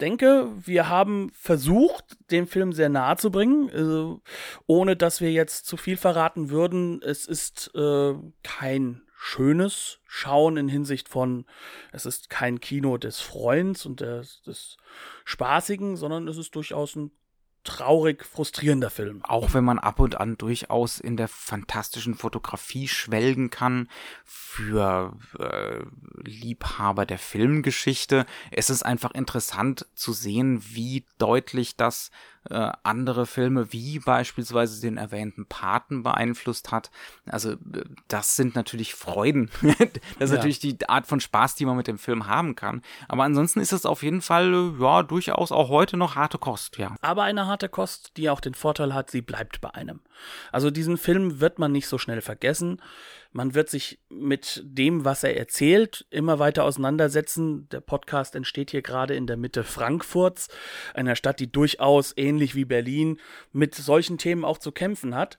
denke, 0.00 0.50
wir 0.56 0.88
haben 0.88 1.30
versucht, 1.32 2.16
den 2.32 2.48
Film 2.48 2.72
sehr 2.72 2.88
nahe 2.88 3.16
zu 3.16 3.30
bringen, 3.30 3.70
also, 3.70 4.22
ohne 4.66 4.96
dass 4.96 5.20
wir 5.20 5.30
jetzt 5.32 5.66
zu 5.66 5.76
viel 5.76 5.96
verraten 5.96 6.50
würden. 6.50 7.00
Es 7.02 7.26
ist 7.26 7.70
äh, 7.76 8.14
kein 8.42 9.02
schönes 9.16 10.00
Schauen 10.04 10.56
in 10.56 10.68
Hinsicht 10.68 11.08
von, 11.08 11.46
es 11.92 12.06
ist 12.06 12.28
kein 12.28 12.60
Kino 12.60 12.98
des 12.98 13.20
Freunds 13.20 13.86
und 13.86 14.00
des, 14.00 14.42
des 14.42 14.76
Spaßigen, 15.24 15.96
sondern 15.96 16.26
es 16.26 16.36
ist 16.38 16.56
durchaus 16.56 16.96
ein 16.96 17.12
traurig 17.66 18.24
frustrierender 18.24 18.88
Film. 18.88 19.22
Auch 19.24 19.52
wenn 19.52 19.64
man 19.64 19.78
ab 19.78 20.00
und 20.00 20.18
an 20.18 20.38
durchaus 20.38 20.98
in 20.98 21.16
der 21.18 21.28
fantastischen 21.28 22.14
Fotografie 22.14 22.88
schwelgen 22.88 23.50
kann 23.50 23.88
für 24.24 25.16
äh, 25.38 25.80
Liebhaber 26.24 27.04
der 27.04 27.18
Filmgeschichte. 27.18 28.24
Es 28.50 28.70
ist 28.70 28.84
einfach 28.84 29.10
interessant 29.10 29.86
zu 29.94 30.12
sehen, 30.12 30.62
wie 30.70 31.04
deutlich 31.18 31.76
das 31.76 32.10
äh, 32.50 32.72
andere 32.82 33.26
Filme 33.26 33.72
wie 33.72 33.98
beispielsweise 33.98 34.80
den 34.80 34.96
erwähnten 34.96 35.46
Paten 35.46 36.02
beeinflusst 36.02 36.70
hat. 36.70 36.90
Also 37.26 37.52
äh, 37.52 37.84
das 38.08 38.36
sind 38.36 38.54
natürlich 38.54 38.94
Freuden. 38.94 39.50
das 39.62 39.78
ist 40.18 40.30
ja. 40.30 40.36
natürlich 40.36 40.58
die 40.58 40.88
Art 40.88 41.06
von 41.06 41.20
Spaß, 41.20 41.54
die 41.54 41.66
man 41.66 41.76
mit 41.76 41.86
dem 41.86 41.98
Film 41.98 42.26
haben 42.26 42.54
kann. 42.54 42.82
Aber 43.08 43.24
ansonsten 43.24 43.60
ist 43.60 43.72
es 43.72 43.86
auf 43.86 44.02
jeden 44.02 44.22
Fall 44.22 44.52
äh, 44.52 44.82
ja 44.82 45.02
durchaus 45.02 45.52
auch 45.52 45.68
heute 45.68 45.96
noch 45.96 46.16
harte 46.16 46.38
Kost, 46.38 46.78
ja. 46.78 46.94
Aber 47.00 47.24
eine 47.24 47.46
harte 47.46 47.68
Kost, 47.68 48.16
die 48.16 48.30
auch 48.30 48.40
den 48.40 48.54
Vorteil 48.54 48.94
hat, 48.94 49.10
sie 49.10 49.22
bleibt 49.22 49.60
bei 49.60 49.74
einem. 49.74 50.00
Also 50.52 50.70
diesen 50.70 50.96
Film 50.96 51.40
wird 51.40 51.58
man 51.58 51.72
nicht 51.72 51.88
so 51.88 51.98
schnell 51.98 52.20
vergessen. 52.20 52.80
Man 53.36 53.54
wird 53.54 53.68
sich 53.68 53.98
mit 54.08 54.62
dem, 54.64 55.04
was 55.04 55.22
er 55.22 55.36
erzählt, 55.36 56.06
immer 56.08 56.38
weiter 56.38 56.64
auseinandersetzen. 56.64 57.68
Der 57.68 57.82
Podcast 57.82 58.34
entsteht 58.34 58.70
hier 58.70 58.80
gerade 58.80 59.14
in 59.14 59.26
der 59.26 59.36
Mitte 59.36 59.62
Frankfurts, 59.62 60.48
einer 60.94 61.16
Stadt, 61.16 61.38
die 61.38 61.52
durchaus 61.52 62.14
ähnlich 62.16 62.54
wie 62.54 62.64
Berlin 62.64 63.20
mit 63.52 63.74
solchen 63.74 64.16
Themen 64.16 64.42
auch 64.42 64.56
zu 64.56 64.72
kämpfen 64.72 65.14
hat. 65.14 65.36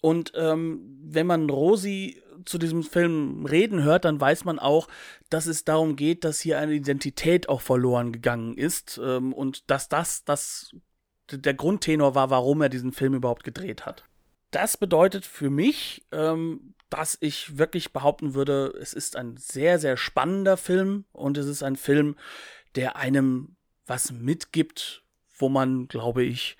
Und 0.00 0.30
ähm, 0.36 0.96
wenn 1.02 1.26
man 1.26 1.50
Rosi 1.50 2.22
zu 2.44 2.56
diesem 2.56 2.84
Film 2.84 3.44
reden 3.46 3.82
hört, 3.82 4.04
dann 4.04 4.20
weiß 4.20 4.44
man 4.44 4.60
auch, 4.60 4.86
dass 5.28 5.46
es 5.46 5.64
darum 5.64 5.96
geht, 5.96 6.22
dass 6.22 6.38
hier 6.38 6.56
eine 6.60 6.74
Identität 6.74 7.48
auch 7.48 7.62
verloren 7.62 8.12
gegangen 8.12 8.56
ist 8.56 9.00
ähm, 9.02 9.32
und 9.32 9.68
dass 9.68 9.88
das, 9.88 10.22
das 10.22 10.70
der 11.32 11.54
Grundtenor 11.54 12.14
war, 12.14 12.30
warum 12.30 12.62
er 12.62 12.68
diesen 12.68 12.92
Film 12.92 13.14
überhaupt 13.14 13.42
gedreht 13.42 13.86
hat. 13.86 14.04
Das 14.52 14.76
bedeutet 14.76 15.26
für 15.26 15.50
mich, 15.50 16.06
ähm, 16.12 16.74
dass 16.90 17.16
ich 17.20 17.56
wirklich 17.56 17.92
behaupten 17.92 18.34
würde, 18.34 18.74
es 18.80 18.92
ist 18.92 19.16
ein 19.16 19.36
sehr, 19.36 19.78
sehr 19.78 19.96
spannender 19.96 20.56
Film 20.56 21.04
und 21.12 21.38
es 21.38 21.46
ist 21.46 21.62
ein 21.62 21.76
Film, 21.76 22.16
der 22.74 22.96
einem 22.96 23.56
was 23.86 24.12
mitgibt, 24.12 25.02
wo 25.38 25.48
man, 25.48 25.88
glaube 25.88 26.24
ich, 26.24 26.56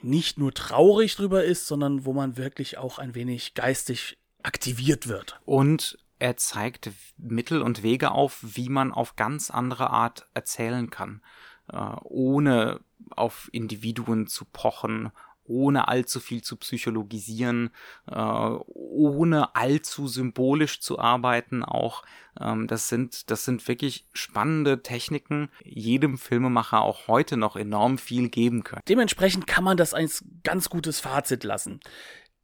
nicht 0.00 0.38
nur 0.38 0.52
traurig 0.52 1.14
drüber 1.16 1.44
ist, 1.44 1.66
sondern 1.66 2.04
wo 2.04 2.12
man 2.12 2.36
wirklich 2.36 2.78
auch 2.78 2.98
ein 2.98 3.14
wenig 3.14 3.54
geistig 3.54 4.18
aktiviert 4.42 5.06
wird. 5.06 5.40
Und 5.44 5.98
er 6.18 6.36
zeigt 6.36 6.90
Mittel 7.16 7.62
und 7.62 7.82
Wege 7.82 8.10
auf, 8.12 8.38
wie 8.42 8.68
man 8.68 8.92
auf 8.92 9.16
ganz 9.16 9.50
andere 9.50 9.90
Art 9.90 10.26
erzählen 10.34 10.90
kann, 10.90 11.22
äh, 11.68 11.76
ohne 12.02 12.80
auf 13.10 13.48
Individuen 13.52 14.26
zu 14.26 14.44
pochen 14.44 15.10
ohne 15.44 15.88
allzu 15.88 16.20
viel 16.20 16.42
zu 16.42 16.56
psychologisieren, 16.56 17.70
äh, 18.10 18.14
ohne 18.14 19.54
allzu 19.54 20.08
symbolisch 20.08 20.80
zu 20.80 20.98
arbeiten 20.98 21.62
auch. 21.64 22.04
Ähm, 22.40 22.66
das 22.66 22.88
sind, 22.88 23.30
das 23.30 23.44
sind 23.44 23.66
wirklich 23.68 24.06
spannende 24.12 24.82
Techniken, 24.82 25.50
jedem 25.64 26.18
Filmemacher 26.18 26.82
auch 26.82 27.08
heute 27.08 27.36
noch 27.36 27.56
enorm 27.56 27.98
viel 27.98 28.28
geben 28.28 28.64
können. 28.64 28.82
Dementsprechend 28.88 29.46
kann 29.46 29.64
man 29.64 29.76
das 29.76 29.94
als 29.94 30.24
ganz 30.44 30.70
gutes 30.70 31.00
Fazit 31.00 31.44
lassen. 31.44 31.80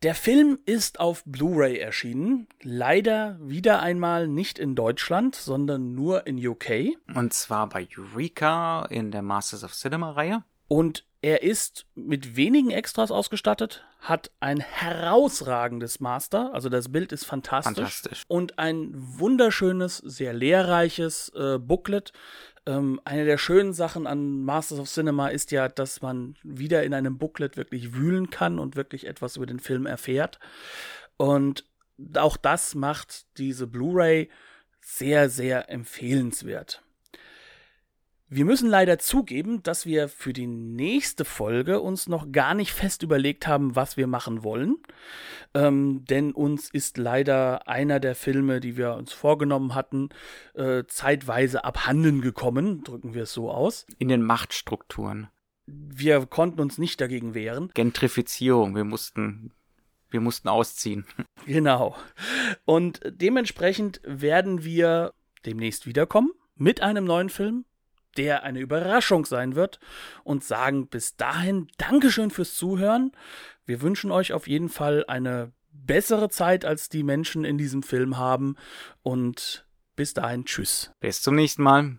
Der 0.04 0.14
Film 0.14 0.60
ist 0.64 1.00
auf 1.00 1.24
Blu-ray 1.24 1.76
erschienen, 1.78 2.46
leider 2.62 3.36
wieder 3.40 3.82
einmal 3.82 4.28
nicht 4.28 4.60
in 4.60 4.76
Deutschland, 4.76 5.34
sondern 5.34 5.92
nur 5.96 6.24
in 6.24 6.38
UK. 6.38 6.96
Und 7.16 7.32
zwar 7.32 7.68
bei 7.68 7.88
Eureka 7.96 8.86
in 8.90 9.10
der 9.10 9.22
Masters 9.22 9.64
of 9.64 9.72
Cinema 9.72 10.12
Reihe. 10.12 10.44
Und 10.68 11.04
er 11.20 11.42
ist 11.42 11.86
mit 11.94 12.36
wenigen 12.36 12.70
Extras 12.70 13.10
ausgestattet, 13.10 13.84
hat 14.00 14.30
ein 14.38 14.60
herausragendes 14.60 15.98
Master, 15.98 16.54
also 16.54 16.68
das 16.68 16.92
Bild 16.92 17.10
ist 17.12 17.24
fantastisch. 17.24 17.74
Fantastisch. 17.74 18.22
Und 18.28 18.58
ein 18.58 18.92
wunderschönes, 18.94 19.98
sehr 19.98 20.32
lehrreiches 20.32 21.32
äh, 21.34 21.58
Booklet. 21.58 22.12
Ähm, 22.66 23.00
eine 23.04 23.24
der 23.24 23.38
schönen 23.38 23.72
Sachen 23.72 24.06
an 24.06 24.44
Masters 24.44 24.78
of 24.78 24.88
Cinema 24.88 25.28
ist 25.28 25.50
ja, 25.50 25.68
dass 25.68 26.02
man 26.02 26.36
wieder 26.44 26.84
in 26.84 26.94
einem 26.94 27.18
Booklet 27.18 27.56
wirklich 27.56 27.94
wühlen 27.94 28.30
kann 28.30 28.60
und 28.60 28.76
wirklich 28.76 29.06
etwas 29.06 29.36
über 29.36 29.46
den 29.46 29.58
Film 29.58 29.86
erfährt. 29.86 30.38
Und 31.16 31.64
auch 32.14 32.36
das 32.36 32.76
macht 32.76 33.26
diese 33.38 33.66
Blu-ray 33.66 34.30
sehr, 34.80 35.28
sehr 35.28 35.68
empfehlenswert. 35.68 36.82
Wir 38.30 38.44
müssen 38.44 38.68
leider 38.68 38.98
zugeben, 38.98 39.62
dass 39.62 39.86
wir 39.86 40.08
für 40.08 40.34
die 40.34 40.46
nächste 40.46 41.24
Folge 41.24 41.80
uns 41.80 42.08
noch 42.08 42.30
gar 42.30 42.52
nicht 42.52 42.72
fest 42.72 43.02
überlegt 43.02 43.46
haben, 43.46 43.74
was 43.74 43.96
wir 43.96 44.06
machen 44.06 44.44
wollen. 44.44 44.76
Ähm, 45.54 46.04
denn 46.04 46.32
uns 46.32 46.68
ist 46.68 46.98
leider 46.98 47.66
einer 47.66 48.00
der 48.00 48.14
Filme, 48.14 48.60
die 48.60 48.76
wir 48.76 48.94
uns 48.94 49.14
vorgenommen 49.14 49.74
hatten, 49.74 50.10
äh, 50.54 50.84
zeitweise 50.88 51.64
abhanden 51.64 52.20
gekommen, 52.20 52.84
drücken 52.84 53.14
wir 53.14 53.22
es 53.22 53.32
so 53.32 53.50
aus. 53.50 53.86
In 53.98 54.08
den 54.08 54.22
Machtstrukturen. 54.22 55.28
Wir 55.66 56.26
konnten 56.26 56.60
uns 56.60 56.76
nicht 56.76 57.00
dagegen 57.00 57.32
wehren. 57.32 57.70
Gentrifizierung, 57.72 58.74
wir 58.74 58.84
mussten 58.84 59.52
wir 60.10 60.20
mussten 60.20 60.48
ausziehen. 60.48 61.06
Genau. 61.46 61.96
Und 62.66 63.00
dementsprechend 63.06 64.02
werden 64.04 64.64
wir 64.64 65.14
demnächst 65.46 65.86
wiederkommen 65.86 66.30
mit 66.56 66.82
einem 66.82 67.04
neuen 67.04 67.30
Film, 67.30 67.64
der 68.16 68.42
eine 68.42 68.60
Überraschung 68.60 69.24
sein 69.24 69.54
wird 69.54 69.78
und 70.24 70.44
sagen 70.44 70.88
bis 70.88 71.16
dahin 71.16 71.68
Dankeschön 71.76 72.30
fürs 72.30 72.54
Zuhören. 72.54 73.12
Wir 73.64 73.82
wünschen 73.82 74.10
euch 74.10 74.32
auf 74.32 74.48
jeden 74.48 74.68
Fall 74.68 75.04
eine 75.06 75.52
bessere 75.70 76.28
Zeit, 76.28 76.64
als 76.64 76.88
die 76.88 77.02
Menschen 77.02 77.44
in 77.44 77.58
diesem 77.58 77.82
Film 77.82 78.16
haben 78.16 78.56
und 79.02 79.66
bis 79.96 80.14
dahin 80.14 80.44
Tschüss. 80.44 80.92
Bis 81.00 81.22
zum 81.22 81.34
nächsten 81.34 81.62
Mal. 81.62 81.98